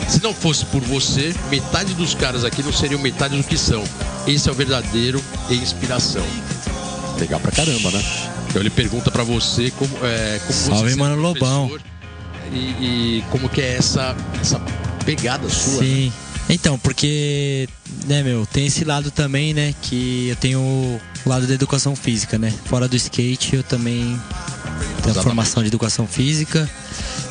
Se 0.08 0.22
não 0.22 0.32
fosse 0.32 0.64
por 0.66 0.80
você, 0.80 1.34
metade 1.50 1.92
dos 1.92 2.14
caras 2.14 2.42
aqui 2.42 2.62
não 2.62 2.72
seriam 2.72 2.98
metade 2.98 3.36
do 3.36 3.44
que 3.44 3.58
são. 3.58 3.84
Esse 4.26 4.48
é 4.48 4.52
o 4.52 4.54
verdadeiro 4.54 5.22
e 5.50 5.56
inspiração. 5.56 6.24
Legal 7.20 7.38
pra 7.40 7.52
caramba, 7.52 7.90
né? 7.90 8.02
Então 8.48 8.62
ele 8.62 8.70
pergunta 8.70 9.10
pra 9.10 9.22
você 9.22 9.70
como, 9.72 9.94
é, 10.04 10.38
como 10.40 10.52
Salve, 10.52 10.90
você 10.90 10.96
mano 10.96 11.16
Lobão. 11.20 11.70
E, 12.52 12.56
e 12.56 13.24
como 13.30 13.48
que 13.48 13.60
é 13.60 13.76
essa, 13.76 14.16
essa 14.40 14.58
pegada 15.04 15.48
sua, 15.48 15.82
né? 15.82 15.86
Sim. 15.86 16.12
Então, 16.48 16.78
porque, 16.78 17.68
né, 18.06 18.22
meu, 18.22 18.46
tem 18.46 18.66
esse 18.66 18.82
lado 18.82 19.10
também, 19.10 19.52
né, 19.52 19.74
que 19.82 20.28
eu 20.30 20.36
tenho 20.36 20.60
o 20.60 21.00
lado 21.26 21.46
da 21.46 21.52
educação 21.52 21.94
física, 21.94 22.38
né? 22.38 22.52
Fora 22.64 22.88
do 22.88 22.96
skate, 22.96 23.56
eu 23.56 23.62
também 23.62 24.02
tenho 24.02 24.16
a 24.16 24.98
Exatamente. 24.98 25.22
formação 25.22 25.62
de 25.62 25.68
educação 25.68 26.06
física 26.06 26.68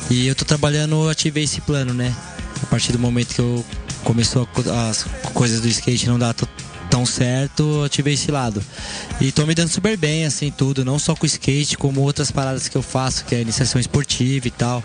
e 0.08 0.28
eu 0.28 0.36
tô 0.36 0.44
trabalhando, 0.44 0.94
eu 0.94 1.08
ativei 1.08 1.44
esse 1.44 1.60
plano, 1.60 1.92
né? 1.92 2.14
A 2.62 2.66
partir 2.66 2.92
do 2.92 2.98
momento 2.98 3.34
que 3.34 3.40
eu 3.40 3.64
começou 4.04 4.48
as 4.88 5.04
coisas 5.34 5.60
do 5.60 5.68
skate 5.68 6.06
não 6.06 6.18
dar 6.18 6.32
tão 6.98 7.06
certo, 7.06 7.62
eu 7.84 7.88
tive 7.88 8.12
esse 8.12 8.30
lado. 8.32 8.60
E 9.20 9.30
tô 9.30 9.46
me 9.46 9.54
dando 9.54 9.68
super 9.68 9.96
bem, 9.96 10.24
assim, 10.24 10.50
tudo, 10.50 10.84
não 10.84 10.98
só 10.98 11.14
com 11.14 11.26
skate, 11.26 11.76
como 11.76 12.00
outras 12.00 12.32
paradas 12.32 12.68
que 12.68 12.76
eu 12.76 12.82
faço, 12.82 13.24
que 13.24 13.36
é 13.36 13.40
iniciação 13.40 13.80
esportiva 13.80 14.48
e 14.48 14.50
tal. 14.50 14.82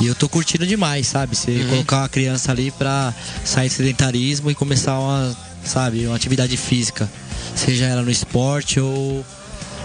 E 0.00 0.06
eu 0.06 0.14
tô 0.14 0.28
curtindo 0.28 0.64
demais, 0.64 1.08
sabe? 1.08 1.34
Você 1.34 1.50
uhum. 1.50 1.68
colocar 1.68 1.98
uma 1.98 2.08
criança 2.08 2.52
ali 2.52 2.70
pra 2.70 3.12
sair 3.44 3.68
do 3.68 3.74
sedentarismo 3.74 4.52
e 4.52 4.54
começar 4.54 4.96
uma, 4.98 5.36
sabe, 5.64 6.06
uma 6.06 6.14
atividade 6.14 6.56
física. 6.56 7.10
Seja 7.56 7.86
ela 7.86 8.02
no 8.02 8.10
esporte 8.10 8.78
ou, 8.78 9.24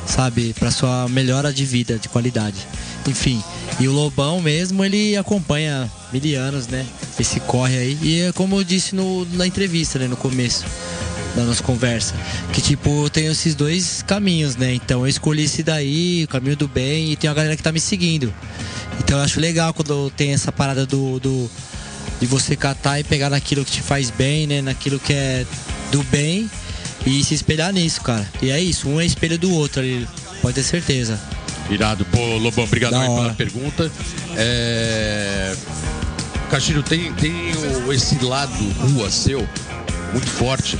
sabe, 0.05 0.53
pra 0.60 0.70
sua 0.70 1.10
melhora 1.10 1.51
de 1.51 1.66
vida, 1.66 1.97
de 1.97 2.08
qualidade. 2.08 2.68
Enfim, 3.08 3.41
e 3.80 3.88
o 3.88 3.91
Lobão 3.91 4.41
mesmo, 4.41 4.86
ele 4.86 5.18
acompanha 5.18 5.89
milianos, 6.14 6.68
né? 6.68 6.86
Esse 7.20 7.39
corre 7.39 7.78
aí. 7.78 7.97
E 8.01 8.22
é 8.22 8.32
como 8.32 8.58
eu 8.58 8.64
disse 8.64 8.93
no, 8.93 9.26
na 9.34 9.47
entrevista, 9.47 9.97
né? 9.97 10.08
No 10.08 10.18
começo 10.18 10.66
da 11.38 11.43
nossa 11.43 11.61
conversa. 11.61 12.15
Que 12.51 12.61
tipo, 12.61 13.05
eu 13.05 13.09
tenho 13.09 13.31
esses 13.31 13.53
dois 13.53 14.01
caminhos, 14.01 14.55
né? 14.55 14.73
Então 14.73 15.01
eu 15.01 15.07
escolhi 15.07 15.43
esse 15.43 15.61
daí, 15.61 16.23
o 16.23 16.27
caminho 16.27 16.57
do 16.57 16.67
bem, 16.67 17.11
e 17.11 17.15
tem 17.15 17.29
uma 17.29 17.35
galera 17.35 17.55
que 17.55 17.63
tá 17.63 17.71
me 17.71 17.79
seguindo. 17.79 18.33
Então 18.99 19.17
eu 19.17 19.23
acho 19.23 19.39
legal 19.39 19.73
quando 19.73 20.09
tem 20.09 20.33
essa 20.33 20.51
parada 20.51 20.85
do, 20.85 21.19
do 21.19 21.49
de 22.19 22.25
você 22.25 22.55
catar 22.55 22.99
e 22.99 23.03
pegar 23.03 23.29
naquilo 23.29 23.63
que 23.63 23.71
te 23.71 23.81
faz 23.81 24.09
bem, 24.09 24.47
né? 24.47 24.61
Naquilo 24.61 24.99
que 24.99 25.13
é 25.13 25.45
do 25.91 26.03
bem 26.05 26.49
e 27.05 27.23
se 27.23 27.35
espelhar 27.35 27.71
nisso, 27.71 28.01
cara. 28.01 28.27
E 28.41 28.49
é 28.49 28.59
isso, 28.59 28.89
um 28.89 28.99
é 28.99 29.05
espelho 29.05 29.38
do 29.38 29.51
outro 29.51 29.81
ali, 29.81 30.07
pode 30.41 30.55
ter 30.55 30.63
certeza. 30.63 31.19
Irado. 31.69 32.05
Pô, 32.05 32.38
Lobão, 32.38 32.63
obrigado 32.63 32.93
pela 32.93 33.33
pergunta. 33.33 33.91
É... 34.35 35.53
Castilho, 36.49 36.81
tem, 36.81 37.11
tem 37.13 37.33
esse 37.93 38.23
lado 38.23 38.53
rua 38.79 39.11
seu 39.11 39.47
muito 40.13 40.27
forte, 40.27 40.79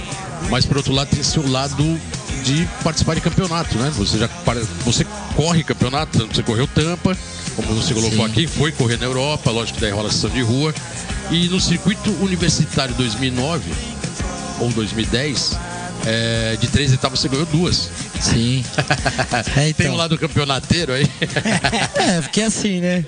mas 0.50 0.66
por 0.66 0.78
outro 0.78 0.94
lado 0.94 1.10
tem 1.10 1.24
seu 1.24 1.48
lado 1.50 2.00
de 2.44 2.68
participar 2.84 3.16
de 3.16 3.22
campeonato, 3.22 3.78
né? 3.78 3.92
Você 3.96 4.18
já 4.18 4.30
você 4.86 5.06
corre 5.36 5.64
campeonato, 5.64 6.28
você 6.28 6.44
correu 6.44 6.68
Tampa, 6.68 7.18
como 7.56 7.74
você 7.74 7.94
colocou 7.94 8.26
Sim. 8.26 8.32
aqui, 8.32 8.48
foi 8.48 8.72
correr 8.72 8.98
na 8.98 9.06
Europa, 9.06 9.52
lógico 9.52 9.78
que 9.78 9.82
daí 9.82 9.92
rola 9.92 10.12
sessão 10.12 10.30
de 10.30 10.42
rua. 10.42 10.74
E 11.30 11.50
no 11.50 11.60
circuito 11.60 12.10
universitário 12.24 12.96
2009 12.96 13.70
ou 14.60 14.70
2010, 14.70 15.58
é, 16.06 16.56
de 16.56 16.68
três 16.68 16.94
etapas 16.94 17.20
você 17.20 17.28
ganhou 17.28 17.46
duas. 17.48 17.90
Sim. 18.22 18.64
É, 19.56 19.70
então. 19.70 19.86
Tem 19.86 19.90
um 19.90 19.96
lado 19.96 20.18
campeonateiro 20.18 20.94
aí? 20.94 21.06
é, 21.96 22.22
porque 22.22 22.42
assim, 22.42 22.80
né? 22.80 23.04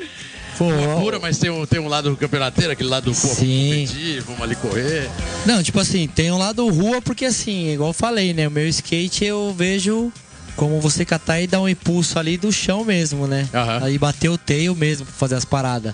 Pô, 0.59 0.67
pura, 0.99 1.19
mas 1.19 1.37
tem 1.37 1.49
um, 1.49 1.65
tem 1.65 1.79
um 1.79 1.87
lado 1.87 2.17
campeonateiro, 2.17 2.73
aquele 2.73 2.89
lado 2.89 3.13
Sim. 3.13 3.85
competir, 3.85 4.21
vamos 4.23 4.41
ali 4.41 4.55
correr. 4.57 5.09
Não, 5.45 5.63
tipo 5.63 5.79
assim, 5.79 6.05
tem 6.05 6.29
um 6.33 6.37
lado 6.37 6.67
rua, 6.67 7.01
porque 7.01 7.23
assim, 7.23 7.69
igual 7.69 7.91
eu 7.91 7.93
falei, 7.93 8.33
né? 8.33 8.45
O 8.45 8.51
meu 8.51 8.67
skate 8.67 9.23
eu 9.23 9.55
vejo 9.57 10.11
como 10.57 10.81
você 10.81 11.05
catar 11.05 11.39
e 11.39 11.47
dar 11.47 11.61
um 11.61 11.69
impulso 11.69 12.19
ali 12.19 12.37
do 12.37 12.51
chão 12.51 12.83
mesmo, 12.83 13.25
né? 13.25 13.47
Uhum. 13.53 13.85
Aí 13.85 13.97
bater 13.97 14.27
o 14.27 14.37
tail 14.37 14.75
mesmo 14.75 15.05
pra 15.05 15.15
fazer 15.15 15.35
as 15.35 15.45
paradas. 15.45 15.93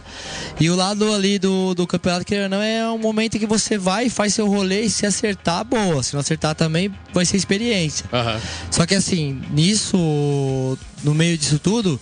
E 0.60 0.68
o 0.72 0.76
lado 0.76 1.14
ali 1.14 1.38
do, 1.38 1.76
do 1.76 1.86
campeonato, 1.86 2.26
que 2.26 2.48
não 2.48 2.60
é 2.60 2.90
um 2.90 2.98
momento 2.98 3.38
que 3.38 3.46
você 3.46 3.78
vai, 3.78 4.10
faz 4.10 4.34
seu 4.34 4.48
rolê 4.48 4.82
e 4.82 4.90
se 4.90 5.06
acertar, 5.06 5.64
boa. 5.64 6.02
Se 6.02 6.16
não 6.16 6.22
acertar 6.22 6.56
também, 6.56 6.92
vai 7.14 7.24
ser 7.24 7.38
experiência. 7.38 8.08
Uhum. 8.12 8.42
Só 8.72 8.88
que 8.88 8.96
assim, 8.96 9.40
nisso, 9.52 10.76
no 11.04 11.14
meio 11.14 11.38
disso 11.38 11.60
tudo, 11.60 12.02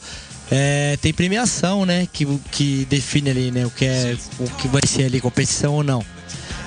é, 0.51 0.97
tem 1.01 1.13
premiação, 1.13 1.85
né? 1.85 2.07
Que, 2.11 2.25
que 2.51 2.85
define 2.85 3.29
ali, 3.29 3.51
né? 3.51 3.65
O 3.65 3.71
que, 3.71 3.85
é, 3.85 4.17
o 4.39 4.49
que 4.55 4.67
vai 4.67 4.81
ser 4.85 5.05
ali, 5.05 5.21
competição 5.21 5.73
ou 5.73 5.83
não. 5.83 6.03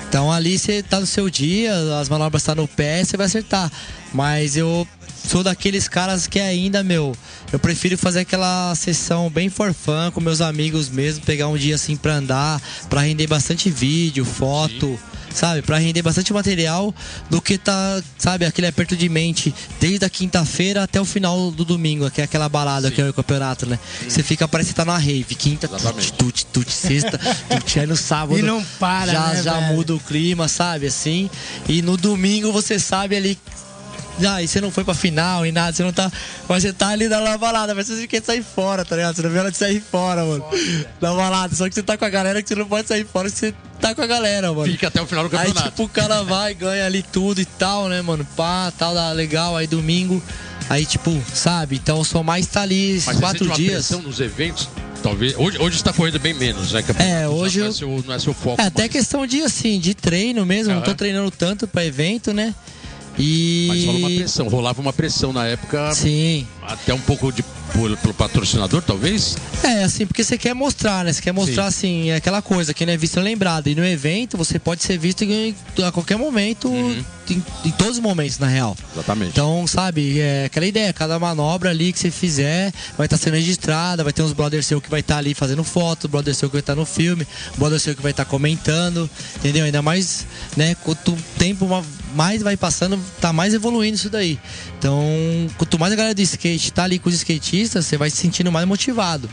Então 0.09 0.31
ali 0.31 0.57
você 0.57 0.81
tá 0.81 0.99
no 0.99 1.05
seu 1.05 1.29
dia, 1.29 1.73
as 1.99 2.07
manobras 2.07 2.43
tá 2.43 2.55
no 2.55 2.67
pé, 2.67 3.03
você 3.03 3.17
vai 3.17 3.25
acertar. 3.25 3.71
Mas 4.13 4.55
eu 4.55 4.87
sou 5.27 5.43
daqueles 5.43 5.87
caras 5.87 6.27
que 6.27 6.39
ainda, 6.39 6.81
meu, 6.81 7.15
eu 7.51 7.59
prefiro 7.59 7.97
fazer 7.97 8.21
aquela 8.21 8.73
sessão 8.75 9.29
bem 9.29 9.49
for 9.49 9.75
com 10.13 10.21
meus 10.21 10.39
amigos 10.39 10.89
mesmo, 10.89 11.25
pegar 11.25 11.49
um 11.49 11.57
dia 11.57 11.75
assim 11.75 11.97
pra 11.97 12.15
andar, 12.15 12.61
pra 12.89 13.01
render 13.01 13.27
bastante 13.27 13.69
vídeo, 13.69 14.23
foto. 14.23 14.87
Sim 14.87 15.16
sabe? 15.33 15.61
Para 15.61 15.77
render 15.77 16.01
bastante 16.01 16.33
material 16.33 16.93
do 17.29 17.41
que 17.41 17.57
tá, 17.57 18.01
sabe, 18.17 18.45
aquele 18.45 18.67
aperto 18.67 18.95
de 18.95 19.07
mente 19.09 19.53
desde 19.79 20.05
a 20.05 20.09
quinta-feira 20.09 20.83
até 20.83 20.99
o 20.99 21.05
final 21.05 21.51
do 21.51 21.63
domingo, 21.63 22.09
que 22.09 22.21
é 22.21 22.23
aquela 22.23 22.49
balada 22.49 22.89
Sim. 22.89 22.95
que 22.95 23.01
é 23.01 23.09
o 23.09 23.13
campeonato, 23.13 23.65
né? 23.65 23.79
Você 24.07 24.23
fica, 24.23 24.47
parece 24.47 24.69
que 24.69 24.75
tá 24.75 24.85
na 24.85 24.97
rave, 24.97 25.35
quinta, 25.35 25.67
tut, 25.67 26.13
tut, 26.13 26.45
tut, 26.47 26.71
sexta, 26.71 27.17
tut, 27.49 27.79
aí 27.79 27.87
no 27.87 27.97
sábado. 27.97 28.37
E 28.37 28.41
não 28.41 28.63
para, 28.79 29.11
Já, 29.11 29.27
né, 29.33 29.43
já 29.43 29.61
muda 29.61 29.95
o 29.95 29.99
clima, 29.99 30.47
sabe? 30.47 30.87
Assim. 30.87 31.29
E 31.67 31.81
no 31.81 31.97
domingo 31.97 32.51
você 32.51 32.79
sabe 32.79 33.15
ali 33.15 33.37
ah, 34.25 34.41
e 34.41 34.47
você 34.47 34.59
não 34.61 34.71
foi 34.71 34.83
pra 34.83 34.93
final 34.93 35.45
e 35.45 35.51
nada, 35.51 35.73
você 35.75 35.83
não 35.83 35.93
tá. 35.93 36.11
Mas 36.47 36.63
você 36.63 36.73
tá 36.73 36.89
ali 36.89 37.07
na 37.07 37.37
balada, 37.37 37.75
mas 37.75 37.87
você 37.87 38.07
quer 38.07 38.23
sair 38.23 38.43
fora, 38.43 38.83
tá 38.83 38.95
ligado? 38.95 39.15
Você 39.15 39.21
não 39.21 39.29
vê 39.29 39.39
ela 39.39 39.51
de 39.51 39.57
sair 39.57 39.81
fora, 39.81 40.23
mano. 40.23 40.45
Na 40.99 41.13
balada. 41.13 41.55
Só 41.55 41.67
que 41.67 41.75
você 41.75 41.83
tá 41.83 41.97
com 41.97 42.05
a 42.05 42.09
galera 42.09 42.41
que 42.41 42.49
você 42.49 42.55
não 42.55 42.67
pode 42.67 42.87
sair 42.87 43.05
fora, 43.05 43.29
que 43.29 43.37
você 43.37 43.53
tá 43.79 43.93
com 43.93 44.01
a 44.01 44.07
galera, 44.07 44.51
mano. 44.53 44.71
Fica 44.71 44.87
até 44.87 45.01
o 45.01 45.05
final 45.05 45.23
do 45.23 45.29
campeonato. 45.29 45.59
Aí, 45.59 45.69
tipo, 45.69 45.83
o 45.83 45.89
cara 45.89 46.23
vai, 46.23 46.53
ganha 46.53 46.85
ali 46.85 47.03
tudo 47.03 47.41
e 47.41 47.45
tal, 47.45 47.87
né, 47.87 48.01
mano? 48.01 48.25
Pá, 48.35 48.71
tal, 48.77 48.93
dá 48.93 49.11
legal. 49.11 49.55
Aí 49.55 49.67
domingo. 49.67 50.21
Aí, 50.69 50.85
tipo, 50.85 51.11
sabe? 51.33 51.75
Então 51.75 52.03
sou 52.03 52.23
mais 52.23 52.45
tá 52.47 52.61
ali 52.61 53.01
Mas 53.05 53.19
quatro 53.19 53.49
dias. 53.51 53.91
Mas 53.91 54.03
nos 54.03 54.19
eventos, 54.19 54.67
talvez. 55.01 55.35
Hoje, 55.37 55.57
hoje 55.59 55.75
está 55.77 55.93
correndo 55.93 56.19
bem 56.19 56.33
menos, 56.33 56.73
né? 56.73 56.83
É, 56.99 57.27
hoje. 57.27 57.59
Não 57.59 57.67
é, 57.67 57.71
seu, 57.71 58.03
não 58.05 58.13
é 58.13 58.19
seu 58.19 58.33
foco. 58.33 58.61
É, 58.61 58.65
até 58.65 58.89
questão 58.89 59.25
de, 59.25 59.41
assim, 59.41 59.79
de 59.79 59.93
treino 59.93 60.45
mesmo. 60.45 60.73
Uhum. 60.73 60.79
Não 60.79 60.85
tô 60.85 60.93
treinando 60.93 61.31
tanto 61.31 61.67
pra 61.67 61.85
evento, 61.85 62.33
né? 62.33 62.53
E... 63.17 63.65
Mas 63.67 63.85
rola 63.85 63.97
uma 63.97 64.09
pressão, 64.09 64.47
rolava 64.47 64.81
uma 64.81 64.93
pressão 64.93 65.33
na 65.33 65.45
época. 65.45 65.93
Sim. 65.93 66.45
Até 66.61 66.93
um 66.93 66.99
pouco 66.99 67.31
de 67.31 67.43
pelo 68.01 68.13
patrocinador, 68.13 68.81
talvez? 68.81 69.37
É, 69.63 69.83
assim, 69.83 70.05
porque 70.05 70.23
você 70.23 70.37
quer 70.37 70.53
mostrar, 70.53 71.05
né? 71.05 71.13
Você 71.13 71.21
quer 71.21 71.31
mostrar, 71.31 71.63
Sim. 71.63 71.67
assim, 71.67 72.09
é 72.09 72.15
aquela 72.15 72.41
coisa, 72.41 72.73
quem 72.73 72.87
não 72.87 72.93
é 72.93 72.97
visto 72.97 73.19
é 73.19 73.21
lembrado. 73.21 73.67
E 73.67 73.75
no 73.75 73.85
evento 73.85 74.37
você 74.37 74.57
pode 74.57 74.83
ser 74.83 74.97
visto 74.97 75.23
a 75.85 75.91
qualquer 75.91 76.17
momento, 76.17 76.69
uhum. 76.69 77.03
Em, 77.33 77.43
em, 77.65 77.71
todos 77.71 77.97
os 77.97 77.99
momentos, 77.99 78.39
na 78.39 78.47
real. 78.47 78.75
Exatamente. 78.93 79.31
Então, 79.31 79.65
sabe, 79.67 80.19
é 80.19 80.45
aquela 80.45 80.65
ideia, 80.65 80.91
cada 80.93 81.19
manobra 81.19 81.69
ali 81.69 81.91
que 81.91 81.99
você 81.99 82.11
fizer 82.11 82.73
vai 82.97 83.05
estar 83.05 83.17
tá 83.17 83.23
sendo 83.23 83.35
registrada, 83.35 84.03
vai 84.03 84.13
ter 84.13 84.21
uns 84.21 84.33
brothers 84.33 84.65
seu 84.65 84.81
que 84.81 84.89
vai 84.89 85.01
estar 85.01 85.15
tá 85.15 85.19
ali 85.19 85.33
fazendo 85.33 85.63
foto, 85.63 86.07
brother 86.07 86.33
seu 86.33 86.49
que 86.49 86.53
vai 86.53 86.61
estar 86.61 86.73
tá 86.73 86.79
no 86.79 86.85
filme, 86.85 87.27
brother 87.57 87.79
seu 87.79 87.95
que 87.95 88.01
vai 88.01 88.11
estar 88.11 88.25
tá 88.25 88.29
comentando, 88.29 89.09
entendeu? 89.35 89.65
Ainda 89.65 89.81
mais, 89.81 90.25
né, 90.55 90.75
quanto 90.83 91.15
tempo 91.37 91.67
mais 92.15 92.41
vai 92.41 92.55
passando, 92.55 92.99
tá 93.19 93.31
mais 93.33 93.53
evoluindo 93.53 93.95
isso 93.95 94.09
daí. 94.09 94.39
Então, 94.77 95.01
quanto 95.57 95.77
mais 95.79 95.93
a 95.93 95.95
galera 95.95 96.15
do 96.15 96.21
skate 96.21 96.71
tá 96.71 96.83
ali 96.83 96.99
com 96.99 97.09
os 97.09 97.15
skatistas, 97.15 97.85
você 97.85 97.97
vai 97.97 98.09
se 98.09 98.17
sentindo 98.17 98.51
mais 98.51 98.67
motivado. 98.67 99.29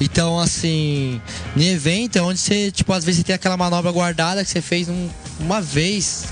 Então, 0.00 0.38
assim, 0.38 1.20
no 1.54 1.62
evento 1.62 2.16
é 2.16 2.22
onde 2.22 2.38
você, 2.38 2.70
tipo, 2.70 2.92
às 2.92 3.04
vezes 3.04 3.20
você 3.20 3.24
tem 3.24 3.34
aquela 3.34 3.56
manobra 3.56 3.90
guardada 3.92 4.44
que 4.44 4.50
você 4.50 4.60
fez 4.60 4.88
um, 4.88 5.08
uma 5.40 5.60
vez, 5.60 6.26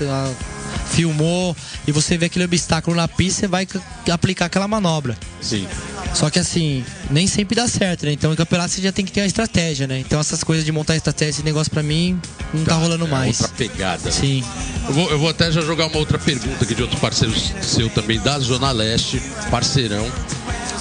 filmou 0.89 1.55
e 1.87 1.91
você 1.91 2.17
vê 2.17 2.25
aquele 2.25 2.45
obstáculo 2.45 2.95
na 2.95 3.07
pista, 3.07 3.41
você 3.41 3.47
vai 3.47 3.67
aplicar 4.11 4.45
aquela 4.45 4.67
manobra. 4.67 5.17
Sim. 5.41 5.67
Só 6.13 6.29
que 6.29 6.39
assim, 6.39 6.83
nem 7.09 7.27
sempre 7.27 7.55
dá 7.55 7.67
certo, 7.67 8.05
né? 8.05 8.13
Então 8.13 8.31
em 8.31 8.35
campeonato 8.35 8.73
você 8.73 8.81
já 8.81 8.91
tem 8.91 9.03
que 9.03 9.11
ter 9.11 9.19
uma 9.19 9.27
estratégia, 9.27 9.85
né? 9.85 9.99
Então 9.99 10.19
essas 10.19 10.43
coisas 10.43 10.63
de 10.63 10.71
montar 10.71 10.95
estratégia, 10.95 11.31
esse 11.31 11.43
negócio 11.43 11.69
pra 11.69 11.83
mim 11.83 12.19
não 12.53 12.63
tá, 12.63 12.71
tá 12.71 12.77
rolando 12.77 13.05
é 13.05 13.09
mais. 13.09 13.41
Outra 13.41 13.55
pegada. 13.57 14.11
Sim. 14.11 14.43
Eu 14.87 14.93
vou, 14.93 15.11
eu 15.11 15.19
vou 15.19 15.29
até 15.29 15.51
já 15.51 15.61
jogar 15.61 15.87
uma 15.87 15.97
outra 15.97 16.17
pergunta 16.17 16.63
aqui 16.63 16.73
de 16.73 16.81
outro 16.81 16.97
parceiro 16.99 17.33
seu 17.61 17.89
também, 17.89 18.19
da 18.19 18.39
Zona 18.39 18.71
Leste, 18.71 19.21
parceirão. 19.51 20.09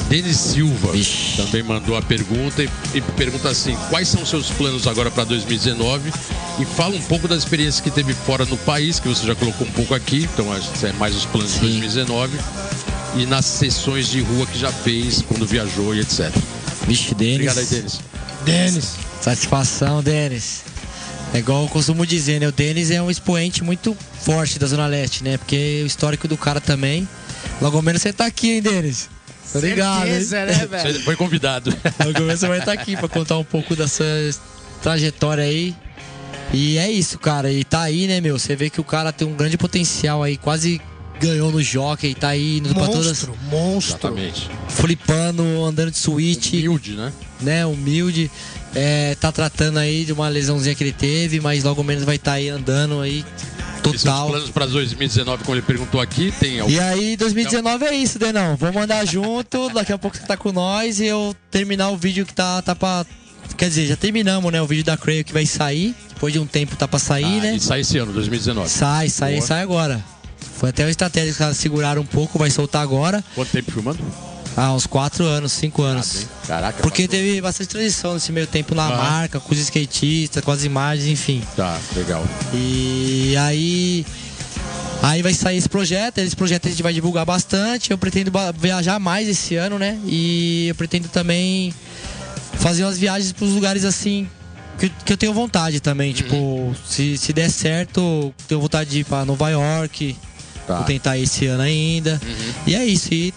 Denis 0.09 0.37
Silva 0.37 0.93
também 1.37 1.63
mandou 1.63 1.97
a 1.97 2.03
pergunta 2.03 2.63
e, 2.63 2.69
e, 2.95 3.01
pergunta 3.01 3.49
assim: 3.49 3.77
quais 3.89 4.07
são 4.07 4.23
os 4.23 4.29
seus 4.29 4.51
planos 4.51 4.87
agora 4.87 5.11
para 5.11 5.25
2019? 5.25 6.13
E 6.61 6.65
fala 6.65 6.95
um 6.95 7.03
pouco 7.03 7.27
das 7.27 7.39
experiências 7.39 7.81
que 7.81 7.91
teve 7.91 8.15
fora 8.15 8.45
no 8.45 8.57
país, 8.59 9.01
que 9.01 9.09
você 9.09 9.27
já 9.27 9.35
colocou 9.35 9.67
um 9.67 9.71
pouco 9.73 9.84
aqui, 9.93 10.29
então 10.33 10.47
é 10.55 10.93
mais 10.93 11.17
os 11.17 11.25
planos 11.27 11.51
Sim. 11.51 11.61
de 11.61 11.81
2019 11.81 12.39
e 13.17 13.27
nas 13.27 13.45
sessões 13.45 14.09
de 14.09 14.21
rua 14.21 14.47
que 14.47 14.57
já 14.57 14.71
fez 14.71 15.23
quando 15.23 15.45
viajou 15.45 15.95
e 15.95 16.01
etc. 16.01 16.33
Vixe, 16.87 17.15
Denis. 17.15 17.35
Obrigado 17.35 17.59
aí, 17.59 17.67
Denis. 17.67 18.01
Denis. 18.45 18.95
Satisfação, 19.21 20.03
Denis. 20.03 20.63
É 21.33 21.39
igual 21.39 21.63
eu 21.63 21.69
costumo 21.69 22.07
dizer, 22.07 22.41
né? 22.41 22.47
O 22.47 22.53
Denis 22.53 22.91
é 22.91 23.03
um 23.03 23.11
expoente 23.11 23.65
muito 23.65 23.97
forte 24.21 24.59
da 24.59 24.67
Zona 24.67 24.87
Leste, 24.87 25.25
né? 25.25 25.37
Porque 25.37 25.81
o 25.83 25.87
histórico 25.87 26.29
do 26.29 26.37
cara 26.37 26.61
também. 26.61 27.09
Logo 27.61 27.81
menos 27.83 28.03
você 28.03 28.13
tá 28.13 28.27
aqui, 28.27 28.53
hein, 28.53 28.63
Denis? 28.63 29.09
Obrigado. 29.55 30.07
Certeza, 30.07 30.45
né, 30.45 30.67
velho? 30.67 31.01
Foi 31.03 31.17
convidado. 31.17 31.77
Logo 32.05 32.21
menos 32.21 32.41
você 32.41 32.49
vai 32.49 32.59
estar 32.59 32.75
tá 32.75 32.81
aqui 32.81 32.97
pra 32.97 33.09
contar 33.09 33.39
um 33.39 33.45
pouco 33.45 33.75
dessa 33.75 34.05
trajetória 34.83 35.45
aí. 35.45 35.75
E 36.55 36.79
é 36.79 36.91
isso, 36.91 37.19
cara. 37.19 37.53
E 37.53 37.65
tá 37.65 37.83
aí, 37.83 38.07
né, 38.07 38.21
meu? 38.21 38.39
Você 38.39 38.55
vê 38.55 38.71
que 38.71 38.81
o 38.81 38.85
cara 38.85 39.13
tem 39.13 39.27
um 39.27 39.35
grande 39.35 39.59
potencial 39.59 40.23
aí, 40.23 40.37
quase 40.37 40.81
ganhou 41.21 41.51
no 41.51 41.63
jockey, 41.63 42.15
tá 42.15 42.29
aí 42.29 42.59
indo 42.59 42.69
monstro, 42.69 42.85
pra 42.85 42.93
todas. 42.93 43.29
Monstro, 43.51 43.93
Exatamente. 43.93 44.51
Flipando, 44.69 45.43
andando 45.65 45.91
de 45.91 45.99
suíte. 45.99 46.57
Humilde, 46.57 46.93
né? 46.93 47.13
Né, 47.41 47.67
humilde. 47.67 48.31
É, 48.75 49.15
tá 49.17 49.31
tratando 49.31 49.79
aí 49.79 50.05
de 50.05 50.13
uma 50.13 50.29
lesãozinha 50.29 50.75
que 50.75 50.83
ele 50.83 50.93
teve, 50.93 51.41
mas 51.41 51.63
logo 51.63 51.83
menos 51.83 52.05
vai 52.05 52.17
estar 52.17 52.33
tá 52.33 52.37
aí 52.37 52.49
andando 52.49 53.01
aí 53.01 53.25
Total. 53.85 54.25
Os 54.25 54.31
planos 54.31 54.51
para 54.51 54.67
2019, 54.67 55.45
como 55.45 55.55
ele 55.55 55.63
perguntou 55.63 56.01
aqui, 56.01 56.33
tem 56.41 56.61
algum... 56.61 56.73
E 56.73 56.81
aí, 56.81 57.17
2019 57.19 57.85
é 57.85 57.95
isso, 57.95 58.19
Denão. 58.19 58.57
Vamos 58.57 58.83
andar 58.83 59.05
junto, 59.05 59.69
daqui 59.69 59.93
a 59.93 59.99
pouco 59.99 60.17
você 60.17 60.23
tá 60.25 60.39
com 60.39 60.53
nós 60.53 61.01
e 61.01 61.07
eu 61.07 61.37
terminar 61.51 61.91
o 61.91 61.97
vídeo 61.97 62.25
que 62.25 62.33
tá, 62.33 62.63
tá 62.63 62.75
pra. 62.75 63.05
Quer 63.57 63.69
dizer, 63.69 63.87
já 63.87 63.97
terminamos, 63.97 64.53
né? 64.53 64.61
O 64.61 64.67
vídeo 64.67 64.85
da 64.85 64.97
Creio 64.97 65.25
que 65.25 65.33
vai 65.33 65.47
sair. 65.47 65.95
Depois 66.09 66.33
de 66.33 66.39
um 66.39 66.47
tempo 66.47 66.77
tá 66.77 66.89
pra 66.89 66.99
sair, 66.99 67.39
ah, 67.39 67.43
né? 67.43 67.57
E 67.57 67.61
sai 67.61 67.81
esse 67.81 67.99
ano, 67.99 68.13
2019. 68.13 68.69
Sai, 68.69 69.09
sai, 69.09 69.35
Boa. 69.35 69.47
sai 69.47 69.63
agora. 69.63 70.05
Foi 70.57 70.71
até 70.71 70.85
uma 70.85 70.91
estratégia 70.91 71.33
que 71.33 71.43
eles 71.43 71.57
seguraram 71.57 72.03
um 72.03 72.07
pouco, 72.07 72.39
vai 72.39 72.51
soltar 72.51 72.83
agora. 72.83 73.23
Quanto 73.35 73.51
tempo 73.51 73.71
filmando? 73.71 73.99
Ah, 74.57 74.73
uns 74.73 74.87
4 74.87 75.25
anos, 75.25 75.53
5 75.53 75.83
anos. 75.83 76.27
Ah, 76.45 76.47
Caraca. 76.47 76.83
Porque 76.83 77.07
passou. 77.07 77.21
teve 77.21 77.41
bastante 77.41 77.69
transição 77.69 78.15
nesse 78.15 78.31
meio 78.31 78.47
tempo 78.47 78.75
na 78.75 78.87
ah. 78.87 78.97
marca, 78.97 79.41
com 79.41 79.53
os 79.53 79.59
skatistas, 79.59 80.45
com 80.45 80.51
as 80.51 80.65
imagens, 80.65 81.09
enfim. 81.09 81.43
Tá, 81.57 81.79
legal. 81.97 82.25
E 82.53 83.37
aí. 83.37 84.07
Aí 85.03 85.21
vai 85.23 85.35
sair 85.35 85.59
esse 85.59 85.69
projeto, 85.69 86.19
esse 86.19 86.35
projeto 86.35 86.67
a 86.67 86.71
gente 86.71 86.83
vai 86.83 86.95
divulgar 86.95 87.27
bastante. 87.27 87.91
Eu 87.91 87.99
pretendo 87.99 88.31
viajar 88.57 88.99
mais 88.99 89.29
esse 89.29 89.57
ano, 89.57 89.79
né? 89.79 89.99
E 90.07 90.69
eu 90.69 90.75
pretendo 90.77 91.09
também 91.09 91.75
fazer 92.59 92.85
umas 92.85 92.99
viagens 92.99 93.33
para 93.33 93.45
os 93.45 93.53
lugares 93.53 93.85
assim 93.85 94.29
que, 94.79 94.89
que, 94.89 95.13
eu 95.13 95.17
tenho 95.17 95.33
vontade 95.33 95.81
também. 95.81 96.11
Uhum. 96.11 96.15
Tipo, 96.15 96.77
se, 96.87 97.17
se 97.17 97.33
der 97.33 97.51
certo, 97.51 98.33
tenho 98.49 98.61
vontade 98.61 98.91
de 98.91 99.01
ir 99.01 99.05
para 99.05 99.25
Nova 99.25 99.49
York. 99.51 100.17
Tá. 100.67 100.77
Vou 100.77 100.85
tentar 100.85 101.19
esse 101.19 101.47
ano 101.47 101.63
ainda. 101.63 102.21
Uhum. 102.23 102.53
E 102.67 102.75
é 102.75 102.85
isso. 102.85 103.13
E 103.13 103.33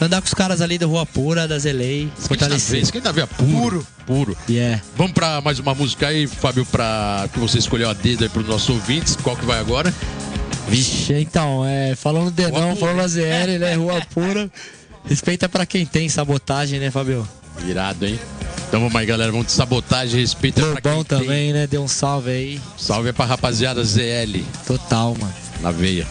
andar 0.00 0.20
com 0.20 0.26
os 0.26 0.34
caras 0.34 0.60
ali 0.60 0.78
da 0.78 0.86
Rua 0.86 1.06
Pura, 1.06 1.48
das 1.48 1.64
LA, 1.64 2.10
fortalecer. 2.16 2.82
Isso 2.82 2.92
que 2.92 2.98
ainda 2.98 3.12
vê 3.12 3.26
puro. 3.26 3.50
Puro. 3.50 3.86
Puro. 4.06 4.36
Yeah. 4.48 4.82
Vamos 4.96 5.12
pra 5.12 5.40
mais 5.40 5.58
uma 5.58 5.74
música 5.74 6.08
aí, 6.08 6.26
Fábio, 6.26 6.64
pra 6.66 7.28
que 7.32 7.40
você 7.40 7.58
escolheu 7.58 7.90
a 7.90 7.92
dedo 7.92 8.22
aí 8.22 8.28
pros 8.28 8.46
nossos 8.46 8.68
ouvintes. 8.68 9.16
Qual 9.16 9.36
que 9.36 9.44
vai 9.44 9.58
agora? 9.58 9.92
Vixe, 10.68 11.14
então, 11.14 11.64
é, 11.64 11.94
falando 11.94 12.30
Denão, 12.30 12.76
falando 12.76 13.00
a 13.00 13.08
ZL, 13.08 13.58
né? 13.58 13.74
Rua 13.74 14.00
Pura. 14.12 14.50
Respeita 15.08 15.48
pra 15.48 15.64
quem 15.64 15.86
tem 15.86 16.08
sabotagem, 16.08 16.80
né, 16.80 16.90
Fábio? 16.90 17.26
Irado, 17.64 18.04
hein? 18.04 18.18
Então 18.68 18.80
vamos 18.80 18.96
aí, 18.96 19.06
galera. 19.06 19.30
Vamos 19.30 19.46
de 19.46 19.52
sabotagem, 19.52 20.20
respeita 20.20 20.60
Lobão 20.60 20.80
pra 20.80 20.92
quem 20.92 21.04
também, 21.04 21.26
tem. 21.28 21.52
né? 21.52 21.66
Deu 21.66 21.82
um 21.82 21.88
salve 21.88 22.30
aí. 22.30 22.60
Salve 22.76 23.12
pra 23.12 23.24
rapaziada 23.24 23.82
ZL. 23.84 24.42
Total, 24.66 25.14
mano. 25.18 25.34
Na 25.60 25.70
veia. 25.70 26.06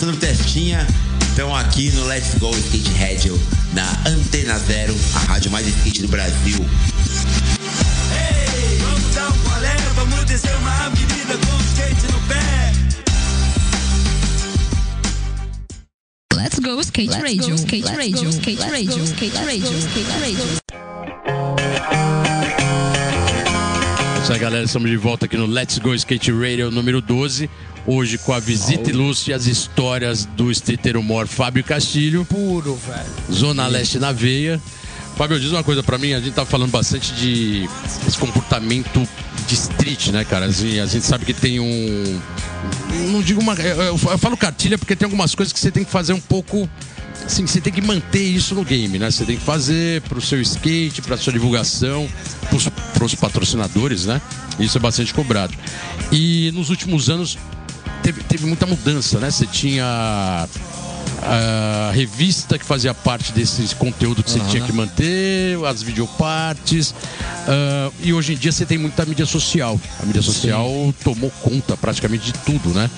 Sandro 0.00 0.16
Testinha. 0.16 0.86
Estão 1.30 1.54
aqui 1.54 1.92
no 1.92 2.04
Let's 2.06 2.34
Go 2.38 2.50
Skate 2.50 2.90
Radio, 2.98 3.40
na 3.72 3.88
Antena 4.04 4.58
Zero, 4.58 4.94
a 5.14 5.18
rádio 5.20 5.48
mais 5.52 5.64
skate 5.64 6.02
do 6.02 6.08
Brasil. 6.08 6.58
Ei, 8.12 8.78
vamos 8.78 9.14
dar 9.14 9.30
um 9.30 9.94
vamos 9.94 10.24
descer 10.24 10.54
uma 10.56 10.86
avenida 10.86 11.38
com 11.38 11.56
skate 11.62 12.12
no 12.12 12.20
pé. 12.26 12.72
Let's 16.34 16.58
go 16.58 16.80
skate 16.80 17.12
radio, 17.22 17.54
skate 17.54 17.86
radio, 17.94 18.28
skate 18.32 18.62
radio, 18.68 19.04
skate 19.04 19.38
radio, 19.38 19.78
skate 19.78 20.10
radio. 20.20 20.60
É 20.72 20.89
isso 24.30 24.34
aí, 24.34 24.38
galera. 24.38 24.64
Estamos 24.64 24.88
de 24.88 24.96
volta 24.96 25.26
aqui 25.26 25.36
no 25.36 25.44
Let's 25.44 25.78
Go 25.78 25.92
Skate 25.92 26.30
Radio 26.30 26.70
número 26.70 27.00
12 27.00 27.50
hoje 27.84 28.16
com 28.16 28.32
a 28.32 28.38
visita 28.38 28.84
oh. 28.86 28.90
ilustre 28.90 29.32
e 29.32 29.34
as 29.34 29.46
histórias 29.46 30.24
do 30.24 30.52
streeter 30.52 30.96
humor 30.96 31.26
Fábio 31.26 31.64
Castilho. 31.64 32.24
Puro, 32.26 32.76
velho. 32.76 33.10
Zona 33.32 33.66
Leste 33.66 33.98
na 33.98 34.12
veia. 34.12 34.60
Fábio, 35.16 35.40
diz 35.40 35.50
uma 35.50 35.64
coisa 35.64 35.82
para 35.82 35.98
mim, 35.98 36.12
a 36.12 36.20
gente 36.20 36.32
tá 36.32 36.46
falando 36.46 36.70
bastante 36.70 37.12
de 37.14 37.68
esse 38.06 38.16
comportamento 38.18 39.06
de 39.48 39.54
street, 39.54 40.08
né, 40.08 40.24
cara? 40.24 40.46
Assim, 40.46 40.78
a 40.78 40.86
gente 40.86 41.04
sabe 41.04 41.24
que 41.24 41.34
tem 41.34 41.58
um. 41.58 42.20
Não 43.10 43.22
digo 43.22 43.40
uma. 43.40 43.54
Eu 43.54 43.98
falo 43.98 44.36
cartilha 44.36 44.78
porque 44.78 44.94
tem 44.94 45.06
algumas 45.06 45.34
coisas 45.34 45.52
que 45.52 45.58
você 45.58 45.72
tem 45.72 45.82
que 45.82 45.90
fazer 45.90 46.12
um 46.12 46.20
pouco 46.20 46.70
assim, 47.24 47.46
você 47.46 47.60
tem 47.60 47.72
que 47.72 47.80
manter 47.80 48.22
isso 48.22 48.54
no 48.54 48.64
game, 48.64 48.98
né? 48.98 49.10
Você 49.10 49.24
tem 49.24 49.36
que 49.36 49.44
fazer 49.44 50.02
pro 50.02 50.20
seu 50.20 50.40
skate, 50.40 51.02
pra 51.02 51.16
sua 51.16 51.32
divulgação, 51.32 52.08
pros, 52.48 52.68
pros 52.94 53.14
patrocinadores, 53.14 54.06
né? 54.06 54.20
Isso 54.58 54.76
é 54.78 54.80
bastante 54.80 55.12
cobrado. 55.14 55.54
E 56.12 56.50
nos 56.54 56.70
últimos 56.70 57.08
anos 57.08 57.38
teve, 58.02 58.22
teve 58.24 58.46
muita 58.46 58.66
mudança, 58.66 59.18
né? 59.18 59.30
Você 59.30 59.46
tinha 59.46 60.48
a 61.22 61.90
revista 61.92 62.58
que 62.58 62.64
fazia 62.64 62.94
parte 62.94 63.32
desse 63.32 63.74
conteúdo 63.74 64.22
que 64.22 64.30
você 64.30 64.38
uhum. 64.38 64.48
tinha 64.48 64.64
que 64.64 64.72
manter, 64.72 65.62
as 65.66 65.82
videopartes. 65.82 66.90
Uh, 66.90 67.92
e 68.02 68.12
hoje 68.12 68.34
em 68.34 68.36
dia 68.36 68.52
você 68.52 68.64
tem 68.64 68.78
muita 68.78 69.04
mídia 69.04 69.26
social. 69.26 69.78
A 70.02 70.06
mídia 70.06 70.22
social 70.22 70.66
Sim. 70.66 70.94
tomou 71.04 71.30
conta 71.42 71.76
praticamente 71.76 72.32
de 72.32 72.32
tudo, 72.40 72.70
né? 72.70 72.90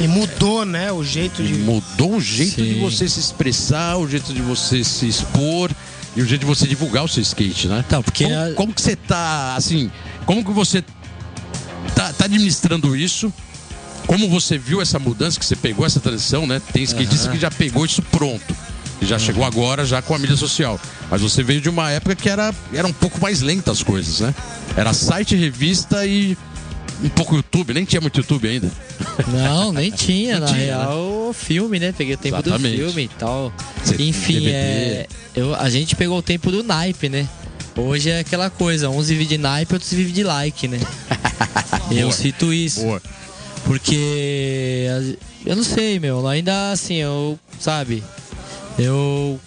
E 0.00 0.08
mudou, 0.08 0.64
né? 0.64 0.92
O 0.92 1.04
jeito 1.04 1.42
de. 1.42 1.54
Mudou 1.54 2.16
o 2.16 2.20
jeito 2.20 2.56
Sim. 2.56 2.74
de 2.74 2.80
você 2.80 3.08
se 3.08 3.20
expressar, 3.20 3.96
o 3.96 4.08
jeito 4.08 4.32
de 4.32 4.42
você 4.42 4.82
se 4.82 5.06
expor 5.06 5.70
e 6.16 6.22
o 6.22 6.26
jeito 6.26 6.40
de 6.40 6.46
você 6.46 6.66
divulgar 6.66 7.04
o 7.04 7.08
seu 7.08 7.22
skate, 7.22 7.68
né? 7.68 7.84
Então, 7.86 8.02
porque. 8.02 8.24
Como, 8.24 8.54
como 8.54 8.74
que 8.74 8.82
você 8.82 8.96
tá, 8.96 9.54
assim, 9.56 9.90
como 10.26 10.44
que 10.44 10.52
você 10.52 10.82
tá, 11.94 12.12
tá 12.12 12.24
administrando 12.24 12.96
isso? 12.96 13.32
Como 14.06 14.28
você 14.28 14.58
viu 14.58 14.80
essa 14.80 14.98
mudança, 14.98 15.38
que 15.38 15.46
você 15.46 15.56
pegou 15.56 15.84
essa 15.84 16.00
transição, 16.00 16.46
né? 16.46 16.60
Tem 16.72 16.82
skatista 16.82 17.26
uhum. 17.26 17.32
que 17.34 17.40
já 17.40 17.50
pegou 17.50 17.84
isso 17.84 18.02
pronto. 18.02 18.54
Que 18.98 19.06
já 19.06 19.16
uhum. 19.16 19.20
chegou 19.20 19.44
agora 19.44 19.84
já 19.84 20.02
com 20.02 20.14
a 20.14 20.18
mídia 20.18 20.36
social. 20.36 20.78
Mas 21.10 21.22
você 21.22 21.42
veio 21.42 21.60
de 21.60 21.68
uma 21.68 21.90
época 21.90 22.14
que 22.14 22.28
era, 22.28 22.54
era 22.72 22.86
um 22.86 22.92
pouco 22.92 23.20
mais 23.20 23.40
lenta 23.40 23.72
as 23.72 23.82
coisas, 23.82 24.20
né? 24.20 24.34
Era 24.76 24.92
site, 24.92 25.34
revista 25.34 26.06
e 26.06 26.36
um 27.02 27.08
pouco 27.08 27.34
YouTube, 27.34 27.74
nem 27.74 27.84
tinha 27.84 28.00
muito 28.00 28.18
YouTube 28.18 28.48
ainda. 28.48 28.70
Não, 29.28 29.72
nem 29.72 29.90
tinha, 29.92 30.38
na 30.38 30.46
tinha, 30.46 30.58
né? 30.58 30.64
real, 30.66 31.26
né? 31.28 31.32
filme, 31.34 31.80
né? 31.80 31.94
Peguei 31.96 32.14
o 32.14 32.18
tempo 32.18 32.36
Exatamente. 32.36 32.76
do 32.76 32.84
filme 32.84 33.04
e 33.04 33.08
tal. 33.08 33.52
Enfim, 33.98 34.48
é, 34.48 35.06
eu, 35.34 35.54
a 35.54 35.68
gente 35.68 35.96
pegou 35.96 36.18
o 36.18 36.22
tempo 36.22 36.50
do 36.50 36.62
naipe, 36.62 37.08
né? 37.08 37.28
Hoje 37.76 38.10
é 38.10 38.20
aquela 38.20 38.50
coisa, 38.50 38.88
uns 38.88 39.08
vivem 39.08 39.26
de 39.26 39.38
naipe, 39.38 39.74
outros 39.74 39.92
vivem 39.92 40.12
de 40.12 40.22
like, 40.22 40.68
né? 40.68 40.78
eu 41.90 42.10
cito 42.12 42.52
isso. 42.52 42.82
Boa. 42.82 43.02
Porque 43.64 44.86
eu 45.44 45.56
não 45.56 45.64
sei, 45.64 45.98
meu, 45.98 46.26
ainda 46.26 46.72
assim, 46.72 46.96
eu, 46.96 47.38
sabe, 47.58 48.02
eu 48.78 49.40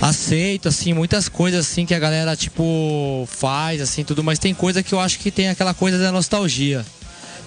aceito 0.00 0.68
assim 0.68 0.92
muitas 0.92 1.28
coisas 1.28 1.66
assim 1.66 1.84
que 1.84 1.94
a 1.94 1.98
galera 1.98 2.36
tipo 2.36 3.26
faz 3.30 3.80
assim 3.80 4.04
tudo, 4.04 4.22
mas 4.22 4.38
tem 4.38 4.54
coisa 4.54 4.82
que 4.82 4.92
eu 4.92 5.00
acho 5.00 5.18
que 5.18 5.30
tem 5.30 5.48
aquela 5.48 5.74
coisa 5.74 5.98
da 5.98 6.12
nostalgia. 6.12 6.84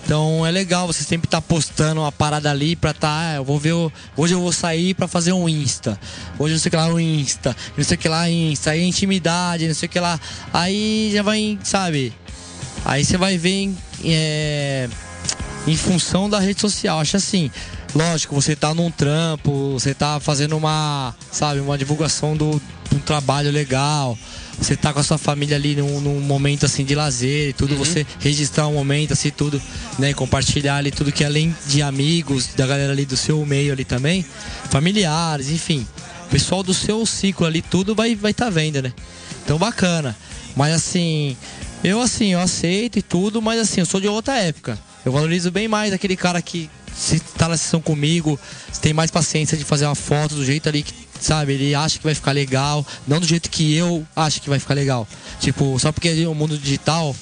Então 0.04 0.46
é 0.46 0.52
legal 0.52 0.88
você 0.88 1.04
sempre 1.04 1.28
estar 1.28 1.42
tá 1.42 1.48
postando 1.48 2.02
uma 2.02 2.12
parada 2.12 2.50
ali 2.50 2.76
pra 2.76 2.94
tá, 2.94 3.30
ah, 3.30 3.36
eu 3.36 3.46
vou 3.46 3.60
ver, 3.60 3.74
hoje 4.18 4.34
eu 4.34 4.42
vou 4.42 4.52
sair 4.52 4.94
pra 4.96 5.08
fazer 5.08 5.32
um 5.32 5.48
Insta. 5.48 6.00
Hoje 6.40 6.54
não 6.54 6.60
sei 6.60 6.70
o 6.70 6.72
que 6.72 6.78
lá, 6.78 6.88
um 6.88 7.00
Insta, 7.00 7.56
não 7.78 7.84
sei 7.84 7.96
o 7.96 8.00
que 8.00 8.10
lá, 8.10 8.30
Insta, 8.30 8.72
aí 8.72 8.84
intimidade, 8.84 9.68
não 9.68 9.76
sei 9.76 9.88
o 9.88 9.90
que 9.90 10.00
lá. 10.00 10.20
Aí 10.52 11.12
já 11.14 11.22
vai, 11.22 11.58
sabe? 11.64 12.12
Aí 12.84 13.06
você 13.06 13.16
vai 13.16 13.38
ver 13.38 13.72
é, 14.04 14.90
em 15.68 15.76
função 15.76 16.30
da 16.30 16.40
rede 16.40 16.62
social. 16.62 17.00
Acho 17.00 17.18
assim, 17.18 17.52
lógico, 17.94 18.36
você 18.36 18.56
tá 18.56 18.74
num 18.74 18.92
trampo, 18.92 19.74
você 19.74 19.94
tá 19.94 20.20
fazendo 20.20 20.58
uma, 20.58 21.16
sabe, 21.32 21.60
uma 21.60 21.78
divulgação 21.78 22.36
do, 22.36 22.62
de 22.90 22.98
um 22.98 23.00
trabalho 23.00 23.52
legal. 23.52 24.18
Você 24.58 24.76
tá 24.76 24.94
com 24.94 25.00
a 25.00 25.04
sua 25.04 25.18
família 25.18 25.56
ali 25.56 25.76
num, 25.76 26.00
num 26.00 26.20
momento 26.20 26.68
assim 26.68 26.86
de 26.86 26.94
lazer 26.94 27.50
e 27.50 27.54
tudo, 27.54 27.74
uhum. 27.74 27.80
você 27.80 28.06
registrar 28.20 28.68
um 28.68 28.74
momento 28.74 29.14
assim, 29.14 29.32
tudo, 29.32 29.60
né? 29.98 30.14
Compartilhar 30.14 30.78
ali 30.78 30.92
tudo 30.92 31.12
que 31.12 31.24
além 31.24 31.56
de 31.66 31.82
amigos, 31.82 32.50
da 32.56 32.68
galera 32.68 32.92
ali 32.92 33.04
do 33.04 33.18
seu 33.18 33.44
meio 33.44 33.74
ali 33.74 33.84
também, 33.84 34.24
familiares, 34.70 35.50
enfim. 35.50 35.88
Pessoal 36.30 36.62
do 36.62 36.76
seu 36.76 37.06
ciclo 37.08 37.48
ali, 37.48 37.62
tudo 37.62 37.96
vai 37.96 38.14
vai 38.14 38.34
tá 38.34 38.52
vendo, 38.52 38.84
né? 38.84 38.94
Então 39.44 39.58
bacana. 39.58 40.16
Mas 40.56 40.76
assim, 40.76 41.36
eu 41.84 42.00
assim, 42.00 42.34
eu 42.34 42.40
aceito 42.40 43.00
e 43.00 43.02
tudo, 43.02 43.42
mas 43.42 43.60
assim, 43.60 43.80
eu 43.80 43.86
sou 43.86 44.00
de 44.00 44.08
outra 44.08 44.38
época. 44.38 44.78
Eu 45.06 45.12
valorizo 45.12 45.52
bem 45.52 45.68
mais 45.68 45.94
aquele 45.94 46.16
cara 46.16 46.42
que 46.42 46.70
se 46.96 47.20
tá 47.20 47.48
na 47.48 47.58
sessão 47.58 47.82
comigo, 47.82 48.40
tem 48.82 48.94
mais 48.94 49.10
paciência 49.12 49.58
de 49.58 49.64
fazer 49.64 49.86
uma 49.86 49.96
foto 49.96 50.36
do 50.36 50.46
jeito 50.46 50.68
ali 50.70 50.84
que, 50.84 50.94
sabe, 51.20 51.54
ele 51.54 51.74
acha 51.74 51.98
que 51.98 52.04
vai 52.04 52.14
ficar 52.14 52.32
legal, 52.32 52.86
não 53.08 53.20
do 53.20 53.26
jeito 53.26 53.50
que 53.50 53.76
eu 53.76 54.06
acho 54.16 54.42
que 54.42 54.50
vai 54.50 54.60
ficar 54.60 54.74
legal. 54.74 55.08
Tipo, 55.40 55.78
só 55.80 55.92
porque 55.92 56.26
o 56.26 56.36
mundo 56.36 56.58
digital, 56.58 57.16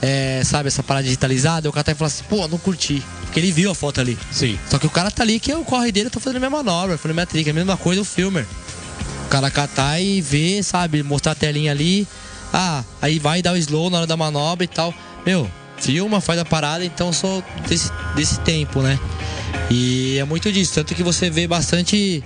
é, 0.00 0.42
sabe, 0.44 0.68
essa 0.68 0.82
parada 0.82 1.04
digitalizada, 1.04 1.68
o 1.68 1.72
cara 1.72 1.84
tá 1.84 1.92
e 1.92 1.94
fala 1.94 2.08
assim, 2.08 2.24
pô, 2.28 2.46
não 2.48 2.58
curti. 2.58 3.02
Porque 3.22 3.40
ele 3.40 3.52
viu 3.52 3.70
a 3.70 3.74
foto 3.74 4.00
ali. 4.00 4.18
Sim. 4.30 4.58
Só 4.70 4.78
que 4.78 4.86
o 4.86 4.90
cara 4.90 5.10
tá 5.10 5.22
ali 5.22 5.38
que 5.38 5.52
é 5.52 5.56
o 5.56 5.64
corre 5.64 5.92
dele, 5.92 6.06
eu 6.06 6.10
tô 6.10 6.20
fazendo 6.20 6.38
a 6.38 6.40
mesma 6.40 6.62
manobra, 6.62 6.96
fazendo 6.96 7.12
a 7.12 7.14
minha 7.14 7.26
trick, 7.26 7.50
a 7.50 7.52
mesma 7.52 7.76
coisa 7.76 8.00
o 8.00 8.04
filmer. 8.04 8.46
O 9.26 9.28
cara 9.28 9.50
catar 9.50 10.00
e 10.00 10.20
ver, 10.22 10.62
sabe, 10.62 11.02
mostrar 11.02 11.32
a 11.32 11.34
telinha 11.34 11.72
ali. 11.72 12.08
Ah, 12.52 12.82
aí 13.02 13.18
vai 13.18 13.42
dar 13.42 13.52
o 13.52 13.56
slow 13.58 13.90
na 13.90 13.98
hora 13.98 14.06
da 14.06 14.16
manobra 14.16 14.64
e 14.64 14.68
tal. 14.68 14.94
Meu, 15.26 15.50
filma, 15.80 16.20
faz 16.20 16.38
a 16.38 16.44
parada, 16.44 16.84
então 16.84 17.12
sou 17.12 17.42
desse, 17.68 17.90
desse 18.14 18.40
tempo, 18.40 18.82
né? 18.82 18.98
E 19.70 20.18
é 20.18 20.24
muito 20.24 20.50
disso, 20.52 20.74
tanto 20.74 20.94
que 20.94 21.02
você 21.02 21.30
vê 21.30 21.46
bastante. 21.46 22.22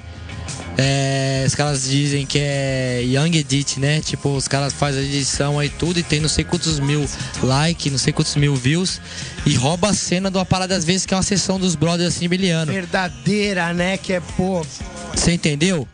É, 0.78 1.44
os 1.46 1.54
caras 1.54 1.84
dizem 1.84 2.24
que 2.24 2.38
é 2.38 3.02
Young 3.04 3.36
Edit, 3.36 3.78
né? 3.78 4.00
Tipo, 4.00 4.30
os 4.30 4.48
caras 4.48 4.72
fazem 4.72 5.02
a 5.02 5.04
edição 5.04 5.58
aí 5.58 5.68
tudo 5.68 5.98
e 5.98 6.02
tem 6.02 6.18
não 6.18 6.30
sei 6.30 6.44
quantos 6.44 6.80
mil 6.80 7.06
likes, 7.42 7.92
não 7.92 7.98
sei 7.98 8.12
quantos 8.12 8.34
mil 8.36 8.56
views 8.56 8.98
e 9.44 9.54
rouba 9.54 9.90
a 9.90 9.94
cena 9.94 10.30
de 10.30 10.38
uma 10.38 10.46
parada 10.46 10.74
às 10.74 10.84
vezes 10.84 11.04
que 11.04 11.12
é 11.12 11.16
uma 11.16 11.22
sessão 11.22 11.60
dos 11.60 11.74
brothers 11.74 12.16
assim, 12.16 12.26
biliano. 12.26 12.72
Verdadeira, 12.72 13.74
né? 13.74 13.98
Que 13.98 14.14
é, 14.14 14.20
pô. 14.20 14.64
Você 15.14 15.32
entendeu? 15.32 15.86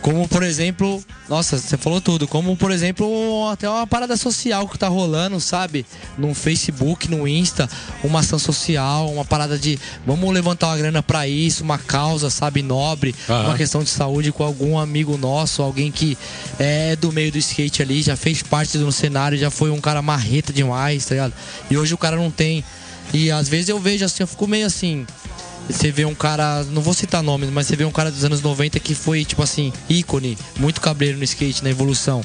Como, 0.00 0.28
por 0.28 0.42
exemplo, 0.42 1.02
nossa, 1.28 1.58
você 1.58 1.76
falou 1.76 2.00
tudo. 2.00 2.26
Como, 2.26 2.56
por 2.56 2.70
exemplo, 2.70 3.48
até 3.50 3.68
uma 3.68 3.86
parada 3.86 4.16
social 4.16 4.66
que 4.68 4.78
tá 4.78 4.88
rolando, 4.88 5.40
sabe? 5.40 5.84
No 6.16 6.34
Facebook, 6.34 7.10
no 7.10 7.26
Insta, 7.26 7.68
uma 8.02 8.20
ação 8.20 8.38
social, 8.38 9.10
uma 9.10 9.24
parada 9.24 9.58
de 9.58 9.78
vamos 10.06 10.32
levantar 10.32 10.68
uma 10.68 10.76
grana 10.76 11.02
para 11.02 11.26
isso, 11.26 11.64
uma 11.64 11.78
causa, 11.78 12.30
sabe, 12.30 12.62
nobre, 12.62 13.14
Aham. 13.28 13.48
uma 13.48 13.56
questão 13.56 13.82
de 13.82 13.90
saúde 13.90 14.32
com 14.32 14.44
algum 14.44 14.78
amigo 14.78 15.18
nosso, 15.18 15.62
alguém 15.62 15.90
que 15.90 16.16
é 16.58 16.96
do 16.96 17.12
meio 17.12 17.32
do 17.32 17.38
skate 17.38 17.82
ali, 17.82 18.00
já 18.00 18.16
fez 18.16 18.42
parte 18.42 18.78
do 18.78 18.90
cenário, 18.92 19.36
já 19.36 19.50
foi 19.50 19.70
um 19.70 19.80
cara 19.80 20.00
marreta 20.00 20.52
demais, 20.52 21.04
tá 21.04 21.14
ligado? 21.14 21.34
E 21.70 21.76
hoje 21.76 21.92
o 21.92 21.98
cara 21.98 22.16
não 22.16 22.30
tem. 22.30 22.64
E 23.12 23.30
às 23.30 23.48
vezes 23.48 23.68
eu 23.68 23.78
vejo 23.78 24.04
assim, 24.04 24.22
eu 24.22 24.26
fico 24.26 24.46
meio 24.46 24.66
assim. 24.66 25.06
Você 25.68 25.90
vê 25.92 26.04
um 26.04 26.14
cara, 26.14 26.64
não 26.70 26.80
vou 26.80 26.94
citar 26.94 27.22
nomes, 27.22 27.50
mas 27.50 27.66
você 27.66 27.76
vê 27.76 27.84
um 27.84 27.90
cara 27.90 28.10
dos 28.10 28.24
anos 28.24 28.40
90 28.40 28.80
que 28.80 28.94
foi, 28.94 29.24
tipo 29.24 29.42
assim, 29.42 29.72
ícone, 29.88 30.36
muito 30.58 30.80
cabreiro 30.80 31.18
no 31.18 31.24
skate, 31.24 31.62
na 31.62 31.70
evolução. 31.70 32.22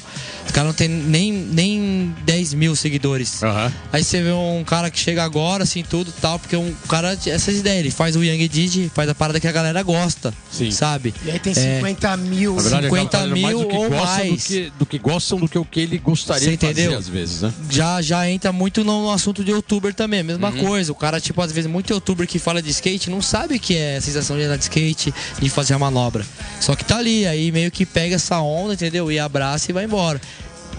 O 0.48 0.52
cara 0.52 0.66
não 0.68 0.74
tem 0.74 0.88
nem, 0.88 1.30
nem 1.32 2.14
10 2.24 2.54
mil 2.54 2.74
seguidores. 2.74 3.42
Aham. 3.42 3.72
Aí 3.92 4.02
você 4.02 4.22
vê 4.22 4.32
um 4.32 4.64
cara 4.64 4.90
que 4.90 4.98
chega 4.98 5.22
agora, 5.22 5.64
assim, 5.64 5.82
tudo 5.82 6.12
tal, 6.20 6.38
porque 6.38 6.56
um 6.56 6.72
cara, 6.88 7.12
essas 7.26 7.56
ideias, 7.56 7.80
ele 7.80 7.90
faz 7.90 8.16
o 8.16 8.24
Young 8.24 8.48
Didi, 8.48 8.90
faz 8.94 9.08
a 9.10 9.14
parada 9.14 9.38
que 9.38 9.46
a 9.46 9.52
galera 9.52 9.82
gosta, 9.82 10.32
Sim. 10.50 10.70
sabe? 10.70 11.14
E 11.24 11.30
aí 11.30 11.38
tem 11.38 11.52
É, 11.52 11.76
50 11.80 12.16
mil. 12.16 12.54
Na 12.56 12.62
verdade, 12.62 12.84
50 12.86 13.02
acaba 13.18 13.22
fazendo 13.28 13.40
mais 13.42 13.54
mil 13.56 13.58
do 13.64 13.68
que 13.68 13.76
ou 13.76 13.90
mais. 13.90 14.30
Do 14.42 14.46
que, 14.46 14.72
do 14.78 14.86
que 14.86 14.98
gostam 14.98 15.38
do 15.38 15.48
que 15.48 15.58
o 15.58 15.64
que 15.64 15.80
ele 15.80 15.98
gostaria 15.98 16.40
Você 16.48 16.56
de 16.56 16.66
fazer, 16.66 16.80
entendeu? 16.82 16.98
às 16.98 17.08
vezes, 17.08 17.42
né? 17.42 17.52
já, 17.70 18.00
já 18.00 18.28
entra 18.30 18.52
muito 18.52 18.82
no 18.82 19.10
assunto 19.10 19.44
de 19.44 19.50
youtuber 19.50 19.92
também, 19.94 20.20
a 20.20 20.24
mesma 20.24 20.48
Uhum. 20.50 20.64
coisa. 20.64 20.92
O 20.92 20.94
cara, 20.94 21.20
tipo, 21.20 21.42
às 21.42 21.52
vezes, 21.52 21.70
muito 21.70 21.92
youtuber 21.92 22.26
que 22.26 22.38
fala 22.38 22.62
de 22.62 22.70
skate 22.70 23.10
não 23.10 23.20
sabe 23.20 23.33
o 23.42 23.58
que 23.58 23.76
é 23.76 23.96
a 23.96 24.00
sensação 24.00 24.36
de 24.36 24.44
andar 24.44 24.56
de 24.56 24.62
skate, 24.64 25.12
de 25.40 25.50
fazer 25.50 25.74
a 25.74 25.78
manobra. 25.78 26.24
Só 26.60 26.74
que 26.76 26.84
tá 26.84 26.98
ali, 26.98 27.26
aí 27.26 27.50
meio 27.50 27.70
que 27.70 27.84
pega 27.84 28.14
essa 28.16 28.38
onda, 28.40 28.74
entendeu? 28.74 29.10
E 29.10 29.18
abraça 29.18 29.70
e 29.70 29.74
vai 29.74 29.84
embora. 29.84 30.20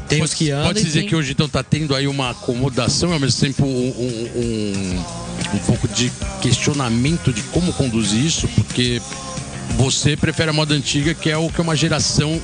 Tem 0.08 0.22
os 0.22 0.34
que 0.34 0.52
andam. 0.52 0.68
Pode 0.68 0.84
dizer 0.84 1.00
tem- 1.02 1.10
que 1.10 1.16
hoje 1.16 1.32
então 1.32 1.50
tá 1.50 1.64
tendo 1.64 1.96
aí 1.96 2.08
uma 2.08 2.30
acomodação 2.32 3.10
e 3.10 3.14
ao 3.14 3.20
mesmo 3.20 3.40
tempo 3.42 3.66
um, 3.66 3.68
um, 3.68 4.30
um, 4.40 5.04
um 5.56 5.60
pouco 5.66 5.88
de 5.88 6.12
questionamento 6.42 7.34
de 7.34 7.42
como 7.44 7.74
conduzir 7.74 8.24
isso, 8.24 8.48
porque 8.50 9.02
você 9.78 10.16
prefere 10.16 10.52
a 10.52 10.54
moda 10.54 10.74
antiga, 10.76 11.14
que 11.14 11.30
é 11.30 11.38
o 11.38 11.50
que 11.50 11.60
uma 11.60 11.76
geração 11.76 12.40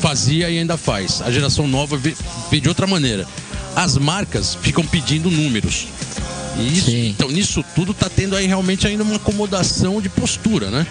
fazia 0.00 0.48
e 0.50 0.58
ainda 0.58 0.76
faz. 0.76 1.20
A 1.22 1.30
geração 1.30 1.68
nova 1.68 1.96
vê, 1.96 2.14
vê 2.50 2.60
de 2.60 2.68
outra 2.68 2.86
maneira. 2.86 3.26
As 3.76 3.96
marcas 3.96 4.54
ficam 4.60 4.84
pedindo 4.84 5.30
números. 5.30 5.86
E 6.56 6.78
isso, 6.78 6.90
então, 6.90 7.30
nisso 7.30 7.64
tudo 7.74 7.94
tá 7.94 8.08
tendo 8.08 8.34
aí 8.36 8.46
realmente 8.46 8.86
ainda 8.86 9.02
uma 9.04 9.16
acomodação 9.16 10.00
de 10.00 10.08
postura, 10.08 10.68
né? 10.70 10.86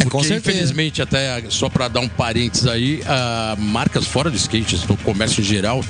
É, 0.00 0.04
Porque, 0.04 0.34
infelizmente, 0.34 1.00
até 1.00 1.44
só 1.48 1.68
para 1.68 1.86
dar 1.86 2.00
um 2.00 2.08
parênteses 2.08 2.66
aí, 2.66 3.00
ah, 3.06 3.54
marcas 3.58 4.04
fora 4.04 4.28
do 4.30 4.36
skate, 4.36 4.76
do 4.86 4.96
comércio 4.98 5.40
em 5.40 5.44
geral, 5.44 5.82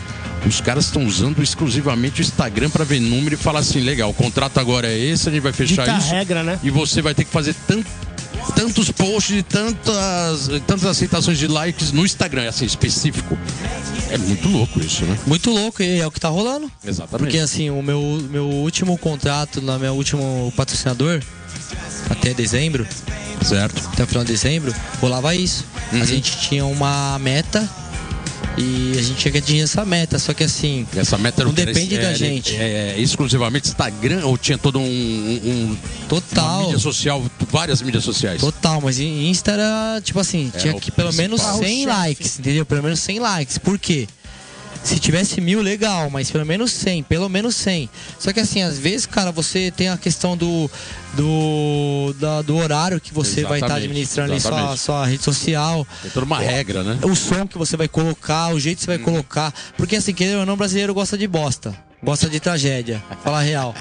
os 0.46 0.60
caras 0.60 0.84
estão 0.84 1.04
usando 1.06 1.42
exclusivamente 1.42 2.20
o 2.20 2.22
Instagram 2.22 2.68
para 2.68 2.84
ver 2.84 3.00
número 3.00 3.34
e 3.34 3.38
falar 3.38 3.60
assim: 3.60 3.80
legal, 3.80 4.10
o 4.10 4.14
contrato 4.14 4.60
agora 4.60 4.86
é 4.86 4.96
esse, 4.98 5.28
a 5.30 5.32
gente 5.32 5.42
vai 5.42 5.52
fechar 5.54 5.86
Dita 5.86 5.98
isso. 5.98 6.10
regra, 6.10 6.42
né? 6.42 6.58
E 6.62 6.68
você 6.70 7.00
vai 7.00 7.14
ter 7.14 7.24
que 7.24 7.30
fazer 7.30 7.54
tan- 7.66 7.82
tantos 8.54 8.90
posts 8.90 9.38
e 9.38 9.42
tantas, 9.42 10.48
tantas 10.66 10.84
aceitações 10.84 11.38
de 11.38 11.46
likes 11.46 11.92
no 11.92 12.04
Instagram, 12.04 12.48
assim, 12.48 12.64
específico. 12.64 13.36
É 14.10 14.18
muito 14.18 14.48
louco 14.48 14.80
isso, 14.80 15.04
né? 15.04 15.18
Muito 15.26 15.50
louco, 15.50 15.82
e 15.82 16.00
é 16.00 16.06
o 16.06 16.10
que 16.10 16.20
tá 16.20 16.28
rolando. 16.28 16.70
Exatamente. 16.84 17.18
Porque 17.18 17.38
assim, 17.38 17.70
o 17.70 17.82
meu, 17.82 18.00
meu 18.30 18.46
último 18.46 18.96
contrato, 18.98 19.60
no 19.60 19.78
meu 19.78 19.94
último 19.94 20.52
patrocinador, 20.56 21.22
até 22.10 22.34
dezembro, 22.34 22.86
Certo. 23.42 23.82
até 23.92 24.04
o 24.04 24.06
final 24.06 24.24
de 24.24 24.32
dezembro, 24.32 24.74
rolava 25.00 25.34
isso. 25.34 25.64
Uhum. 25.92 26.02
A 26.02 26.04
gente 26.04 26.38
tinha 26.38 26.64
uma 26.64 27.18
meta 27.18 27.68
e 28.56 28.94
a 28.98 29.02
gente 29.02 29.16
tinha 29.18 29.32
que 29.32 29.38
atingir 29.38 29.62
essa 29.62 29.84
meta. 29.84 30.18
Só 30.18 30.32
que 30.32 30.44
assim, 30.44 30.86
essa 30.96 31.18
meta 31.18 31.42
era 31.42 31.48
Não 31.48 31.54
depende 31.54 31.96
Era- 31.96 32.08
da 32.08 32.14
gente. 32.14 32.54
É, 32.56 32.94
é 32.96 33.00
exclusivamente 33.00 33.68
Instagram 33.68 34.24
ou 34.26 34.38
tinha 34.38 34.56
todo 34.58 34.78
um, 34.78 34.82
um- 34.84 35.66
uma 35.66 35.76
total. 36.08 36.62
mídia 36.64 36.78
social, 36.78 37.22
várias 37.50 37.82
mídias 37.82 38.04
sociais? 38.04 38.40
Total, 38.40 38.80
mas 38.80 38.98
em 39.00 39.28
Insta 39.28 39.52
era 39.52 40.00
tipo 40.02 40.20
assim, 40.20 40.50
É, 40.54 40.58
tinha 40.58 40.74
que 40.74 40.90
pelo 40.90 41.12
menos 41.12 41.40
principal. 41.40 41.62
100 41.68 41.84
Carro-chefe. 41.86 42.08
likes, 42.08 42.38
entendeu? 42.38 42.66
Pelo 42.66 42.82
menos 42.82 43.00
100 43.00 43.18
likes. 43.18 43.58
Por 43.58 43.78
quê? 43.78 44.06
Se 44.84 44.98
tivesse 44.98 45.40
mil, 45.40 45.62
legal, 45.62 46.10
mas 46.10 46.30
pelo 46.30 46.44
menos 46.44 46.70
100, 46.70 47.04
pelo 47.04 47.26
menos 47.28 47.56
100. 47.56 47.88
Só 48.18 48.32
que 48.34 48.40
assim, 48.40 48.60
às 48.62 48.78
vezes, 48.78 49.06
cara, 49.06 49.32
você 49.32 49.70
tem 49.74 49.88
a 49.88 49.96
questão 49.96 50.36
do 50.36 50.70
do, 51.14 52.14
da- 52.18 52.42
do 52.42 52.56
horário 52.56 53.00
que 53.00 53.14
você 53.14 53.42
vai 53.44 53.58
estar 53.58 53.66
Exatamente, 53.66 53.84
administrando 53.84 54.32
ali 54.32 54.40
sua, 54.40 54.50
exatamente. 54.50 54.80
sua 54.80 55.06
rede 55.06 55.22
social. 55.24 55.86
Tem 56.02 56.10
toda 56.10 56.26
uma 56.26 56.38
regra, 56.40 56.82
né? 56.82 56.98
O 57.02 57.14
som 57.14 57.46
que 57.46 57.56
você 57.56 57.76
vai 57.76 57.88
colocar, 57.88 58.52
o 58.52 58.60
jeito 58.60 58.78
que 58.78 58.84
você 58.84 58.96
vai 58.96 58.98
colocar. 58.98 59.54
Porque 59.76 59.96
assim, 59.96 60.12
querendo 60.12 60.40
ou 60.40 60.46
não, 60.46 60.56
brasileiro 60.56 60.92
gosta 60.92 61.16
de 61.16 61.26
bosta. 61.26 61.74
Gosta 62.04 62.28
de 62.28 62.38
tragédia. 62.38 63.02
Falar 63.22 63.40
real. 63.40 63.74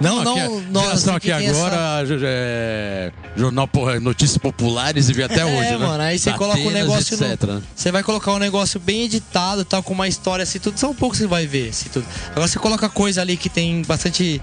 Não, 0.00 0.24
não, 0.24 0.32
aqui, 0.36 0.66
não. 0.70 1.20
que 1.20 1.32
tem 1.32 1.46
essa- 1.46 1.66
agora, 1.66 2.04
é, 2.22 3.12
jornal, 3.36 3.68
porra, 3.68 4.00
notícias 4.00 4.38
populares 4.38 5.08
e 5.08 5.12
vê 5.12 5.22
até 5.24 5.44
hoje, 5.44 5.68
é, 5.68 5.78
né? 5.78 5.86
mano, 5.86 6.02
aí 6.02 6.18
você 6.18 6.32
coloca 6.32 6.58
um 6.58 6.70
negócio 6.70 7.14
etc, 7.14 7.42
no- 7.42 7.54
né? 7.54 7.62
Você 7.74 7.92
vai 7.92 8.02
colocar 8.02 8.32
um 8.32 8.38
negócio 8.38 8.80
bem 8.80 9.02
editado, 9.02 9.64
tal, 9.64 9.82
com 9.82 9.92
uma 9.92 10.08
história 10.08 10.42
assim, 10.42 10.58
tudo, 10.58 10.78
só 10.78 10.90
um 10.90 10.94
pouco 10.94 11.14
você 11.16 11.26
vai 11.26 11.46
ver, 11.46 11.68
assim, 11.70 11.88
tudo. 11.90 12.06
Agora 12.30 12.48
você 12.48 12.58
coloca 12.58 12.88
coisa 12.88 13.20
ali 13.20 13.36
que 13.36 13.48
tem 13.48 13.82
bastante 13.82 14.40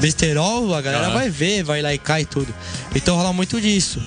besterol, 0.00 0.74
a 0.74 0.80
galera 0.80 1.06
Aham. 1.06 1.14
vai 1.14 1.30
ver, 1.30 1.62
vai 1.62 1.82
likear 1.82 2.20
e 2.20 2.24
tudo. 2.24 2.52
Então 2.94 3.16
rola 3.16 3.32
muito 3.32 3.60
disso. 3.60 4.02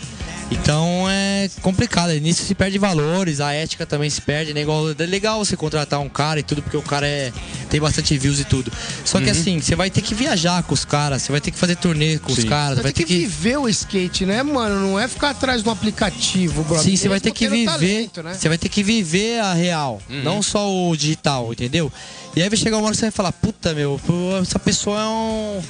Então 0.52 1.06
é 1.10 1.50
complicado, 1.62 2.12
nisso 2.20 2.44
se 2.44 2.54
perde 2.54 2.78
valores, 2.78 3.40
a 3.40 3.54
ética 3.54 3.86
também 3.86 4.10
se 4.10 4.22
perde, 4.22 4.54
né? 4.54 4.62
Igual, 4.62 4.92
é 4.92 5.06
legal 5.06 5.44
você 5.44 5.56
contratar 5.56 6.00
um 6.02 6.10
cara 6.10 6.42
e 6.42 6.44
tudo, 6.44 6.62
porque 6.62 6.76
o 6.76 6.82
cara 6.82 7.08
é, 7.08 7.32
tem 7.70 7.80
bastante 7.80 8.18
views 8.18 8.40
e 8.40 8.44
tudo. 8.44 8.70
Só 9.06 9.18
Uhum. 9.18 9.24
que 9.24 9.30
assim, 9.30 9.62
você 9.62 9.76
vai 9.76 9.90
ter 9.90 10.02
que 10.02 10.14
viajar 10.14 10.62
com 10.64 10.74
os 10.74 10.84
caras, 10.84 11.22
você 11.22 11.32
vai 11.32 11.40
ter 11.40 11.52
que 11.52 11.58
fazer 11.58 11.78
turnê 11.78 12.20
com 12.20 12.32
os 12.34 12.40
Sim. 12.40 12.48
caras, 12.48 12.76
Vai 12.76 12.84
vai 12.84 12.94
ter 12.94 13.06
que 13.06 13.18
viver 13.20 13.58
o 13.58 13.70
skate, 13.70 14.26
né, 14.26 14.44
mano? 14.44 14.80
Não 14.90 15.00
é 15.00 15.08
ficar 15.08 15.30
atrás 15.30 15.66
um 15.66 15.70
aplicativo, 15.72 16.64
brother. 16.64 16.84
Sim, 16.84 16.98
você 16.98 17.08
vai 17.08 17.20
ter 17.22 17.32
que 17.32 17.48
viver. 17.48 17.66
talento, 17.72 18.22
né? 18.24 18.34
Você 18.34 18.50
vai 18.50 18.58
ter 18.58 18.68
que 18.68 18.84
viver 18.84 19.40
a 19.40 19.54
real, 19.54 20.02
não 20.10 20.42
só 20.42 20.70
o 20.70 20.96
digital, 20.98 21.54
entendeu? 21.54 21.92
E 22.36 22.42
aí 22.42 22.50
vai 22.50 22.58
chegar 22.58 22.78
uma 22.78 22.84
hora 22.86 22.92
que 22.94 22.98
você 23.00 23.06
vai 23.06 23.12
falar, 23.12 23.32
puta 23.32 23.74
meu, 23.74 24.00
essa 24.42 24.60
pessoa 24.60 25.00
é 25.00 25.06
um. 25.06 25.62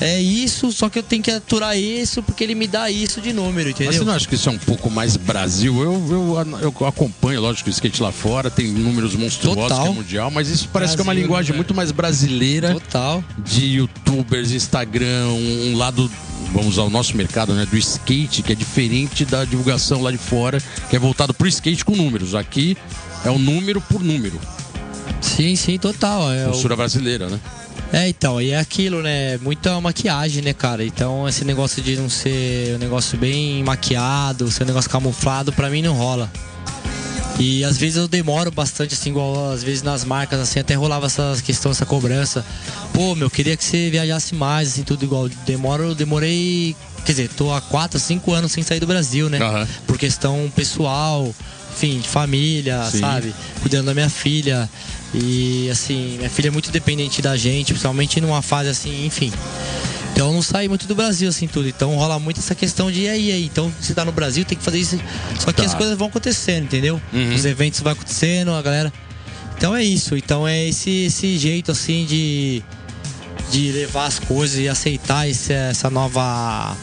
É 0.00 0.20
isso, 0.20 0.70
só 0.70 0.88
que 0.88 0.98
eu 0.98 1.02
tenho 1.02 1.22
que 1.22 1.30
aturar 1.30 1.76
isso 1.76 2.22
porque 2.22 2.44
ele 2.44 2.54
me 2.54 2.68
dá 2.68 2.88
isso 2.88 3.20
de 3.20 3.32
número, 3.32 3.70
Mas 3.70 3.76
você 3.78 3.84
entendeu? 3.84 4.04
não 4.04 4.12
acha 4.12 4.28
que 4.28 4.36
isso 4.36 4.48
é 4.48 4.52
um 4.52 4.58
pouco 4.58 4.88
mais 4.90 5.16
Brasil? 5.16 5.82
Eu, 5.82 6.38
eu, 6.62 6.72
eu 6.80 6.86
acompanho, 6.86 7.40
lógico, 7.40 7.68
o 7.68 7.72
skate 7.72 8.00
lá 8.00 8.12
fora, 8.12 8.48
tem 8.48 8.68
números 8.68 9.16
monstruosos 9.16 9.62
Total. 9.64 9.82
que 9.86 9.90
é 9.90 9.94
mundial, 9.94 10.30
mas 10.30 10.48
isso 10.50 10.68
parece 10.72 10.94
que 10.94 11.00
é 11.00 11.02
uma 11.02 11.06
Brasil, 11.12 11.22
linguagem 11.26 11.50
né? 11.52 11.56
muito 11.56 11.74
mais 11.74 11.90
brasileira 11.90 12.74
Total. 12.74 13.24
de 13.38 13.64
youtubers, 13.64 14.52
Instagram, 14.52 15.26
um, 15.30 15.72
um 15.72 15.76
lado, 15.76 16.08
vamos 16.52 16.74
usar 16.74 16.82
o 16.82 16.90
nosso 16.90 17.16
mercado, 17.16 17.52
né, 17.52 17.66
do 17.66 17.76
skate, 17.76 18.42
que 18.44 18.52
é 18.52 18.54
diferente 18.54 19.24
da 19.24 19.44
divulgação 19.44 20.00
lá 20.00 20.12
de 20.12 20.18
fora, 20.18 20.62
que 20.88 20.94
é 20.94 20.98
voltado 20.98 21.34
pro 21.34 21.48
skate 21.48 21.84
com 21.84 21.96
números. 21.96 22.36
Aqui 22.36 22.76
é 23.24 23.30
o 23.30 23.38
número 23.38 23.80
por 23.80 24.02
número, 24.02 24.38
Sim, 25.20 25.56
sim, 25.56 25.78
total. 25.78 26.30
É, 26.32 26.48
o- 26.48 26.76
brasileira, 26.76 27.28
né? 27.28 27.40
É, 27.92 28.08
então, 28.08 28.40
e 28.40 28.50
é 28.50 28.58
aquilo, 28.58 29.02
né? 29.02 29.38
Muita 29.38 29.80
maquiagem, 29.80 30.42
né, 30.42 30.52
cara? 30.52 30.84
Então, 30.84 31.28
esse 31.28 31.44
negócio 31.44 31.82
de 31.82 31.96
não 31.96 32.08
ser 32.08 32.74
um 32.74 32.78
negócio 32.78 33.16
bem 33.18 33.62
maquiado, 33.64 34.50
ser 34.50 34.64
um 34.64 34.66
negócio 34.66 34.90
camuflado, 34.90 35.52
pra 35.52 35.70
mim 35.70 35.82
não 35.82 35.94
rola. 35.94 36.30
E 37.38 37.64
às 37.64 37.78
vezes 37.78 37.96
eu 37.96 38.08
demoro 38.08 38.50
bastante, 38.50 38.94
assim, 38.94 39.10
igual 39.10 39.52
às 39.52 39.62
vezes 39.62 39.82
nas 39.82 40.04
marcas, 40.04 40.40
assim, 40.40 40.58
até 40.58 40.74
rolava 40.74 41.06
essa 41.06 41.40
questão, 41.44 41.70
essa 41.70 41.86
cobrança. 41.86 42.44
Pô, 42.92 43.14
meu, 43.14 43.30
queria 43.30 43.56
que 43.56 43.64
você 43.64 43.88
viajasse 43.88 44.34
mais, 44.34 44.72
assim, 44.72 44.82
tudo 44.82 45.04
igual. 45.04 45.28
Demoro, 45.46 45.94
demorei. 45.94 46.74
Quer 47.06 47.12
dizer, 47.12 47.28
tô 47.30 47.52
há 47.52 47.60
4, 47.60 47.98
5 47.98 48.32
anos 48.32 48.52
sem 48.52 48.62
sair 48.62 48.80
do 48.80 48.86
Brasil, 48.86 49.30
né? 49.30 49.38
Aham. 49.38 49.68
Por 49.86 49.96
questão 49.96 50.52
pessoal, 50.54 51.32
enfim, 51.78 52.00
de 52.00 52.08
família, 52.08 52.84
Sim. 52.90 52.98
sabe? 53.00 53.32
Cuidando 53.60 53.86
da 53.86 53.94
minha 53.94 54.10
filha. 54.10 54.68
E 55.14 55.68
assim, 55.70 56.16
minha 56.18 56.28
filha 56.28 56.48
é 56.48 56.50
muito 56.50 56.70
dependente 56.70 57.22
da 57.22 57.36
gente, 57.36 57.68
principalmente 57.68 58.20
numa 58.20 58.42
fase 58.42 58.68
assim, 58.68 59.06
enfim. 59.06 59.32
Então 60.12 60.26
eu 60.28 60.32
não 60.32 60.42
saí 60.42 60.68
muito 60.68 60.86
do 60.88 60.94
Brasil, 60.94 61.28
assim, 61.28 61.46
tudo. 61.46 61.68
Então 61.68 61.94
rola 61.94 62.18
muito 62.18 62.40
essa 62.40 62.54
questão 62.54 62.90
de 62.90 63.02
e 63.02 63.08
aí, 63.08 63.30
aí. 63.32 63.44
Então 63.44 63.72
você 63.80 63.94
tá 63.94 64.04
no 64.04 64.10
Brasil, 64.12 64.44
tem 64.44 64.58
que 64.58 64.64
fazer 64.64 64.78
isso. 64.78 64.98
Só 65.38 65.52
que 65.52 65.62
Tá. 65.62 65.64
as 65.66 65.74
coisas 65.74 65.96
vão 65.96 66.08
acontecendo, 66.08 66.64
entendeu? 66.64 67.00
Uhum. 67.12 67.34
Os 67.34 67.44
eventos 67.44 67.80
vão 67.80 67.92
acontecendo, 67.92 68.52
a 68.52 68.60
galera. 68.60 68.92
Então 69.56 69.74
é 69.74 69.84
isso. 69.84 70.16
Então 70.16 70.46
é 70.46 70.66
esse, 70.68 71.04
esse 71.06 71.38
jeito, 71.38 71.70
assim, 71.70 72.04
de. 72.04 72.62
de 73.52 73.72
levar 73.72 74.06
as 74.06 74.18
coisas 74.18 74.58
e 74.58 74.68
aceitar 74.68 75.28
esse, 75.28 75.52
essa 75.52 75.88
nova 75.88 76.76